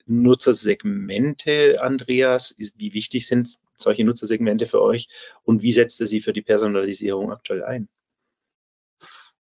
Nutzersegmente, 0.04 1.82
Andreas? 1.82 2.54
Wie 2.58 2.92
wichtig 2.92 3.26
sind 3.26 3.48
solche 3.74 4.04
Nutzersegmente 4.04 4.66
für 4.66 4.82
euch 4.82 5.08
und 5.44 5.62
wie 5.62 5.72
setzt 5.72 6.00
ihr 6.00 6.06
sie 6.06 6.20
für 6.20 6.34
die 6.34 6.42
Personalisierung 6.42 7.32
aktuell 7.32 7.64
ein? 7.64 7.88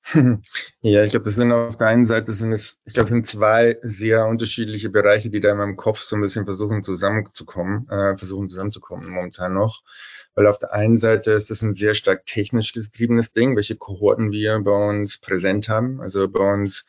Ja, 0.82 1.04
ich 1.04 1.12
glaube, 1.12 1.24
das 1.24 1.36
sind 1.36 1.52
auf 1.52 1.78
der 1.78 1.88
einen 1.88 2.06
Seite 2.06 2.32
sind 2.32 2.52
es, 2.52 2.82
ich 2.86 2.94
glaube, 2.94 3.10
sind 3.10 3.26
zwei 3.26 3.78
sehr 3.84 4.26
unterschiedliche 4.28 4.90
Bereiche, 4.90 5.30
die 5.30 5.40
da 5.40 5.52
in 5.52 5.58
meinem 5.58 5.78
Kopf 5.78 6.02
so 6.02 6.16
ein 6.16 6.22
bisschen 6.22 6.46
versuchen 6.46 6.84
zusammenzukommen, 6.84 7.88
äh, 7.90 8.16
versuchen 8.18 8.50
zusammenzukommen 8.50 9.10
momentan 9.10 9.54
noch. 9.54 9.82
Weil 10.36 10.48
auf 10.48 10.60
der 10.60 10.74
einen 10.74 10.98
Seite 10.98 11.32
ist 11.32 11.52
es 11.52 11.62
ein 11.62 11.74
sehr 11.74 11.94
stark 11.94 12.26
technisch 12.26 12.74
getriebenes 12.74 13.32
Ding, 13.32 13.56
welche 13.56 13.76
Kohorten 13.76 14.32
wir 14.32 14.60
bei 14.60 14.90
uns 14.90 15.20
präsent 15.20 15.70
haben. 15.70 16.02
Also 16.02 16.28
bei 16.28 16.54
uns 16.54 16.86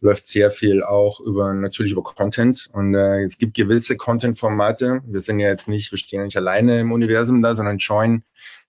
läuft 0.00 0.26
sehr 0.26 0.50
viel 0.50 0.82
auch 0.82 1.20
über 1.20 1.54
natürlich 1.54 1.92
über 1.92 2.02
Content 2.02 2.68
und 2.72 2.94
äh, 2.94 3.24
es 3.24 3.38
gibt 3.38 3.54
gewisse 3.54 3.96
Content-Formate. 3.96 5.02
Wir 5.06 5.20
sind 5.20 5.40
ja 5.40 5.48
jetzt 5.48 5.68
nicht, 5.68 5.90
wir 5.90 5.98
stehen 5.98 6.24
nicht 6.24 6.36
alleine 6.36 6.80
im 6.80 6.92
Universum 6.92 7.42
da, 7.42 7.54
sondern 7.54 7.78
join 7.78 8.24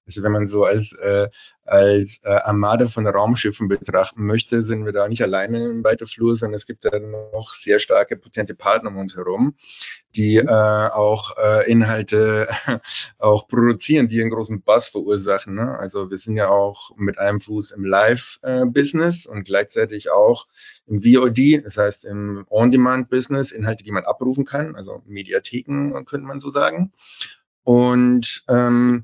also 0.07 0.23
wenn 0.23 0.31
man 0.31 0.47
so 0.47 0.63
als, 0.63 0.93
äh, 0.93 1.27
als 1.65 2.21
äh, 2.23 2.29
Armada 2.29 2.87
von 2.87 3.05
Raumschiffen 3.05 3.67
betrachten 3.67 4.25
möchte, 4.25 4.63
sind 4.63 4.85
wir 4.85 4.93
da 4.93 5.07
nicht 5.09 5.21
alleine 5.21 5.65
im 5.65 5.83
Weiterflur, 5.83 6.35
sondern 6.37 6.55
es 6.55 6.65
gibt 6.65 6.85
da 6.85 6.97
noch 6.97 7.53
sehr 7.53 7.79
starke 7.79 8.15
potente 8.15 8.55
Partner 8.55 8.89
um 8.89 8.97
uns 8.97 9.17
herum, 9.17 9.55
die 10.15 10.37
äh, 10.37 10.47
auch 10.47 11.35
äh, 11.37 11.69
Inhalte 11.69 12.47
auch 13.17 13.49
produzieren, 13.49 14.07
die 14.07 14.21
einen 14.21 14.31
großen 14.31 14.61
Bass 14.61 14.87
verursachen. 14.87 15.55
Ne? 15.55 15.77
Also 15.77 16.09
wir 16.09 16.17
sind 16.17 16.37
ja 16.37 16.47
auch 16.47 16.91
mit 16.95 17.19
einem 17.19 17.41
Fuß 17.41 17.71
im 17.71 17.83
Live-Business 17.83 19.25
und 19.25 19.43
gleichzeitig 19.43 20.09
auch 20.09 20.47
im 20.87 21.01
VOD, 21.03 21.65
das 21.65 21.77
heißt 21.77 22.05
im 22.05 22.45
On-Demand-Business, 22.49 23.51
Inhalte, 23.51 23.83
die 23.83 23.91
man 23.91 24.05
abrufen 24.05 24.45
kann, 24.45 24.77
also 24.77 25.01
Mediatheken, 25.05 26.05
könnte 26.05 26.25
man 26.25 26.39
so 26.39 26.49
sagen. 26.49 26.93
Und 27.63 28.45
ähm, 28.47 29.03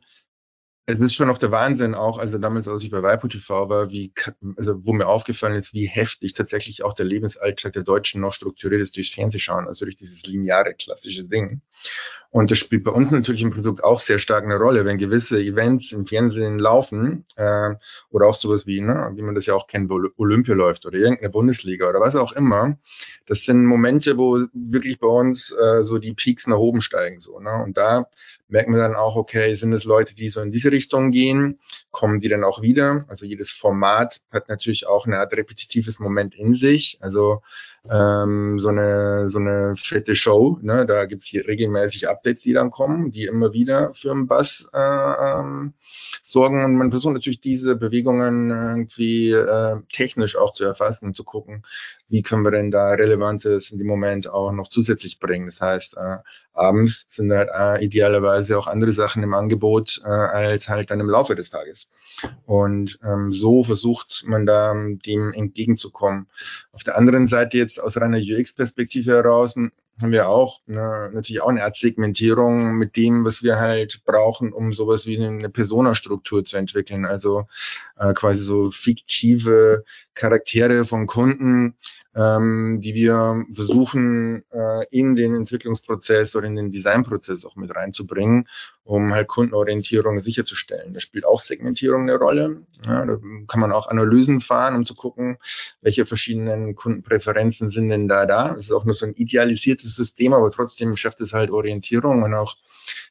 es 0.86 1.00
ist 1.00 1.16
schon 1.16 1.30
noch 1.30 1.38
der 1.38 1.52
Wahnsinn 1.52 1.96
auch, 1.96 2.18
also 2.18 2.38
damals, 2.38 2.68
als 2.68 2.84
ich 2.84 2.92
bei 2.92 3.02
Waipu 3.02 3.30
TV 3.30 3.70
war, 3.70 3.90
wie, 3.90 4.14
also 4.58 4.86
wo 4.86 4.92
mir 4.92 5.08
aufgefallen 5.08 5.56
ist, 5.56 5.74
wie 5.74 5.88
heftig 5.88 6.34
tatsächlich 6.34 6.84
auch 6.84 6.94
der 6.94 7.06
Lebensalltag 7.06 7.74
der 7.74 7.84
Deutschen 7.84 8.20
noch 8.20 8.34
strukturiert 8.34 8.82
ist 8.82 8.96
durchs 8.98 9.14
Fernsehschauen, 9.14 9.68
also 9.68 9.86
durch 9.86 9.96
dieses 9.96 10.26
lineare 10.26 10.74
klassische 10.74 11.24
Ding. 11.24 11.62
Und 12.34 12.50
das 12.50 12.58
spielt 12.58 12.84
bei 12.84 12.90
uns 12.90 13.12
natürlich 13.12 13.44
im 13.44 13.52
Produkt 13.52 13.84
auch 13.84 14.00
sehr 14.00 14.18
stark 14.18 14.44
eine 14.44 14.58
Rolle, 14.58 14.86
wenn 14.86 14.98
gewisse 14.98 15.40
Events 15.40 15.92
im 15.92 16.08
Fernsehen 16.08 16.58
laufen 16.58 17.28
äh, 17.36 17.76
oder 18.10 18.26
auch 18.26 18.34
sowas 18.34 18.66
wie, 18.66 18.82
ne, 18.82 19.12
wie 19.14 19.22
man 19.22 19.36
das 19.36 19.46
ja 19.46 19.54
auch 19.54 19.68
kennt, 19.68 19.92
wo 19.92 20.02
Olympia 20.18 20.56
läuft 20.56 20.88
oder 20.88 20.98
irgendeine 20.98 21.30
Bundesliga 21.30 21.88
oder 21.88 22.00
was 22.00 22.16
auch 22.16 22.32
immer. 22.32 22.80
Das 23.28 23.46
sind 23.46 23.64
Momente, 23.68 24.18
wo 24.18 24.48
wirklich 24.52 24.98
bei 25.00 25.08
uns 25.08 25.52
äh, 25.52 25.84
so 25.84 26.00
die 26.00 26.16
Peaks 26.16 26.48
nach 26.48 26.58
oben 26.58 26.82
steigen. 26.82 27.20
so. 27.20 27.40
Ne? 27.40 27.54
Und 27.54 27.78
da 27.78 28.10
merkt 28.48 28.68
man 28.68 28.80
dann 28.80 28.96
auch, 28.96 29.16
okay, 29.16 29.54
sind 29.54 29.72
es 29.72 29.84
Leute, 29.84 30.16
die 30.16 30.30
so 30.30 30.42
in 30.42 30.52
diese 30.52 30.72
Richtung 30.72 31.12
gehen, 31.12 31.60
kommen 31.92 32.20
die 32.20 32.30
dann 32.30 32.44
auch 32.44 32.64
wieder? 32.64 33.06
Also 33.10 33.28
jedes 33.28 33.52
Format 33.52 34.22
hat 34.32 34.50
natürlich 34.50 34.88
auch 34.88 35.06
eine 35.06 35.20
Art 35.20 35.34
repetitives 35.34 36.00
Moment 36.00 36.34
in 36.34 36.56
sich. 36.56 36.98
Also 37.00 37.44
ähm, 37.90 38.60
so 38.60 38.70
eine 38.70 39.28
so 39.28 39.40
eine 39.40 39.76
fette 39.76 40.16
Show. 40.16 40.58
Ne? 40.62 40.86
Da 40.86 41.06
gibt's 41.06 41.26
hier 41.26 41.48
regelmäßig 41.48 42.08
Updates, 42.08 42.42
die 42.42 42.54
dann 42.54 42.72
kommen, 42.72 43.12
die 43.12 43.26
immer 43.26 43.52
wieder 43.52 43.94
für 43.94 44.12
einen 44.12 44.28
Bass 44.28 44.70
äh, 44.74 44.80
ähm, 44.80 45.74
sorgen. 46.22 46.64
Und 46.64 46.76
man 46.76 46.92
versucht 46.92 47.14
natürlich 47.14 47.42
diese 47.42 47.76
Bewegungen 47.76 48.52
irgendwie 48.52 49.32
äh, 49.32 49.78
technisch 49.92 50.38
auch 50.38 50.52
zu 50.52 50.64
erfassen 50.64 51.08
und 51.08 51.16
zu 51.16 51.24
gucken, 51.24 51.64
wie 52.08 52.22
können 52.22 52.44
wir 52.44 52.52
denn 52.52 52.72
da 52.72 52.92
Relevantes 52.92 53.72
in 53.72 53.80
dem 53.80 53.88
Moment 53.88 54.30
auch 54.30 54.52
noch 54.52 54.70
zusätzlich 54.70 55.20
bringen. 55.20 55.48
Das 55.48 55.60
heißt, 55.60 55.98
äh, 55.98 56.18
abends 56.54 57.06
sind 57.10 57.34
halt 57.34 57.50
äh, 57.54 57.84
idealerweise 57.84 58.58
auch 58.58 58.68
andere 58.68 58.92
Sachen 58.92 59.24
im 59.24 59.34
Angebot 59.34 60.02
äh, 60.06 60.08
als 60.08 60.70
halt 60.70 60.92
dann 60.92 61.00
im 61.00 61.10
Laufe 61.10 61.36
des 61.36 61.50
Tages. 61.50 61.90
Und 62.46 63.00
ähm, 63.04 63.32
so 63.32 63.64
versucht 63.64 64.24
man 64.26 64.46
da 64.46 64.74
dem 64.74 65.34
entgegenzukommen. 65.34 66.28
Auf 66.72 66.84
der 66.84 66.98
anderen 66.98 67.28
Seite 67.28 67.58
jetzt 67.58 67.73
aus 67.80 67.98
reiner 67.98 68.18
UX-Perspektive 68.18 69.12
heraus 69.12 69.56
haben 70.02 70.12
wir 70.12 70.28
auch 70.28 70.60
ne, 70.66 71.12
natürlich 71.14 71.42
auch 71.42 71.50
eine 71.50 71.64
Art 71.64 71.76
Segmentierung 71.76 72.78
mit 72.78 72.96
dem, 72.96 73.26
was 73.26 73.44
wir 73.44 73.60
halt 73.60 74.04
brauchen, 74.06 74.52
um 74.52 74.74
sowas 74.74 75.06
wie 75.06 75.24
eine 75.24 75.50
Persona-Struktur 75.50 76.44
zu 76.44 76.58
entwickeln. 76.58 77.06
Also 77.06 77.48
äh, 77.98 78.14
quasi 78.14 78.42
so 78.42 78.72
fiktive 78.72 79.84
Charaktere 80.16 80.86
von 80.86 81.06
Kunden, 81.06 81.76
ähm, 82.16 82.80
die 82.82 82.94
wir 82.94 83.44
versuchen 83.54 84.44
äh, 84.52 84.86
in 84.92 85.16
den 85.16 85.36
Entwicklungsprozess 85.36 86.36
oder 86.36 86.48
in 86.48 86.56
den 86.56 86.72
Designprozess 86.72 87.46
auch 87.46 87.56
mit 87.56 87.76
reinzubringen, 87.76 88.48
um 88.84 89.14
halt 89.14 89.28
Kundenorientierung 89.28 90.20
sicherzustellen. 90.20 90.94
Da 90.94 91.00
spielt 91.00 91.26
auch 91.26 91.40
Segmentierung 91.40 92.04
eine 92.04 92.16
Rolle. 92.16 92.64
Ja, 92.86 93.06
da 93.06 93.18
kann 93.48 93.60
man 93.60 93.72
auch 93.72 93.88
Analysen 93.88 94.42
fahren, 94.42 94.76
um 94.76 94.86
zu 94.86 94.94
gucken, 94.94 95.38
welche 95.82 96.06
verschiedenen 96.06 96.76
Kundenpräferenzen 96.76 97.70
sind 97.72 97.90
denn 97.90 98.08
da 98.08 98.26
da. 98.26 98.54
Das 98.54 98.66
ist 98.66 98.72
auch 98.72 98.86
nur 98.86 98.96
so 98.96 99.06
ein 99.06 99.14
idealisiertes 99.14 99.96
System, 99.96 100.34
aber 100.34 100.52
trotzdem 100.52 100.96
schafft 100.98 101.22
es 101.22 101.34
halt 101.34 101.50
Orientierung 101.50 102.24
und 102.24 102.34
auch 102.34 102.56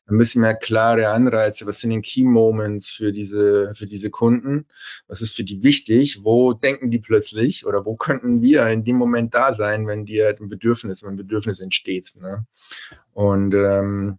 ein 0.06 0.18
bisschen 0.18 0.42
mehr 0.42 0.54
klare 0.54 1.08
Anreize, 1.08 1.66
was 1.66 1.80
sind 1.80 1.90
denn 1.90 2.02
Key 2.02 2.24
Moments 2.24 2.90
für 2.90 3.12
diese, 3.12 3.72
für 3.74 3.86
diese 3.86 4.10
Kunden, 4.10 4.66
was 5.06 5.20
ist 5.20 5.36
für 5.36 5.44
die 5.44 5.62
wichtig, 5.62 6.20
wo 6.24 6.52
denken 6.52 6.90
die 6.90 6.98
plötzlich 6.98 7.66
oder 7.66 7.84
wo 7.84 7.96
könnten 7.96 8.42
wir 8.42 8.66
in 8.68 8.84
dem 8.84 8.96
Moment 8.96 9.34
da 9.34 9.52
sein, 9.52 9.86
wenn 9.86 10.04
dir 10.04 10.26
halt 10.26 10.40
ein 10.40 10.48
Bedürfnis, 10.48 11.02
wenn 11.02 11.10
ein 11.10 11.16
Bedürfnis 11.16 11.60
entsteht. 11.60 12.14
Ne? 12.20 12.46
Und 13.12 13.54
ähm, 13.54 14.18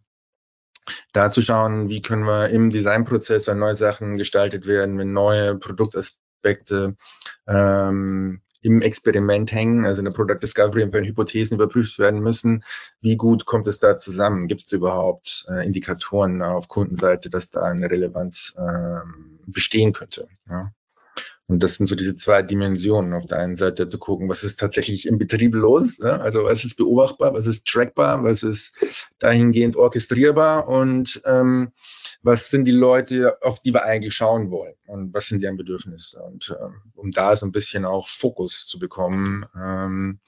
da 1.11 1.31
zu 1.31 1.41
schauen, 1.41 1.89
wie 1.89 2.01
können 2.01 2.23
wir 2.23 2.49
im 2.49 2.69
Designprozess, 2.69 3.47
wenn 3.47 3.59
neue 3.59 3.75
Sachen 3.75 4.17
gestaltet 4.17 4.65
werden, 4.65 4.97
wenn 4.97 5.13
neue 5.13 5.55
Produktaspekte 5.55 6.95
ähm, 7.47 8.41
im 8.63 8.81
Experiment 8.81 9.51
hängen, 9.51 9.85
also 9.85 9.99
in 9.99 10.05
der 10.05 10.13
Product 10.13 10.39
Discovery, 10.41 10.91
wenn 10.91 11.03
Hypothesen 11.03 11.55
überprüft 11.55 11.99
werden 11.99 12.21
müssen, 12.21 12.63
wie 13.01 13.17
gut 13.17 13.45
kommt 13.45 13.67
es 13.67 13.79
da 13.79 13.97
zusammen? 13.97 14.47
Gibt 14.47 14.61
es 14.61 14.71
überhaupt 14.71 15.45
äh, 15.49 15.65
Indikatoren 15.65 16.41
auf 16.41 16.69
Kundenseite, 16.69 17.29
dass 17.29 17.51
da 17.51 17.61
eine 17.63 17.91
Relevanz 17.91 18.55
äh, 18.57 19.01
bestehen 19.45 19.91
könnte? 19.91 20.29
Ja? 20.49 20.71
Und 21.45 21.61
das 21.61 21.75
sind 21.75 21.87
so 21.87 21.95
diese 21.95 22.15
zwei 22.15 22.41
Dimensionen. 22.41 23.13
Auf 23.13 23.25
der 23.25 23.39
einen 23.39 23.57
Seite 23.57 23.89
zu 23.89 23.99
gucken, 23.99 24.29
was 24.29 24.45
ist 24.45 24.61
tatsächlich 24.61 25.07
im 25.07 25.17
Betrieb 25.17 25.53
los, 25.53 25.97
ja? 25.97 26.17
also 26.19 26.45
was 26.45 26.63
ist 26.63 26.77
beobachtbar, 26.77 27.33
was 27.33 27.47
ist 27.47 27.67
trackbar, 27.67 28.23
was 28.23 28.43
ist 28.43 28.73
dahingehend 29.19 29.75
orchestrierbar 29.75 30.69
und 30.69 31.21
ähm, 31.25 31.73
was 32.23 32.49
sind 32.49 32.65
die 32.65 32.71
Leute, 32.71 33.37
auf 33.41 33.61
die 33.61 33.73
wir 33.73 33.83
eigentlich 33.83 34.13
schauen 34.13 34.49
wollen 34.49 34.75
und 34.87 35.13
was 35.13 35.27
sind 35.27 35.41
deren 35.41 35.57
Bedürfnisse. 35.57 36.21
Und 36.21 36.55
ähm, 36.59 36.81
um 36.95 37.11
da 37.11 37.35
so 37.35 37.45
ein 37.45 37.51
bisschen 37.51 37.85
auch 37.85 38.07
Fokus 38.07 38.65
zu 38.65 38.79
bekommen, 38.79 39.45
ähm, 39.55 40.19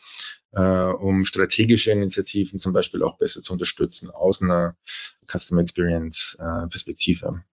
äh, 0.52 0.62
um 0.62 1.26
strategische 1.26 1.92
Initiativen 1.92 2.60
zum 2.60 2.74
Beispiel 2.74 3.02
auch 3.02 3.18
besser 3.18 3.42
zu 3.42 3.54
unterstützen 3.54 4.12
aus 4.12 4.42
einer 4.42 4.76
Customer 5.26 5.62
Experience 5.62 6.38
äh, 6.40 6.68
Perspektive. 6.68 7.44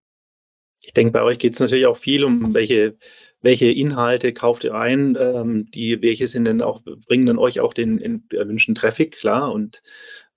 Ich 0.81 0.93
denke, 0.93 1.13
bei 1.13 1.23
euch 1.23 1.39
geht 1.39 1.55
es 1.55 1.61
natürlich 1.61 1.87
auch 1.87 1.97
viel 1.97 2.25
um 2.25 2.53
welche 2.53 2.97
welche 3.43 3.67
Inhalte 3.67 4.33
kauft 4.33 4.65
ihr 4.65 4.75
ein, 4.75 5.17
ähm, 5.19 5.69
die, 5.71 6.01
welche 6.01 6.29
sind 6.29 6.45
denn 6.45 6.63
auch, 6.63 6.83
bringen 7.07 7.27
dann 7.27 7.39
euch 7.39 7.61
auch 7.61 7.75
den, 7.75 8.25
erwünschten 8.31 8.75
Traffic, 8.75 9.19
klar, 9.19 9.53
und 9.53 9.83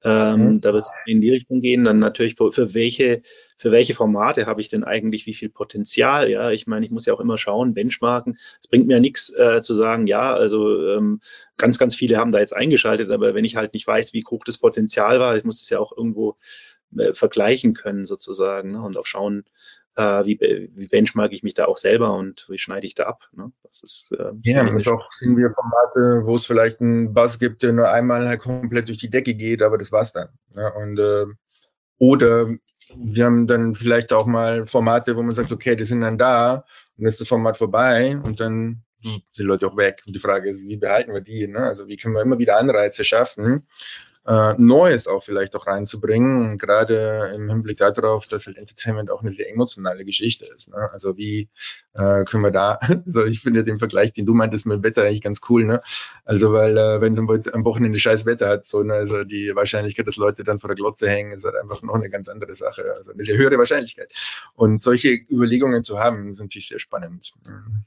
ähm, 0.05 0.39
mhm. 0.39 0.61
da 0.61 0.71
wird 0.71 0.83
es 0.83 0.91
in 1.07 1.19
die 1.19 1.31
Richtung 1.31 1.61
gehen. 1.61 1.83
Dann 1.83 1.97
natürlich 1.97 2.35
für, 2.35 2.51
für 2.51 2.75
welche, 2.75 3.23
für 3.57 3.71
welche 3.71 3.95
Formate 3.95 4.45
habe 4.45 4.61
ich 4.61 4.69
denn 4.69 4.83
eigentlich 4.83 5.25
wie 5.25 5.33
viel 5.33 5.49
Potenzial? 5.49 6.29
Ja, 6.29 6.51
ich 6.51 6.67
meine, 6.67 6.85
ich 6.85 6.91
muss 6.91 7.07
ja 7.07 7.13
auch 7.15 7.19
immer 7.19 7.39
schauen, 7.39 7.73
benchmarken. 7.73 8.37
Es 8.61 8.67
bringt 8.67 8.85
mir 8.85 8.93
ja 8.93 8.99
nichts 8.99 9.33
äh, 9.33 9.63
zu 9.63 9.73
sagen, 9.73 10.05
ja, 10.05 10.33
also 10.33 10.87
ähm, 10.89 11.21
ganz, 11.57 11.79
ganz 11.79 11.95
viele 11.95 12.17
haben 12.17 12.31
da 12.31 12.39
jetzt 12.39 12.55
eingeschaltet, 12.55 13.09
aber 13.09 13.33
wenn 13.33 13.45
ich 13.45 13.55
halt 13.55 13.73
nicht 13.73 13.87
weiß, 13.87 14.13
wie 14.13 14.23
hoch 14.29 14.43
das 14.45 14.59
Potenzial 14.59 15.19
war, 15.19 15.35
ich 15.35 15.43
muss 15.43 15.59
das 15.59 15.69
ja 15.69 15.79
auch 15.79 15.91
irgendwo 15.97 16.37
äh, 16.95 17.13
vergleichen 17.13 17.73
können 17.73 18.05
sozusagen 18.05 18.73
ne? 18.73 18.83
und 18.83 18.97
auch 18.97 19.07
schauen, 19.07 19.43
äh, 19.95 20.25
wie, 20.25 20.69
wie 20.73 20.87
benchmark 20.87 21.31
ich 21.31 21.43
mich 21.43 21.53
da 21.53 21.65
auch 21.65 21.77
selber 21.77 22.13
und 22.15 22.45
wie 22.49 22.57
schneide 22.57 22.87
ich 22.87 22.95
da 22.95 23.03
ab. 23.03 23.29
Ne? 23.33 23.51
Das 23.63 23.81
ist 23.83 24.11
äh, 24.17 24.31
ja, 24.43 24.67
und 24.67 24.87
auch 24.87 25.11
sehen 25.11 25.37
wir 25.37 25.49
Formate, 25.51 26.25
wo 26.25 26.35
es 26.35 26.45
vielleicht 26.45 26.81
einen 26.81 27.13
Buzz 27.13 27.39
gibt, 27.39 27.63
der 27.63 27.73
nur 27.73 27.89
einmal 27.89 28.27
halt 28.27 28.41
komplett 28.41 28.87
durch 28.87 28.97
die 28.97 29.09
Decke 29.09 29.33
geht, 29.35 29.61
aber 29.61 29.77
das 29.77 29.91
war's 29.91 30.11
dann. 30.11 30.29
Ne? 30.53 30.71
Und 30.73 30.99
äh, 30.99 31.25
oder 31.97 32.47
wir 32.97 33.25
haben 33.25 33.47
dann 33.47 33.73
vielleicht 33.73 34.13
auch 34.13 34.25
mal 34.25 34.65
Formate, 34.65 35.15
wo 35.15 35.23
man 35.23 35.33
sagt, 35.33 35.51
okay, 35.51 35.75
die 35.75 35.85
sind 35.85 36.01
dann 36.01 36.17
da 36.17 36.65
und 36.97 37.05
ist 37.05 37.19
das 37.19 37.27
Format 37.27 37.57
vorbei 37.57 38.17
und 38.23 38.39
dann 38.39 38.83
sind 39.01 39.23
die 39.37 39.43
Leute 39.43 39.67
auch 39.67 39.77
weg. 39.77 40.03
Und 40.05 40.15
die 40.15 40.19
Frage 40.19 40.49
ist, 40.49 40.61
wie 40.61 40.77
behalten 40.77 41.13
wir 41.13 41.21
die? 41.21 41.47
Ne? 41.47 41.59
Also 41.59 41.87
wie 41.87 41.97
können 41.97 42.15
wir 42.15 42.21
immer 42.21 42.37
wieder 42.37 42.57
Anreize 42.57 43.03
schaffen, 43.03 43.61
äh, 44.25 44.55
Neues 44.57 45.07
auch 45.07 45.23
vielleicht 45.23 45.55
auch 45.55 45.67
reinzubringen. 45.67 46.57
gerade 46.57 47.31
im 47.35 47.49
Hinblick 47.49 47.77
darauf, 47.77 48.27
dass 48.27 48.47
halt 48.47 48.57
Entertainment 48.57 49.11
auch 49.11 49.21
eine 49.21 49.31
sehr 49.31 49.49
emotionale 49.49 50.05
Geschichte 50.05 50.45
ist. 50.55 50.69
Ne? 50.69 50.89
Also 50.91 51.17
wie 51.17 51.49
äh, 51.93 52.23
können 52.25 52.43
wir 52.43 52.51
da, 52.51 52.79
also 53.05 53.25
ich 53.25 53.41
finde 53.41 53.63
den 53.63 53.79
Vergleich, 53.79 54.13
den 54.13 54.25
du 54.25 54.33
meintest 54.33 54.65
mit 54.65 54.83
Wetter 54.83 55.03
eigentlich 55.03 55.21
ganz 55.21 55.41
cool, 55.49 55.65
ne? 55.65 55.81
Also 56.23 56.53
weil 56.53 56.77
äh, 56.77 57.01
wenn 57.01 57.15
du 57.15 57.21
am 57.53 57.65
Wochenende 57.65 57.99
scheiß 57.99 58.25
Wetter 58.25 58.49
hat, 58.49 58.65
so, 58.65 58.83
ne, 58.83 58.93
also 58.93 59.23
die 59.23 59.55
Wahrscheinlichkeit, 59.55 60.07
dass 60.07 60.17
Leute 60.17 60.43
dann 60.43 60.59
vor 60.59 60.69
der 60.69 60.75
Glotze 60.75 61.09
hängen, 61.09 61.33
ist 61.33 61.45
halt 61.45 61.55
einfach 61.55 61.81
noch 61.83 61.95
eine 61.95 62.09
ganz 62.09 62.27
andere 62.27 62.55
Sache. 62.55 62.93
Also 62.95 63.11
eine 63.11 63.23
sehr 63.23 63.37
höhere 63.37 63.57
Wahrscheinlichkeit. 63.57 64.11
Und 64.55 64.81
solche 64.81 65.09
Überlegungen 65.29 65.83
zu 65.83 65.99
haben, 65.99 66.33
sind 66.33 66.47
natürlich 66.47 66.67
sehr 66.67 66.79
spannend. 66.79 67.33
Mhm. 67.47 67.85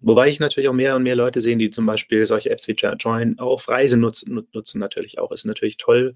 Wobei 0.00 0.28
ich 0.28 0.40
natürlich 0.40 0.68
auch 0.68 0.74
mehr 0.74 0.96
und 0.96 1.04
mehr 1.04 1.14
Leute 1.14 1.40
sehe, 1.40 1.56
die 1.56 1.70
zum 1.70 1.86
Beispiel 1.86 2.26
solche 2.26 2.50
Apps 2.50 2.66
wie 2.66 2.72
Join 2.72 3.38
auch 3.38 3.52
auf 3.52 3.68
Reise 3.68 3.96
nutzen, 3.96 4.46
nutzen 4.52 4.80
natürlich 4.80 5.18
auch. 5.18 5.30
Ist 5.30 5.44
natürlich 5.44 5.76
toll. 5.76 6.14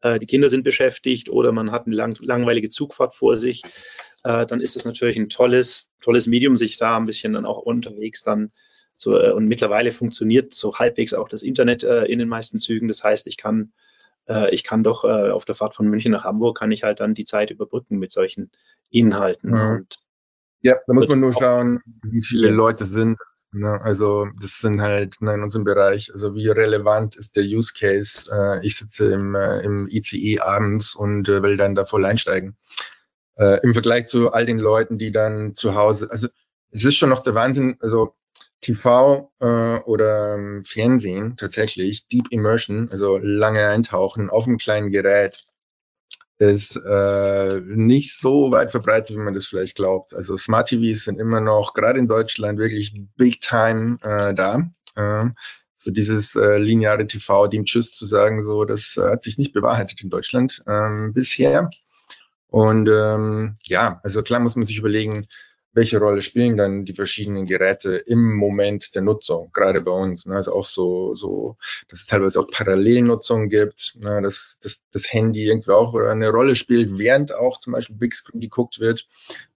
Äh, 0.00 0.18
die 0.18 0.26
Kinder 0.26 0.50
sind 0.50 0.62
beschäftigt 0.62 1.30
oder 1.30 1.52
man 1.52 1.70
hat 1.70 1.86
eine 1.86 1.96
lang, 1.96 2.16
langweilige 2.20 2.68
Zugfahrt 2.68 3.14
vor 3.14 3.36
sich. 3.36 3.62
Äh, 4.24 4.46
dann 4.46 4.60
ist 4.60 4.76
es 4.76 4.84
natürlich 4.84 5.16
ein 5.16 5.28
tolles, 5.28 5.90
tolles 6.02 6.26
Medium, 6.26 6.56
sich 6.56 6.76
da 6.76 6.96
ein 6.96 7.06
bisschen 7.06 7.32
dann 7.32 7.46
auch 7.46 7.58
unterwegs 7.58 8.22
dann 8.22 8.52
so, 8.94 9.18
äh, 9.18 9.32
und 9.32 9.46
mittlerweile 9.46 9.90
funktioniert 9.90 10.52
so 10.52 10.74
halbwegs 10.74 11.14
auch 11.14 11.28
das 11.28 11.42
Internet 11.42 11.84
in 11.84 12.18
den 12.18 12.28
meisten 12.28 12.58
Zügen. 12.58 12.88
Das 12.88 13.02
heißt, 13.04 13.26
ich 13.26 13.36
kann, 13.36 13.72
ich 14.50 14.62
kann 14.62 14.84
doch 14.84 15.04
auf 15.04 15.46
der 15.46 15.54
Fahrt 15.54 15.74
von 15.74 15.88
München 15.88 16.12
nach 16.12 16.24
Hamburg 16.24 16.58
kann 16.58 16.70
ich 16.70 16.82
halt 16.82 17.00
dann 17.00 17.14
die 17.14 17.24
Zeit 17.24 17.50
überbrücken 17.50 17.98
mit 17.98 18.10
solchen 18.12 18.50
Inhalten. 18.90 19.52
Mhm. 19.52 19.76
Und 19.76 19.98
ja, 20.60 20.76
da 20.86 20.92
muss 20.92 21.08
man 21.08 21.20
nur 21.20 21.32
schauen, 21.32 21.80
wie 22.02 22.22
viele 22.22 22.50
Leute 22.50 22.84
sind. 22.84 23.18
Ne? 23.52 23.80
Also 23.80 24.26
das 24.40 24.58
sind 24.58 24.80
halt 24.80 25.20
ne, 25.20 25.34
in 25.34 25.42
unserem 25.42 25.64
Bereich, 25.64 26.12
also 26.12 26.34
wie 26.34 26.48
relevant 26.48 27.16
ist 27.16 27.36
der 27.36 27.44
Use 27.44 27.72
Case. 27.78 28.30
Äh, 28.30 28.66
ich 28.66 28.76
sitze 28.76 29.12
im, 29.12 29.34
äh, 29.34 29.60
im 29.60 29.88
ICE 29.88 30.40
abends 30.40 30.94
und 30.94 31.28
äh, 31.28 31.42
will 31.42 31.56
dann 31.56 31.74
da 31.74 31.84
voll 31.84 32.04
einsteigen. 32.04 32.56
Äh, 33.36 33.60
Im 33.62 33.72
Vergleich 33.72 34.06
zu 34.06 34.32
all 34.32 34.44
den 34.46 34.58
Leuten, 34.58 34.98
die 34.98 35.12
dann 35.12 35.54
zu 35.54 35.74
Hause, 35.74 36.10
also 36.10 36.28
es 36.70 36.84
ist 36.84 36.96
schon 36.96 37.08
noch 37.08 37.22
der 37.22 37.34
Wahnsinn, 37.34 37.76
also 37.80 38.14
TV 38.60 39.32
äh, 39.40 39.46
oder 39.46 40.34
ähm, 40.34 40.64
Fernsehen 40.64 41.36
tatsächlich, 41.36 42.08
Deep 42.08 42.26
Immersion, 42.30 42.88
also 42.90 43.16
lange 43.16 43.66
eintauchen 43.68 44.28
auf 44.28 44.46
einem 44.46 44.58
kleinen 44.58 44.90
Gerät, 44.90 45.44
ist 46.38 46.76
äh, 46.76 47.60
nicht 47.64 48.16
so 48.16 48.52
weit 48.52 48.70
verbreitet, 48.70 49.16
wie 49.16 49.20
man 49.20 49.34
das 49.34 49.46
vielleicht 49.46 49.76
glaubt. 49.76 50.14
Also 50.14 50.36
Smart 50.36 50.68
TVs 50.68 51.04
sind 51.04 51.18
immer 51.18 51.40
noch, 51.40 51.74
gerade 51.74 51.98
in 51.98 52.06
Deutschland, 52.06 52.58
wirklich 52.58 52.94
big 53.16 53.40
time 53.40 53.98
äh, 54.02 54.34
da. 54.34 54.70
Äh, 54.94 55.30
so 55.76 55.90
dieses 55.90 56.34
äh, 56.34 56.58
lineare 56.58 57.06
TV, 57.06 57.46
dem 57.48 57.64
Tschüss 57.64 57.94
zu 57.94 58.04
sagen, 58.06 58.42
so 58.44 58.64
das 58.64 58.96
äh, 58.96 59.02
hat 59.02 59.22
sich 59.22 59.38
nicht 59.38 59.52
bewahrheitet 59.52 60.00
in 60.02 60.10
Deutschland 60.10 60.62
ähm, 60.66 61.12
bisher. 61.12 61.70
Und 62.48 62.88
ähm, 62.88 63.56
ja, 63.62 64.00
also 64.02 64.22
klar 64.22 64.40
muss 64.40 64.56
man 64.56 64.64
sich 64.64 64.78
überlegen, 64.78 65.26
welche 65.72 65.98
Rolle 65.98 66.22
spielen 66.22 66.56
dann 66.56 66.84
die 66.84 66.92
verschiedenen 66.92 67.44
Geräte 67.44 67.96
im 67.96 68.34
Moment 68.34 68.94
der 68.94 69.02
Nutzung, 69.02 69.50
gerade 69.52 69.80
bei 69.80 69.92
uns. 69.92 70.26
Ne? 70.26 70.36
Also 70.36 70.52
auch 70.52 70.64
so, 70.64 71.14
so, 71.14 71.56
dass 71.88 72.00
es 72.00 72.06
teilweise 72.06 72.40
auch 72.40 72.48
Parallelnutzung 72.50 73.48
gibt, 73.48 73.96
ne? 74.00 74.22
dass, 74.22 74.58
dass 74.62 74.80
das 74.92 75.12
Handy 75.12 75.46
irgendwie 75.46 75.70
auch 75.70 75.94
eine 75.94 76.30
Rolle 76.30 76.56
spielt, 76.56 76.98
während 76.98 77.34
auch 77.34 77.60
zum 77.60 77.74
Beispiel 77.74 77.96
Big 77.96 78.14
Screen 78.14 78.40
geguckt 78.40 78.80
wird 78.80 79.06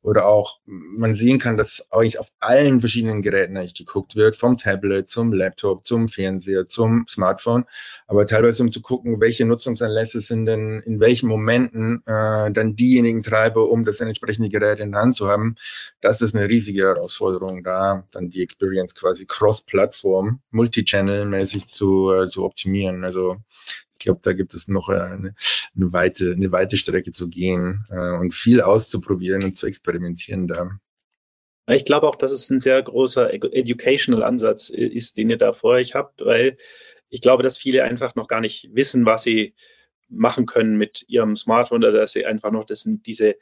oder 0.03 0.27
auch 0.27 0.61
man 0.67 1.15
sehen 1.15 1.39
kann, 1.39 1.57
dass 1.57 1.87
eigentlich 1.91 2.19
auf 2.19 2.29
allen 2.41 2.81
verschiedenen 2.81 3.23
Geräten 3.23 3.57
eigentlich 3.57 3.75
geguckt 3.75 4.17
wird, 4.17 4.37
vom 4.37 4.59
Tablet 4.59 5.09
zum 5.09 5.33
Laptop, 5.33 5.87
zum 5.87 6.09
Fernseher, 6.09 6.67
zum 6.67 7.07
Smartphone, 7.09 7.65
aber 8.07 8.27
teilweise 8.27 8.63
um 8.63 8.73
zu 8.73 8.83
gucken, 8.83 9.21
welche 9.21 9.47
Nutzungsanlässe 9.47 10.21
sind 10.21 10.47
denn 10.47 10.81
in 10.81 11.01
welchen 11.01 11.29
Momenten 11.29 12.03
äh, 12.07 12.51
dann 12.51 12.77
diejenigen 12.77 13.23
Treiber, 13.23 13.71
um 13.71 13.85
das 13.85 14.01
entsprechende 14.01 14.49
Gerät 14.49 14.81
in 14.81 14.93
der 14.93 15.01
Hand 15.01 15.17
zu 15.17 15.29
haben. 15.29 15.57
Das 16.03 16.21
ist 16.21 16.35
eine 16.35 16.49
riesige 16.49 16.83
Herausforderung, 16.83 17.63
da 17.63 18.07
dann 18.11 18.29
die 18.29 18.43
Experience 18.43 18.95
quasi 18.97 19.25
cross-Plattform, 19.25 20.43
multi-channel-mäßig 20.51 21.69
zu, 21.69 22.13
äh, 22.13 22.27
zu 22.27 22.45
optimieren. 22.45 23.05
Also 23.05 23.37
ich 23.93 24.01
glaube, 24.01 24.21
da 24.21 24.33
gibt 24.33 24.53
es 24.53 24.67
noch 24.67 24.89
äh, 24.89 24.95
eine, 24.95 25.35
eine, 25.77 25.93
weite, 25.93 26.33
eine 26.33 26.51
weite 26.51 26.77
Strecke 26.77 27.13
zu 27.13 27.29
gehen 27.29 27.87
äh, 27.89 28.19
und 28.19 28.35
viel 28.35 28.61
auszuprobieren 28.61 29.45
und 29.45 29.57
zu 29.57 29.69
experimentieren 29.69 30.49
da. 30.49 30.73
Ich 31.69 31.85
glaube 31.85 32.09
auch, 32.09 32.17
dass 32.17 32.33
es 32.33 32.51
ein 32.51 32.59
sehr 32.59 32.83
großer 32.83 33.33
educational 33.33 34.25
Ansatz 34.25 34.71
ist, 34.71 35.17
den 35.17 35.31
ihr 35.31 35.39
da 35.39 35.53
vor 35.53 35.75
euch 35.75 35.95
habt, 35.95 36.21
weil 36.25 36.57
ich 37.11 37.21
glaube, 37.21 37.45
dass 37.45 37.57
viele 37.57 37.85
einfach 37.85 38.17
noch 38.17 38.27
gar 38.27 38.41
nicht 38.41 38.71
wissen, 38.73 39.07
was 39.07 39.23
sie 39.23 39.55
machen 40.09 40.47
können 40.47 40.77
mit 40.77 41.05
ihrem 41.07 41.37
Smartphone 41.37 41.85
oder 41.85 41.93
dass 41.93 42.13
sie 42.13 42.27
einfach 42.27 42.51
noch 42.51 42.65
das, 42.65 42.89
diese 43.07 43.37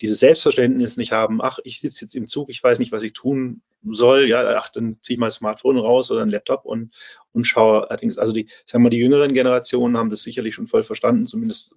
dieses 0.00 0.18
Selbstverständnis 0.20 0.96
nicht 0.96 1.12
haben, 1.12 1.40
ach, 1.40 1.58
ich 1.64 1.80
sitze 1.80 2.04
jetzt 2.04 2.16
im 2.16 2.26
Zug, 2.26 2.50
ich 2.50 2.62
weiß 2.62 2.78
nicht, 2.78 2.92
was 2.92 3.02
ich 3.02 3.12
tun 3.12 3.62
soll, 3.84 4.28
ja, 4.28 4.56
ach, 4.56 4.68
dann 4.68 4.98
ziehe 5.02 5.14
ich 5.14 5.20
mal 5.20 5.26
das 5.26 5.36
Smartphone 5.36 5.78
raus 5.78 6.10
oder 6.10 6.22
ein 6.22 6.30
Laptop 6.30 6.64
und, 6.64 6.94
und 7.32 7.44
schaue 7.44 7.90
allerdings, 7.90 8.18
also 8.18 8.32
die, 8.32 8.48
sagen 8.66 8.82
wir 8.82 8.88
mal, 8.88 8.90
die 8.90 8.98
jüngeren 8.98 9.34
Generationen 9.34 9.96
haben 9.96 10.10
das 10.10 10.22
sicherlich 10.22 10.54
schon 10.54 10.66
voll 10.66 10.82
verstanden, 10.82 11.26
zumindest 11.26 11.74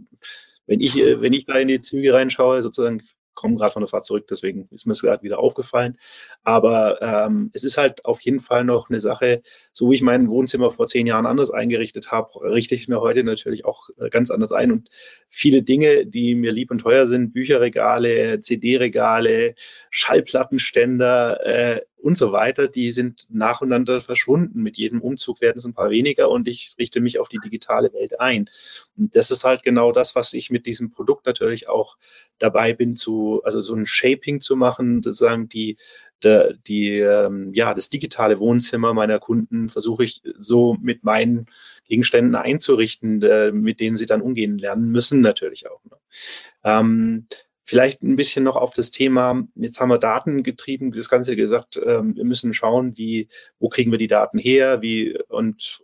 wenn 0.66 0.82
ich, 0.82 0.96
wenn 0.96 1.34
ich 1.34 1.46
da 1.46 1.56
in 1.56 1.70
die 1.70 1.82
Züge 1.82 2.14
reinschaue, 2.14 2.62
sozusagen 2.62 3.02
komme 3.38 3.56
gerade 3.56 3.72
von 3.72 3.82
der 3.82 3.88
Fahrt 3.88 4.06
zurück, 4.06 4.26
deswegen 4.28 4.68
ist 4.72 4.88
mir 4.88 4.94
es 4.94 5.02
gerade 5.02 5.24
wieder 5.24 5.40
aufgefallen. 5.40 5.98
Aber 6.44 7.02
ähm, 7.02 7.52
es 7.54 7.64
ist 7.64 7.78
halt 7.78 8.04
auf 8.04 8.20
jeden 8.22 8.40
Fall 8.40 8.64
noch 8.64 8.90
eine 8.90 9.00
Sache, 9.00 9.42
so 9.72 9.90
wie 9.90 9.96
ich 9.96 10.02
mein 10.02 10.28
Wohnzimmer 10.28 10.72
vor 10.72 10.88
zehn 10.88 11.08
Jahren 11.08 11.28
anders 11.28 11.52
eingerichtet 11.52 12.12
habe, 12.12 12.30
richte 12.42 12.76
ich 12.76 12.88
mir 12.88 13.00
heute 13.00 13.24
natürlich 13.24 13.64
auch 13.64 13.90
äh, 14.00 14.10
ganz 14.10 14.32
anders 14.32 14.52
ein. 14.52 14.72
Und 14.72 14.90
viele 15.30 15.62
Dinge, 15.62 16.08
die 16.08 16.34
mir 16.36 16.52
lieb 16.52 16.72
und 16.72 16.80
teuer 16.80 17.06
sind, 17.06 17.32
Bücherregale, 17.32 18.40
CD-Regale, 18.40 19.54
Schallplattenständer, 19.92 21.46
äh, 21.46 21.82
und 22.00 22.16
so 22.16 22.32
weiter, 22.32 22.68
die 22.68 22.92
sind 22.92 23.26
nacheinander 23.30 24.00
verschwunden. 24.00 24.62
Mit 24.62 24.78
jedem 24.78 25.02
Umzug 25.02 25.42
werden 25.42 25.58
es 25.58 25.66
ein 25.66 25.74
paar 25.74 25.90
weniger 25.90 26.30
und 26.30 26.48
ich 26.48 26.76
richte 26.78 27.02
mich 27.02 27.20
auf 27.20 27.28
die 27.28 27.40
digitale 27.44 27.92
Welt 27.94 28.20
ein. 28.20 28.50
Und 28.96 29.16
das 29.16 29.32
ist 29.32 29.44
halt 29.44 29.64
genau 29.64 29.92
das, 29.92 30.16
was 30.16 30.34
ich 30.34 30.52
mit 30.52 30.66
diesem 30.68 30.92
Produkt 30.92 31.26
natürlich 31.26 31.70
auch 31.70 31.98
dabei 32.38 32.74
bin, 32.74 32.96
zu, 32.96 33.42
also 33.44 33.62
so 33.62 33.74
ein 33.74 33.86
Shaping 33.86 34.42
zu 34.42 34.56
machen, 34.56 35.02
sozusagen 35.02 35.50
die, 35.50 35.78
die, 36.24 36.58
die 36.68 37.00
ähm, 37.00 37.52
ja, 37.54 37.74
das 37.74 37.90
digitale 37.90 38.40
Wohnzimmer 38.40 38.94
meiner 38.94 39.20
Kunden 39.20 39.70
versuche 39.70 40.04
ich 40.04 40.22
so 40.38 40.78
mit 40.80 41.04
meinen 41.04 41.48
Gegenständen 41.88 42.36
einzurichten, 42.36 43.22
äh, 43.24 43.52
mit 43.52 43.80
denen 43.80 43.96
sie 43.96 44.06
dann 44.06 44.22
umgehen 44.22 44.58
lernen 44.58 44.92
müssen, 44.92 45.22
natürlich 45.22 45.68
auch. 45.70 45.84
Ne? 45.86 45.98
Ähm, 46.64 47.28
Vielleicht 47.70 48.02
ein 48.02 48.16
bisschen 48.16 48.46
noch 48.46 48.56
auf 48.56 48.74
das 48.74 48.92
Thema, 48.92 49.44
jetzt 49.56 49.82
haben 49.82 49.90
wir 49.90 49.98
Daten 49.98 50.42
getrieben, 50.42 50.94
das 50.94 51.10
Ganze 51.10 51.36
gesagt, 51.36 51.78
ähm, 51.86 52.16
wir 52.16 52.24
müssen 52.24 52.54
schauen, 52.54 52.98
wie, 52.98 53.28
wo 53.60 53.68
kriegen 53.68 53.92
wir 53.92 53.98
die 53.98 54.08
Daten 54.08 54.40
her, 54.40 54.82
wie, 54.82 55.20
und 55.28 55.82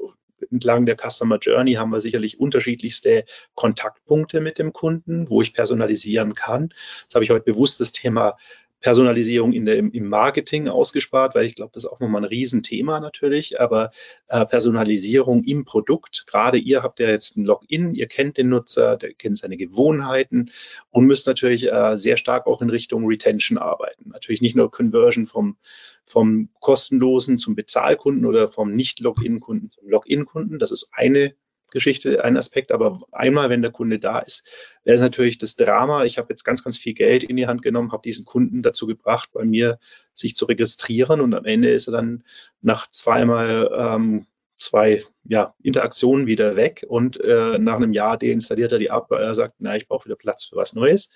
entlang 0.49 0.85
der 0.85 0.95
Customer 0.95 1.39
Journey 1.39 1.73
haben 1.73 1.91
wir 1.91 1.99
sicherlich 1.99 2.39
unterschiedlichste 2.39 3.25
Kontaktpunkte 3.53 4.39
mit 4.39 4.59
dem 4.59 4.71
Kunden, 4.71 5.29
wo 5.29 5.41
ich 5.41 5.53
personalisieren 5.53 6.35
kann. 6.35 6.69
Jetzt 7.01 7.15
habe 7.15 7.25
ich 7.25 7.31
heute 7.31 7.51
bewusst 7.51 7.81
das 7.81 7.91
Thema 7.91 8.37
Personalisierung 8.83 9.53
in 9.53 9.65
der, 9.65 9.77
im 9.77 10.09
Marketing 10.09 10.67
ausgespart, 10.67 11.35
weil 11.35 11.45
ich 11.45 11.55
glaube, 11.55 11.71
das 11.73 11.85
ist 11.85 11.89
auch 11.89 12.01
nochmal 12.01 12.21
ein 12.21 12.27
Riesenthema 12.27 12.99
natürlich. 12.99 13.61
Aber 13.61 13.91
äh, 14.27 14.45
Personalisierung 14.45 15.45
im 15.45 15.63
Produkt, 15.63 16.27
gerade 16.27 16.57
ihr 16.57 16.83
habt 16.83 16.99
ja 16.99 17.07
jetzt 17.07 17.37
ein 17.37 17.45
Login, 17.45 17.95
ihr 17.95 18.07
kennt 18.07 18.37
den 18.37 18.49
Nutzer, 18.49 18.97
der 18.97 19.13
kennt 19.13 19.37
seine 19.37 19.55
Gewohnheiten 19.55 20.51
und 20.89 21.05
müsst 21.05 21.27
natürlich 21.27 21.71
äh, 21.71 21.95
sehr 21.95 22.17
stark 22.17 22.45
auch 22.45 22.61
in 22.61 22.69
Richtung 22.69 23.07
Retention 23.07 23.57
arbeiten. 23.57 24.09
Natürlich 24.09 24.41
nicht 24.41 24.57
nur 24.57 24.69
Conversion 24.69 25.25
vom, 25.25 25.55
vom 26.03 26.49
kostenlosen 26.59 27.37
zum 27.37 27.55
Bezahlkunden 27.55 28.25
oder 28.25 28.51
vom 28.51 28.73
Nicht-Login-Kunden 28.73 29.69
zum 29.69 29.87
Login-Kunden. 29.87 30.59
Das 30.59 30.73
ist 30.73 30.89
eine 30.91 31.35
Geschichte 31.73 32.23
ein 32.23 32.37
Aspekt, 32.37 32.71
aber 32.71 33.01
einmal, 33.11 33.49
wenn 33.49 33.61
der 33.61 33.71
Kunde 33.71 33.99
da 33.99 34.19
ist, 34.19 34.49
wäre 34.83 34.99
natürlich 34.99 35.37
das 35.37 35.55
Drama. 35.55 36.05
Ich 36.05 36.17
habe 36.17 36.27
jetzt 36.29 36.43
ganz, 36.43 36.63
ganz 36.63 36.77
viel 36.77 36.93
Geld 36.93 37.23
in 37.23 37.35
die 37.35 37.47
Hand 37.47 37.61
genommen, 37.61 37.91
habe 37.91 38.03
diesen 38.03 38.25
Kunden 38.25 38.61
dazu 38.61 38.87
gebracht, 38.87 39.29
bei 39.33 39.43
mir 39.43 39.79
sich 40.13 40.35
zu 40.35 40.45
registrieren 40.45 41.19
und 41.19 41.33
am 41.33 41.45
Ende 41.45 41.71
ist 41.71 41.87
er 41.87 41.93
dann 41.93 42.23
nach 42.61 42.89
zweimal 42.89 43.69
ähm, 43.77 44.27
zwei 44.57 45.01
ja, 45.25 45.55
Interaktionen 45.61 46.27
wieder 46.27 46.55
weg 46.55 46.85
und 46.87 47.19
äh, 47.19 47.57
nach 47.59 47.75
einem 47.75 47.93
Jahr 47.93 48.17
deinstalliert 48.17 48.71
er 48.71 48.79
die 48.79 48.91
ab, 48.91 49.07
weil 49.09 49.23
er 49.23 49.33
sagt, 49.33 49.55
na, 49.59 49.75
ich 49.75 49.87
brauche 49.87 50.05
wieder 50.05 50.15
Platz 50.15 50.45
für 50.45 50.55
was 50.55 50.73
Neues. 50.73 51.09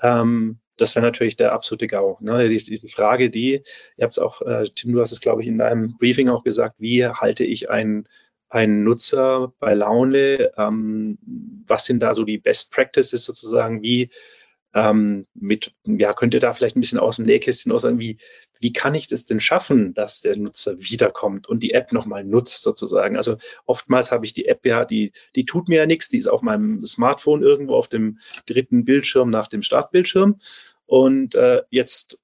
Ähm, 0.00 0.60
das 0.76 0.94
wäre 0.94 1.04
natürlich 1.04 1.36
der 1.36 1.52
absolute 1.52 1.86
GAU. 1.86 2.16
Ne? 2.20 2.48
Die, 2.48 2.56
die, 2.56 2.88
Frage, 2.88 3.30
die, 3.30 3.62
ihr 3.96 4.02
habt 4.02 4.12
es 4.12 4.18
auch, 4.18 4.40
äh, 4.42 4.64
Tim, 4.74 4.92
du 4.92 5.00
hast 5.00 5.12
es, 5.12 5.20
glaube 5.20 5.42
ich, 5.42 5.48
in 5.48 5.58
deinem 5.58 5.96
Briefing 5.98 6.28
auch 6.28 6.42
gesagt, 6.42 6.76
wie 6.78 7.06
halte 7.06 7.44
ich 7.44 7.70
einen 7.70 8.08
ein 8.50 8.84
Nutzer 8.84 9.52
bei 9.58 9.74
Laune? 9.74 10.52
Ähm, 10.56 11.18
was 11.66 11.86
sind 11.86 12.00
da 12.00 12.14
so 12.14 12.24
die 12.24 12.38
Best 12.38 12.72
Practices 12.72 13.24
sozusagen? 13.24 13.82
Wie 13.82 14.10
ähm, 14.72 15.26
mit, 15.34 15.74
ja, 15.84 16.12
könnt 16.12 16.34
ihr 16.34 16.40
da 16.40 16.52
vielleicht 16.52 16.76
ein 16.76 16.80
bisschen 16.80 17.00
aus 17.00 17.16
dem 17.16 17.24
Nähkästchen 17.26 17.72
aus 17.72 17.82
sagen, 17.82 17.98
wie, 17.98 18.18
wie 18.60 18.72
kann 18.72 18.94
ich 18.94 19.08
das 19.08 19.24
denn 19.24 19.40
schaffen, 19.40 19.94
dass 19.94 20.20
der 20.20 20.36
Nutzer 20.36 20.78
wiederkommt 20.78 21.48
und 21.48 21.60
die 21.60 21.72
App 21.72 21.92
nochmal 21.92 22.24
nutzt 22.24 22.62
sozusagen? 22.62 23.16
Also 23.16 23.36
oftmals 23.66 24.12
habe 24.12 24.26
ich 24.26 24.32
die 24.32 24.46
App 24.46 24.64
ja, 24.64 24.84
die, 24.84 25.12
die 25.34 25.44
tut 25.44 25.68
mir 25.68 25.78
ja 25.78 25.86
nichts, 25.86 26.08
die 26.08 26.18
ist 26.18 26.28
auf 26.28 26.42
meinem 26.42 26.84
Smartphone 26.86 27.42
irgendwo 27.42 27.74
auf 27.74 27.88
dem 27.88 28.18
dritten 28.46 28.84
Bildschirm 28.84 29.30
nach 29.30 29.48
dem 29.48 29.62
Startbildschirm. 29.62 30.36
Und 30.90 31.36
äh, 31.36 31.62
jetzt, 31.70 32.18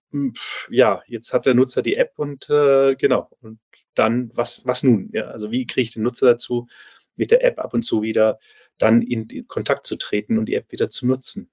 ja, 0.71 1.01
jetzt 1.07 1.33
hat 1.33 1.47
der 1.47 1.55
Nutzer 1.55 1.83
die 1.83 1.95
App 1.95 2.15
und 2.17 2.51
äh, 2.51 2.97
genau, 2.97 3.31
und 3.41 3.61
dann 3.95 4.33
was, 4.35 4.67
was 4.67 4.83
nun? 4.83 5.09
Ja, 5.13 5.29
also 5.29 5.53
wie 5.53 5.69
kriege 5.69 5.85
ich 5.85 5.93
den 5.93 6.03
Nutzer 6.03 6.27
dazu, 6.27 6.67
mit 7.15 7.31
der 7.31 7.45
App 7.45 7.61
ab 7.61 7.75
und 7.75 7.83
zu 7.83 8.03
wieder 8.03 8.41
dann 8.77 9.03
in, 9.03 9.29
in 9.29 9.47
Kontakt 9.47 9.87
zu 9.87 9.95
treten 9.95 10.37
und 10.37 10.47
die 10.47 10.57
App 10.57 10.73
wieder 10.73 10.89
zu 10.89 11.07
nutzen? 11.07 11.49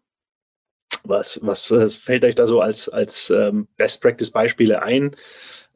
Was, 1.03 1.39
was, 1.43 1.69
was 1.69 1.97
fällt 1.97 2.25
euch 2.25 2.33
da 2.33 2.47
so 2.47 2.61
als, 2.61 2.89
als 2.89 3.29
ähm, 3.29 3.67
Best 3.77 4.01
Practice 4.01 4.31
Beispiele 4.31 4.81
ein? 4.81 5.15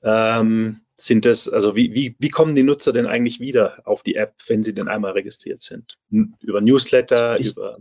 Ähm, 0.01 0.81
sind 0.95 1.23
das, 1.25 1.47
also 1.47 1.75
wie, 1.75 1.93
wie, 1.93 2.15
wie 2.17 2.29
kommen 2.29 2.55
die 2.55 2.63
Nutzer 2.63 2.93
denn 2.93 3.05
eigentlich 3.05 3.39
wieder 3.39 3.83
auf 3.85 4.01
die 4.01 4.15
App, 4.15 4.33
wenn 4.47 4.63
sie 4.63 4.73
denn 4.73 4.87
einmal 4.87 5.11
registriert 5.11 5.61
sind? 5.61 5.99
Über 6.09 6.61
Newsletter, 6.61 7.39
ich, 7.39 7.51
über 7.51 7.77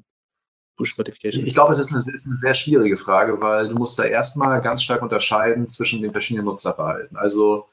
Push 0.76 0.98
Notifications? 0.98 1.46
Ich 1.46 1.54
glaube, 1.54 1.72
es 1.72 1.78
ist 1.78 1.92
eine, 1.92 1.98
ist 2.00 2.26
eine 2.26 2.36
sehr 2.36 2.54
schwierige 2.54 2.96
Frage, 2.96 3.40
weil 3.40 3.68
du 3.68 3.74
musst 3.74 3.98
da 3.98 4.04
erstmal 4.04 4.60
ganz 4.62 4.82
stark 4.82 5.02
unterscheiden 5.02 5.68
zwischen 5.68 6.02
den 6.02 6.12
verschiedenen 6.12 6.46
Nutzerverhalten. 6.46 7.16
Also 7.16 7.66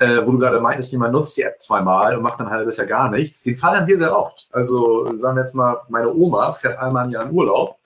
äh, 0.00 0.26
wo 0.26 0.32
du 0.32 0.38
gerade 0.38 0.60
meintest, 0.60 0.92
jemand 0.92 1.12
nutzt 1.12 1.36
die 1.36 1.42
App 1.42 1.60
zweimal 1.60 2.16
und 2.16 2.22
macht 2.22 2.40
dann 2.40 2.50
halbes 2.50 2.78
Jahr 2.78 2.86
gar 2.86 3.10
nichts. 3.10 3.42
Den 3.42 3.56
Fall 3.56 3.76
haben 3.76 3.86
wir 3.86 3.98
sehr 3.98 4.16
oft. 4.16 4.48
Also 4.50 5.16
sagen 5.18 5.36
wir 5.36 5.42
jetzt 5.42 5.54
mal, 5.54 5.82
meine 5.88 6.12
Oma 6.12 6.54
fährt 6.54 6.78
einmal 6.78 7.04
im 7.04 7.12
Jahr 7.12 7.26
in 7.26 7.32
Urlaub, 7.32 7.78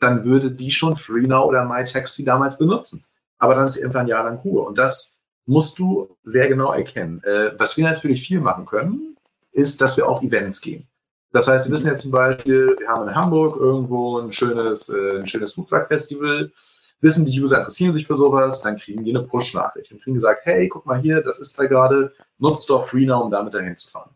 dann 0.00 0.24
würde 0.24 0.50
die 0.50 0.72
schon 0.72 0.96
FreeNow 0.96 1.46
oder 1.46 1.64
MyTaxi 1.64 2.24
damals 2.24 2.58
benutzen. 2.58 3.04
Aber 3.38 3.54
dann 3.54 3.66
ist 3.66 3.74
sie 3.74 3.84
einfach 3.84 4.00
ein 4.00 4.08
Jahr 4.08 4.24
lang 4.24 4.38
Ruhe. 4.38 4.62
Und 4.62 4.78
das 4.78 5.16
musst 5.46 5.78
du 5.78 6.16
sehr 6.24 6.48
genau 6.48 6.72
erkennen. 6.72 7.22
Äh, 7.22 7.52
was 7.56 7.76
wir 7.76 7.84
natürlich 7.84 8.26
viel 8.26 8.40
machen 8.40 8.66
können, 8.66 9.16
ist, 9.52 9.80
dass 9.80 9.96
wir 9.96 10.08
auf 10.08 10.22
Events 10.22 10.60
gehen. 10.60 10.88
Das 11.32 11.46
heißt, 11.48 11.68
wir 11.68 11.72
wissen 11.72 11.86
jetzt 11.86 12.02
zum 12.02 12.10
Beispiel, 12.10 12.76
wir 12.78 12.88
haben 12.88 13.08
in 13.08 13.14
Hamburg 13.14 13.56
irgendwo 13.56 14.18
ein 14.18 14.32
schönes, 14.32 14.88
äh, 14.88 15.20
ein 15.20 15.26
schönes 15.26 15.52
Foodtruck-Festival 15.54 16.50
wissen, 17.00 17.24
die 17.24 17.40
User 17.40 17.58
interessieren 17.58 17.92
sich 17.92 18.06
für 18.06 18.16
sowas, 18.16 18.62
dann 18.62 18.76
kriegen 18.76 19.04
die 19.04 19.10
eine 19.10 19.26
Push-Nachricht 19.26 19.92
und 19.92 20.02
kriegen 20.02 20.14
gesagt, 20.14 20.42
hey, 20.44 20.68
guck 20.68 20.86
mal 20.86 21.00
hier, 21.00 21.22
das 21.22 21.38
ist 21.38 21.58
da 21.58 21.66
gerade, 21.66 22.12
nutzt 22.38 22.68
doch 22.68 22.88
FreeNow, 22.88 23.24
um 23.24 23.30
damit 23.30 23.54
dahin 23.54 23.76
zu 23.76 23.90
fahren. 23.90 24.10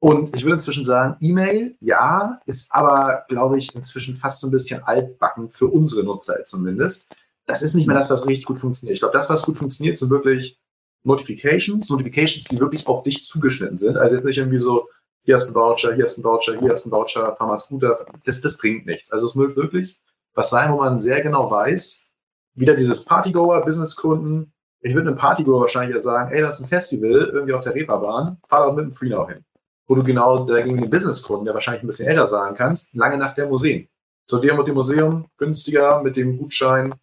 Und 0.00 0.36
ich 0.36 0.44
würde 0.44 0.54
inzwischen 0.54 0.84
sagen, 0.84 1.16
E-Mail, 1.20 1.76
ja, 1.80 2.40
ist 2.46 2.72
aber, 2.72 3.24
glaube 3.28 3.58
ich, 3.58 3.74
inzwischen 3.74 4.14
fast 4.14 4.40
so 4.40 4.46
ein 4.46 4.52
bisschen 4.52 4.82
altbacken 4.84 5.50
für 5.50 5.66
unsere 5.66 6.04
Nutzer 6.04 6.44
zumindest. 6.44 7.12
Das 7.46 7.62
ist 7.62 7.74
nicht 7.74 7.86
mehr 7.86 7.96
das, 7.96 8.10
was 8.10 8.26
richtig 8.26 8.46
gut 8.46 8.58
funktioniert. 8.58 8.94
Ich 8.94 9.00
glaube, 9.00 9.14
das, 9.14 9.28
was 9.28 9.42
gut 9.42 9.58
funktioniert, 9.58 9.98
sind 9.98 10.10
wirklich 10.10 10.60
Notifications, 11.02 11.88
Notifications, 11.90 12.44
die 12.44 12.60
wirklich 12.60 12.86
auf 12.86 13.02
dich 13.02 13.22
zugeschnitten 13.24 13.78
sind. 13.78 13.96
Also 13.96 14.16
jetzt 14.16 14.24
nicht 14.24 14.38
irgendwie 14.38 14.58
so, 14.58 14.88
hier 15.28 15.34
hast 15.34 15.50
du 15.50 15.54
Voucher, 15.54 15.94
hier 15.94 16.04
hast 16.04 16.16
du 16.16 16.24
Voucher, 16.24 16.58
hier 16.58 16.70
hast 16.70 16.86
du 16.86 16.90
Voucher, 16.90 17.36
fahr 17.36 17.48
mal 17.48 17.58
Scooter. 17.58 18.06
Das, 18.24 18.40
das 18.40 18.56
bringt 18.56 18.86
nichts. 18.86 19.12
Also 19.12 19.26
es 19.26 19.34
muss 19.34 19.56
wirklich 19.56 20.00
was 20.32 20.48
sein, 20.48 20.72
wo 20.72 20.78
man 20.78 21.00
sehr 21.00 21.20
genau 21.20 21.50
weiß, 21.50 22.08
wieder 22.54 22.74
dieses 22.74 23.04
Partygoer, 23.04 23.60
Businesskunden. 23.60 24.54
Ich 24.80 24.94
würde 24.94 25.10
einem 25.10 25.18
Partygoer 25.18 25.60
wahrscheinlich 25.60 25.96
jetzt 25.96 26.04
sagen, 26.04 26.32
ey, 26.32 26.40
das 26.40 26.56
ist 26.56 26.64
ein 26.64 26.68
Festival, 26.68 27.30
irgendwie 27.30 27.52
auf 27.52 27.62
der 27.62 27.74
Reeperbahn, 27.74 28.38
fahr 28.48 28.66
doch 28.66 28.74
mit 28.74 28.86
dem 28.86 28.90
Freenow 28.90 29.28
hin. 29.28 29.44
Wo 29.86 29.96
du 29.96 30.02
genau 30.02 30.46
dagegen 30.46 30.78
den 30.78 30.88
Businesskunden, 30.88 31.44
der 31.44 31.52
wahrscheinlich 31.52 31.82
ein 31.82 31.88
bisschen 31.88 32.08
älter 32.08 32.26
sagen 32.26 32.56
kannst, 32.56 32.94
lange 32.94 33.18
nach 33.18 33.34
der 33.34 33.48
Museen. 33.48 33.90
Zu 34.24 34.38
dir 34.38 34.54
mit 34.54 34.66
dem 34.66 34.76
Museum, 34.76 35.26
günstiger, 35.36 36.02
mit 36.02 36.16
dem 36.16 36.38
Gutschein, 36.38 36.94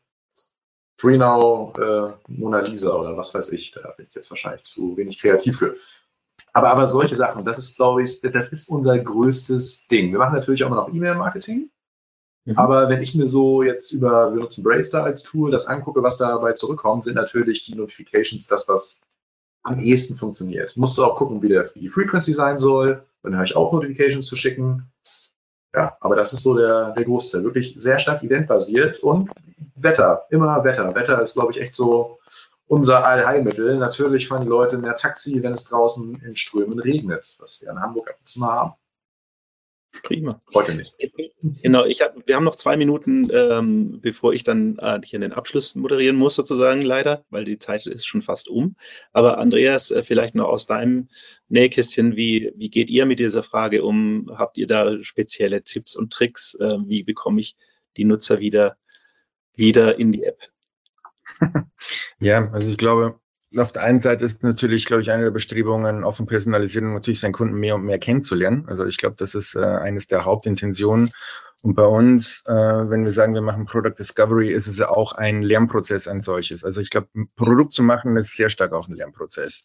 Freenow, 0.97 1.77
äh, 1.77 2.13
Mona 2.27 2.61
Lisa 2.61 2.91
oder 2.95 3.15
was 3.17 3.35
weiß 3.35 3.51
ich, 3.51 3.69
da 3.69 3.93
bin 3.95 4.07
ich 4.09 4.15
jetzt 4.15 4.31
wahrscheinlich 4.31 4.63
zu 4.63 4.97
wenig 4.97 5.19
kreativ 5.19 5.59
für. 5.59 5.75
Aber, 6.55 6.69
aber 6.69 6.87
solche 6.87 7.17
Sachen, 7.17 7.43
das 7.43 7.57
ist, 7.57 7.75
glaube 7.75 8.03
ich, 8.03 8.21
das 8.21 8.53
ist 8.53 8.69
unser 8.69 8.97
größtes 8.97 9.89
Ding. 9.89 10.13
Wir 10.13 10.19
machen 10.19 10.35
natürlich 10.35 10.63
auch 10.63 10.67
immer 10.67 10.77
noch 10.77 10.87
E-Mail-Marketing. 10.87 11.69
Mhm. 12.45 12.57
Aber 12.57 12.87
wenn 12.87 13.01
ich 13.01 13.13
mir 13.13 13.27
so 13.27 13.61
jetzt 13.61 13.91
über, 13.91 14.33
wir 14.33 14.39
nutzen 14.39 14.63
Bracer 14.63 15.03
als 15.03 15.21
Tool, 15.21 15.51
das 15.51 15.67
angucke, 15.67 16.01
was 16.01 16.15
dabei 16.15 16.53
zurückkommt, 16.53 17.03
sind 17.03 17.15
natürlich 17.15 17.63
die 17.63 17.75
Notifications 17.75 18.47
das, 18.47 18.69
was 18.69 19.01
am 19.63 19.79
ehesten 19.79 20.15
funktioniert. 20.15 20.77
Musst 20.77 20.97
du 20.97 21.03
auch 21.03 21.17
gucken, 21.17 21.41
wie, 21.41 21.49
der, 21.49 21.69
wie 21.75 21.81
die 21.81 21.89
Frequency 21.89 22.31
sein 22.31 22.57
soll. 22.57 23.03
Dann 23.21 23.35
höre 23.35 23.43
ich 23.43 23.57
auch 23.57 23.73
Notifications 23.73 24.25
zu 24.25 24.37
schicken. 24.37 24.89
Ja, 25.75 25.97
aber 25.99 26.15
das 26.15 26.31
ist 26.31 26.43
so 26.43 26.55
der, 26.55 26.91
der 26.91 27.03
Großteil. 27.03 27.43
Wirklich 27.43 27.75
sehr 27.77 27.99
stark 27.99 28.23
eventbasiert 28.23 29.03
und 29.03 29.29
Wetter, 29.75 30.23
immer 30.29 30.63
Wetter. 30.63 30.95
Wetter 30.95 31.21
ist, 31.21 31.33
glaube 31.33 31.51
ich, 31.51 31.59
echt 31.59 31.75
so 31.75 32.19
unser 32.67 33.05
Allheilmittel. 33.05 33.77
Natürlich 33.77 34.27
fahren 34.27 34.43
die 34.43 34.49
Leute 34.49 34.77
mehr 34.77 34.95
Taxi, 34.95 35.41
wenn 35.43 35.53
es 35.53 35.65
draußen 35.65 36.21
in 36.23 36.35
Strömen 36.35 36.79
regnet, 36.79 37.35
was 37.39 37.61
wir 37.61 37.69
in 37.69 37.79
Hamburg 37.79 38.09
ab 38.09 38.17
und 38.19 38.27
zu 38.27 38.39
mal 38.39 38.51
haben. 38.51 38.73
Prima. 40.03 40.41
Heute 40.53 40.75
nicht. 40.75 40.93
Genau, 41.61 41.85
ich 41.85 42.01
hab, 42.01 42.15
wir 42.27 42.35
haben 42.35 42.43
noch 42.43 42.55
zwei 42.55 42.75
Minuten, 42.75 43.29
ähm, 43.31 43.99
bevor 44.01 44.33
ich 44.33 44.43
dann 44.43 44.77
äh, 44.79 44.99
hier 45.03 45.19
den 45.19 45.31
Abschluss 45.31 45.73
moderieren 45.75 46.17
muss, 46.17 46.35
sozusagen 46.35 46.81
leider, 46.81 47.23
weil 47.29 47.45
die 47.45 47.59
Zeit 47.59 47.85
ist 47.85 48.05
schon 48.05 48.21
fast 48.21 48.49
um. 48.49 48.75
Aber 49.13 49.37
Andreas, 49.37 49.91
äh, 49.91 50.03
vielleicht 50.03 50.35
noch 50.35 50.47
aus 50.47 50.65
deinem 50.65 51.07
Nähkästchen, 51.47 52.15
wie, 52.15 52.51
wie 52.55 52.69
geht 52.69 52.89
ihr 52.89 53.05
mit 53.05 53.19
dieser 53.19 53.43
Frage 53.43 53.83
um? 53.83 54.29
Habt 54.35 54.57
ihr 54.57 54.67
da 54.67 55.01
spezielle 55.01 55.63
Tipps 55.63 55.95
und 55.95 56.11
Tricks? 56.11 56.55
Äh, 56.55 56.77
wie 56.87 57.03
bekomme 57.03 57.39
ich 57.39 57.55
die 57.95 58.05
Nutzer 58.05 58.39
wieder 58.39 58.75
wieder 59.55 59.97
in 59.97 60.11
die 60.11 60.23
App? 60.23 60.49
ja, 62.19 62.49
also 62.51 62.69
ich 62.69 62.77
glaube, 62.77 63.19
auf 63.57 63.71
der 63.71 63.83
einen 63.83 63.99
Seite 63.99 64.25
ist 64.25 64.43
natürlich, 64.43 64.85
glaube 64.85 65.01
ich, 65.01 65.11
eine 65.11 65.23
der 65.23 65.31
Bestrebungen, 65.31 66.03
auch 66.03 66.15
von 66.15 66.25
Personalisierung 66.25 66.93
natürlich 66.93 67.19
seinen 67.19 67.33
Kunden 67.33 67.55
mehr 67.55 67.75
und 67.75 67.83
mehr 67.83 67.99
kennenzulernen. 67.99 68.65
Also 68.67 68.85
ich 68.85 68.97
glaube, 68.97 69.15
das 69.17 69.35
ist 69.35 69.55
äh, 69.55 69.59
eines 69.59 70.07
der 70.07 70.25
Hauptintentionen. 70.25 71.09
Und 71.65 71.73
bei 71.73 71.87
uns, 71.87 72.43
äh, 72.45 72.53
wenn 72.53 73.05
wir 73.05 73.11
sagen, 73.11 73.33
wir 73.33 73.41
machen 73.41 73.65
Product 73.65 73.95
Discovery, 73.97 74.51
ist 74.51 74.67
es 74.67 74.77
ja 74.77 74.87
auch 74.87 75.13
ein 75.13 75.41
Lernprozess 75.41 76.07
ein 76.07 76.21
solches. 76.21 76.63
Also 76.63 76.79
ich 76.79 76.91
glaube, 76.91 77.07
ein 77.15 77.27
Produkt 77.35 77.73
zu 77.73 77.81
machen 77.81 78.15
ist 78.17 78.37
sehr 78.37 78.51
stark 78.51 78.71
auch 78.71 78.87
ein 78.87 78.93
Lernprozess. 78.93 79.63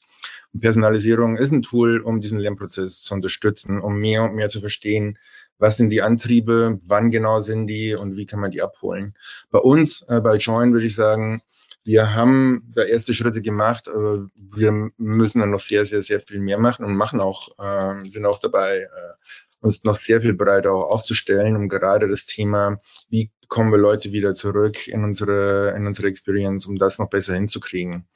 Und 0.55 0.62
Personalisierung 0.62 1.36
ist 1.36 1.53
ein 1.53 1.61
Tool, 1.61 2.01
um 2.01 2.22
diesen 2.22 2.38
Lernprozess 2.38 3.03
zu 3.03 3.12
unterstützen, 3.12 3.78
um 3.82 3.98
mehr 3.98 4.22
und 4.22 4.34
mehr 4.34 4.48
zu 4.48 4.61
verstehen, 4.61 5.18
was 5.59 5.76
sind 5.76 5.90
die 5.90 6.01
Antriebe, 6.01 6.80
wann 6.86 7.11
genau 7.11 7.40
sind 7.40 7.66
die 7.66 7.94
und 7.94 8.16
wie 8.16 8.24
kann 8.24 8.40
man 8.40 8.51
die 8.51 8.62
abholen. 8.62 9.12
Bei 9.51 9.59
uns, 9.59 10.01
äh, 10.09 10.22
bei 10.22 10.36
Join, 10.36 10.72
würde 10.72 10.86
ich 10.86 10.94
sagen, 10.94 11.42
wir 11.84 12.14
haben 12.14 12.72
da 12.74 12.82
erste 12.82 13.12
Schritte 13.12 13.42
gemacht, 13.42 13.90
aber 13.90 14.26
wir 14.36 14.90
müssen 14.96 15.40
dann 15.40 15.51
noch 15.51 15.61
sehr, 15.61 15.84
sehr, 15.84 16.03
sehr 16.03 16.20
viel 16.20 16.40
mehr 16.40 16.59
machen 16.59 16.86
und 16.86 16.96
machen 16.96 17.20
auch, 17.20 17.59
äh, 17.59 18.03
sind 18.09 18.24
auch 18.24 18.38
dabei, 18.38 18.78
äh, 18.78 19.14
uns 19.61 19.84
noch 19.84 19.96
sehr 19.96 20.20
viel 20.20 20.34
breiter 20.34 20.72
auch 20.72 20.90
aufzustellen, 20.90 21.56
um 21.56 21.68
gerade 21.68 22.08
das 22.08 22.26
Thema, 22.26 22.80
wie 23.08 23.30
kommen 23.48 23.72
wir 23.72 23.78
Leute 23.78 24.12
wieder 24.12 24.34
zurück 24.34 24.86
in 24.88 25.04
unsere, 25.04 25.74
in 25.76 25.86
unsere 25.86 26.08
Experience, 26.08 26.66
um 26.66 26.76
das 26.76 26.98
noch 26.98 27.11
besser 27.11 27.34
hinzukriegen. 27.34 28.06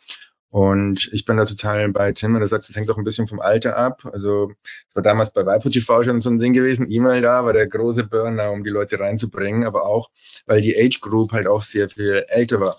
Und 0.54 1.10
ich 1.12 1.24
bin 1.24 1.36
da 1.36 1.46
total 1.46 1.88
bei 1.88 2.12
Tim, 2.12 2.38
der 2.38 2.46
sagt, 2.46 2.68
es 2.68 2.76
hängt 2.76 2.88
auch 2.88 2.96
ein 2.96 3.02
bisschen 3.02 3.26
vom 3.26 3.40
Alter 3.40 3.76
ab. 3.76 4.02
Also 4.12 4.52
es 4.88 4.94
war 4.94 5.02
damals 5.02 5.32
bei 5.32 5.44
Vipo 5.44 5.68
TV 5.68 6.04
schon 6.04 6.20
so 6.20 6.30
ein 6.30 6.38
Ding 6.38 6.52
gewesen, 6.52 6.88
E-Mail 6.88 7.22
da 7.22 7.44
war 7.44 7.52
der 7.52 7.66
große 7.66 8.04
Burner, 8.04 8.52
um 8.52 8.62
die 8.62 8.70
Leute 8.70 9.00
reinzubringen, 9.00 9.64
aber 9.64 9.84
auch, 9.84 10.10
weil 10.46 10.60
die 10.60 10.76
Age 10.80 11.00
Group 11.00 11.32
halt 11.32 11.48
auch 11.48 11.62
sehr 11.62 11.88
viel 11.88 12.24
älter 12.28 12.60
war. 12.60 12.76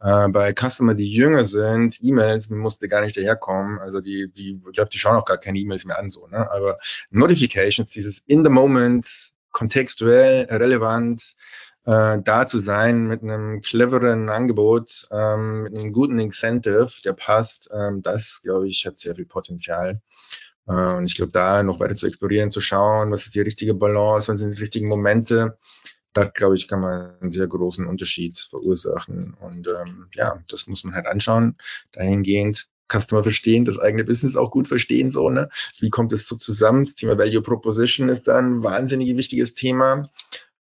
Äh, 0.00 0.28
bei 0.28 0.52
Customer, 0.52 0.94
die 0.94 1.12
jünger 1.12 1.44
sind, 1.44 1.98
E-Mails 2.02 2.50
musste 2.50 2.88
gar 2.88 3.00
nicht 3.00 3.16
daherkommen. 3.16 3.78
Also 3.78 4.00
die, 4.00 4.30
die, 4.32 4.60
ich 4.66 4.72
glaube, 4.72 4.90
die 4.90 4.98
schauen 4.98 5.16
auch 5.16 5.24
gar 5.24 5.38
keine 5.38 5.58
E-Mails 5.58 5.84
mehr 5.84 5.98
an, 5.98 6.10
so, 6.10 6.26
ne? 6.28 6.50
Aber 6.50 6.78
Notifications, 7.10 7.90
dieses 7.90 8.18
in 8.18 8.44
the 8.44 8.50
moment, 8.50 9.32
kontextuell, 9.50 10.46
relevant, 10.50 11.34
äh, 11.84 12.18
da 12.22 12.46
zu 12.46 12.58
sein 12.60 13.06
mit 13.06 13.22
einem 13.22 13.60
cleveren 13.60 14.28
Angebot, 14.28 15.08
ähm, 15.10 15.62
mit 15.64 15.78
einem 15.78 15.92
guten 15.92 16.18
Incentive, 16.18 16.90
der 17.04 17.14
passt, 17.14 17.70
ähm, 17.72 18.02
das, 18.02 18.40
glaube 18.42 18.68
ich, 18.68 18.86
hat 18.86 18.98
sehr 18.98 19.14
viel 19.14 19.26
Potenzial. 19.26 20.00
Äh, 20.68 20.72
und 20.72 21.06
ich 21.06 21.14
glaube, 21.14 21.32
da 21.32 21.62
noch 21.62 21.80
weiter 21.80 21.94
zu 21.94 22.06
explorieren, 22.06 22.50
zu 22.50 22.60
schauen, 22.60 23.10
was 23.10 23.26
ist 23.26 23.34
die 23.34 23.40
richtige 23.40 23.74
Balance, 23.74 24.32
was 24.32 24.40
sind 24.40 24.54
die 24.54 24.60
richtigen 24.60 24.88
Momente, 24.88 25.58
da 26.12 26.24
glaube 26.24 26.56
ich, 26.56 26.68
kann 26.68 26.80
man 26.80 27.14
einen 27.20 27.30
sehr 27.30 27.46
großen 27.46 27.86
Unterschied 27.86 28.38
verursachen. 28.38 29.34
Und 29.34 29.68
ähm, 29.68 30.08
ja, 30.14 30.38
das 30.48 30.66
muss 30.66 30.84
man 30.84 30.94
halt 30.94 31.06
anschauen. 31.06 31.56
Dahingehend 31.92 32.68
Customer 32.90 33.22
verstehen, 33.22 33.64
das 33.64 33.78
eigene 33.78 34.04
Business 34.04 34.36
auch 34.36 34.50
gut 34.50 34.66
verstehen, 34.66 35.10
so, 35.10 35.28
ne? 35.28 35.50
Wie 35.78 35.90
kommt 35.90 36.12
es 36.12 36.26
so 36.26 36.36
zusammen? 36.36 36.86
Das 36.86 36.94
Thema 36.94 37.18
Value 37.18 37.42
Proposition 37.42 38.08
ist 38.08 38.26
dann 38.28 38.60
ein 38.60 38.64
wahnsinnig 38.64 39.14
wichtiges 39.16 39.54
Thema. 39.54 40.08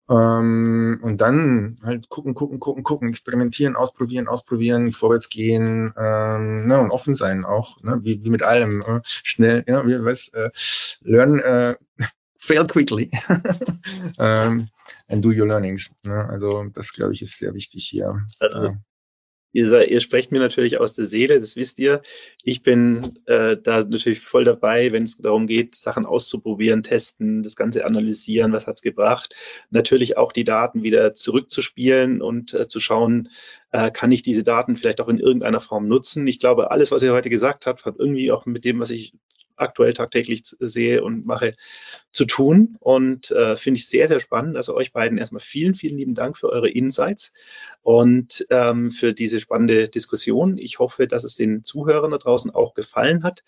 Ähm, 0.10 1.00
und 1.04 1.20
dann 1.20 1.80
halt 1.84 2.08
gucken, 2.08 2.34
gucken, 2.34 2.60
gucken, 2.60 2.84
gucken, 2.84 3.10
experimentieren, 3.10 3.76
ausprobieren, 3.76 4.30
ausprobieren, 4.30 4.94
vorwärts 4.94 5.30
gehen 5.30 5.94
ähm, 5.98 6.68
ne, 6.68 6.80
und 6.80 6.92
offen 6.92 7.14
sein 7.14 7.44
auch, 7.44 7.82
ne, 7.84 8.00
wie, 8.04 8.24
wie 8.24 8.30
mit 8.30 8.42
allem. 8.42 8.82
Äh, 8.82 9.02
schnell, 9.04 9.66
ja, 9.68 9.86
wie 9.86 10.02
was, 10.04 10.30
äh, 10.30 10.50
learn, 11.02 11.40
äh, 11.40 11.76
fail 12.38 12.68
quickly 12.68 13.12
um, 14.18 14.68
and 15.08 15.24
do 15.24 15.32
your 15.32 15.48
learnings. 15.48 15.92
Ne? 16.04 16.28
Also 16.30 16.66
das, 16.74 16.94
glaube 16.94 17.14
ich, 17.14 17.22
ist 17.22 17.38
sehr 17.38 17.54
wichtig 17.54 17.88
hier. 17.90 18.26
Also, 18.40 18.76
Ihr, 19.54 19.90
ihr, 19.90 20.02
sprecht 20.02 20.32
mir 20.32 20.40
natürlich 20.40 20.78
aus 20.78 20.94
der 20.94 21.06
Seele, 21.06 21.40
das 21.40 21.56
wisst 21.56 21.80
ihr. 21.80 22.02
Ich 22.44 22.62
bin 22.62 23.18
äh, 23.26 23.58
da 23.58 23.78
natürlich 23.80 24.20
voll 24.20 24.44
dabei, 24.44 24.92
wenn 24.92 25.02
es 25.02 25.18
darum 25.18 25.48
geht, 25.48 25.74
Sachen 25.74 26.06
auszuprobieren, 26.06 26.84
testen, 26.84 27.42
das 27.42 27.56
Ganze 27.56 27.86
analysieren, 27.86 28.52
was 28.52 28.68
hat's 28.68 28.84
gebracht. 28.84 29.36
Natürlich 29.72 30.16
auch 30.18 30.32
die 30.32 30.44
Daten 30.44 30.84
wieder 30.84 31.14
zurückzuspielen 31.14 32.22
und 32.22 32.54
äh, 32.54 32.68
zu 32.68 32.80
schauen, 32.80 33.30
äh, 33.72 33.90
kann 33.90 34.12
ich 34.12 34.22
diese 34.22 34.44
Daten 34.44 34.78
vielleicht 34.78 35.02
auch 35.02 35.10
in 35.10 35.20
irgendeiner 35.20 35.62
Form 35.62 35.88
nutzen. 35.88 36.28
Ich 36.28 36.40
glaube, 36.40 36.70
alles, 36.70 36.92
was 36.92 37.02
ihr 37.02 37.14
heute 37.14 37.30
gesagt 37.32 37.66
habt, 37.66 37.86
hat 37.86 37.96
irgendwie 37.98 38.32
auch 38.32 38.46
mit 38.46 38.64
dem, 38.64 38.80
was 38.80 38.92
ich 38.92 39.14
aktuell 39.58 39.94
tagtäglich 39.94 40.42
sehe 40.44 41.04
und 41.04 41.26
mache, 41.26 41.54
zu 42.12 42.26
tun. 42.26 42.78
Und 42.80 43.32
äh, 43.32 43.56
finde 43.56 43.80
ich 43.80 43.90
sehr, 43.90 44.08
sehr 44.08 44.20
spannend. 44.20 44.58
Also 44.58 44.76
euch 44.76 44.92
beiden 44.92 45.18
erstmal 45.18 45.42
vielen, 45.42 45.76
vielen 45.76 45.98
lieben 45.98 46.16
Dank 46.16 46.38
für 46.38 46.50
eure 46.50 46.70
Insights 46.70 47.34
und 47.82 48.46
ähm, 48.50 48.92
für 48.92 49.14
diese 49.14 49.40
spannende 49.40 49.90
Diskussion. 49.90 50.58
Ich 50.58 50.80
hoffe, 50.80 51.08
dass 51.08 51.24
es 51.24 51.36
den 51.36 51.64
Zuhörern 51.64 52.12
da 52.12 52.18
draußen 52.18 52.52
auch 52.52 52.74
gefallen 52.74 53.24
hat. 53.24 53.44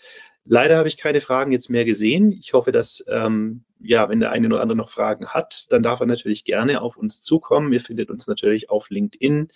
Leider 0.45 0.77
habe 0.77 0.87
ich 0.87 0.97
keine 0.97 1.21
Fragen 1.21 1.51
jetzt 1.51 1.69
mehr 1.69 1.85
gesehen. 1.85 2.31
Ich 2.31 2.53
hoffe, 2.53 2.71
dass, 2.71 3.03
ähm, 3.07 3.65
ja, 3.79 4.09
wenn 4.09 4.19
der 4.19 4.31
eine 4.31 4.47
oder 4.47 4.61
andere 4.61 4.77
noch 4.77 4.89
Fragen 4.89 5.27
hat, 5.27 5.67
dann 5.69 5.83
darf 5.83 5.99
er 5.99 6.05
natürlich 6.05 6.43
gerne 6.43 6.81
auf 6.81 6.97
uns 6.97 7.21
zukommen. 7.21 7.71
Ihr 7.71 7.81
findet 7.81 8.09
uns 8.09 8.27
natürlich 8.27 8.69
auf 8.69 8.89
LinkedIn 8.89 9.49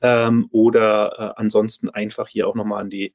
ähm, 0.00 0.48
oder 0.50 1.12
äh, 1.36 1.40
ansonsten 1.40 1.90
einfach 1.90 2.28
hier 2.28 2.48
auch 2.48 2.54
nochmal 2.54 2.80
an 2.80 2.90
die 2.90 3.14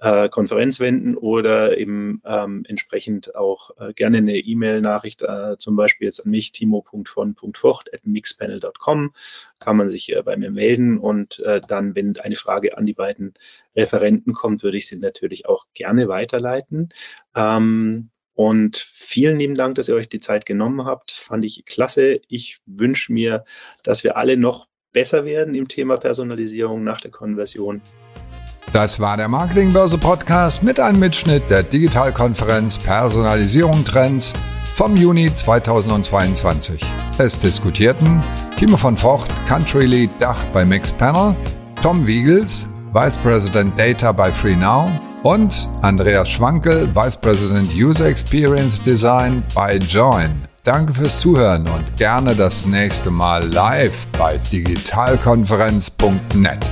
äh, 0.00 0.28
Konferenz 0.28 0.80
wenden 0.80 1.16
oder 1.16 1.78
eben 1.78 2.20
ähm, 2.24 2.64
entsprechend 2.66 3.34
auch 3.34 3.70
äh, 3.78 3.92
gerne 3.92 4.18
eine 4.18 4.38
E-Mail-Nachricht, 4.38 5.22
äh, 5.22 5.56
zum 5.58 5.74
Beispiel 5.76 6.06
jetzt 6.06 6.24
an 6.24 6.30
mich, 6.30 6.52
timo.von.vocht.mixpanel.com, 6.52 9.12
kann 9.58 9.76
man 9.76 9.90
sich 9.90 10.14
äh, 10.14 10.22
bei 10.22 10.36
mir 10.36 10.50
melden 10.50 10.98
und 10.98 11.40
äh, 11.40 11.60
dann, 11.60 11.94
wenn 11.94 12.16
eine 12.18 12.36
Frage 12.36 12.78
an 12.78 12.86
die 12.86 12.94
beiden 12.94 13.34
Referenten 13.76 14.32
kommt, 14.32 14.62
würde 14.62 14.78
ich 14.78 14.86
sie 14.86 14.96
natürlich 14.96 15.44
auch 15.46 15.66
gerne 15.74 16.08
weiterleiten. 16.08 16.88
Ähm, 17.34 18.08
und 18.34 18.78
vielen 18.78 19.36
lieben 19.36 19.54
Dank, 19.54 19.74
dass 19.74 19.90
ihr 19.90 19.96
euch 19.96 20.08
die 20.08 20.20
Zeit 20.20 20.46
genommen 20.46 20.86
habt. 20.86 21.12
Fand 21.12 21.44
ich 21.44 21.66
klasse. 21.66 22.22
Ich 22.26 22.60
wünsche 22.64 23.12
mir, 23.12 23.44
dass 23.82 24.02
wir 24.02 24.16
alle 24.16 24.38
noch 24.38 24.66
besser 24.92 25.26
werden 25.26 25.54
im 25.54 25.68
Thema 25.68 25.98
Personalisierung 25.98 26.82
nach 26.82 27.02
der 27.02 27.10
Konversion. 27.10 27.82
Das 28.72 29.00
war 29.00 29.16
der 29.16 29.28
Marketingbörse 29.28 29.98
Podcast 29.98 30.62
mit 30.62 30.78
einem 30.78 31.00
Mitschnitt 31.00 31.50
der 31.50 31.64
Digitalkonferenz 31.64 32.78
Personalisierung 32.78 33.84
Trends 33.84 34.32
vom 34.74 34.96
Juni 34.96 35.32
2022. 35.32 36.80
Es 37.18 37.36
diskutierten 37.38 38.22
Timo 38.56 38.76
von 38.76 38.96
Vocht, 38.96 39.30
Country 39.46 39.86
Lead 39.86 40.10
Dach 40.20 40.44
bei 40.52 40.64
Mixpanel, 40.64 41.34
Tom 41.82 42.06
Wiegels, 42.06 42.68
Vice 42.92 43.16
President 43.18 43.76
Data 43.78 44.10
bei 44.12 44.32
FreeNow 44.32 44.88
und 45.22 45.68
Andreas 45.82 46.30
Schwankel, 46.30 46.88
Vice 46.94 47.16
President 47.16 47.74
User 47.74 48.06
Experience 48.06 48.80
Design 48.80 49.42
bei 49.54 49.76
Join. 49.76 50.46
Danke 50.62 50.94
fürs 50.94 51.18
Zuhören 51.20 51.66
und 51.68 51.96
gerne 51.96 52.36
das 52.36 52.66
nächste 52.66 53.10
Mal 53.10 53.48
live 53.48 54.06
bei 54.18 54.38
digitalkonferenz.net. 54.52 56.70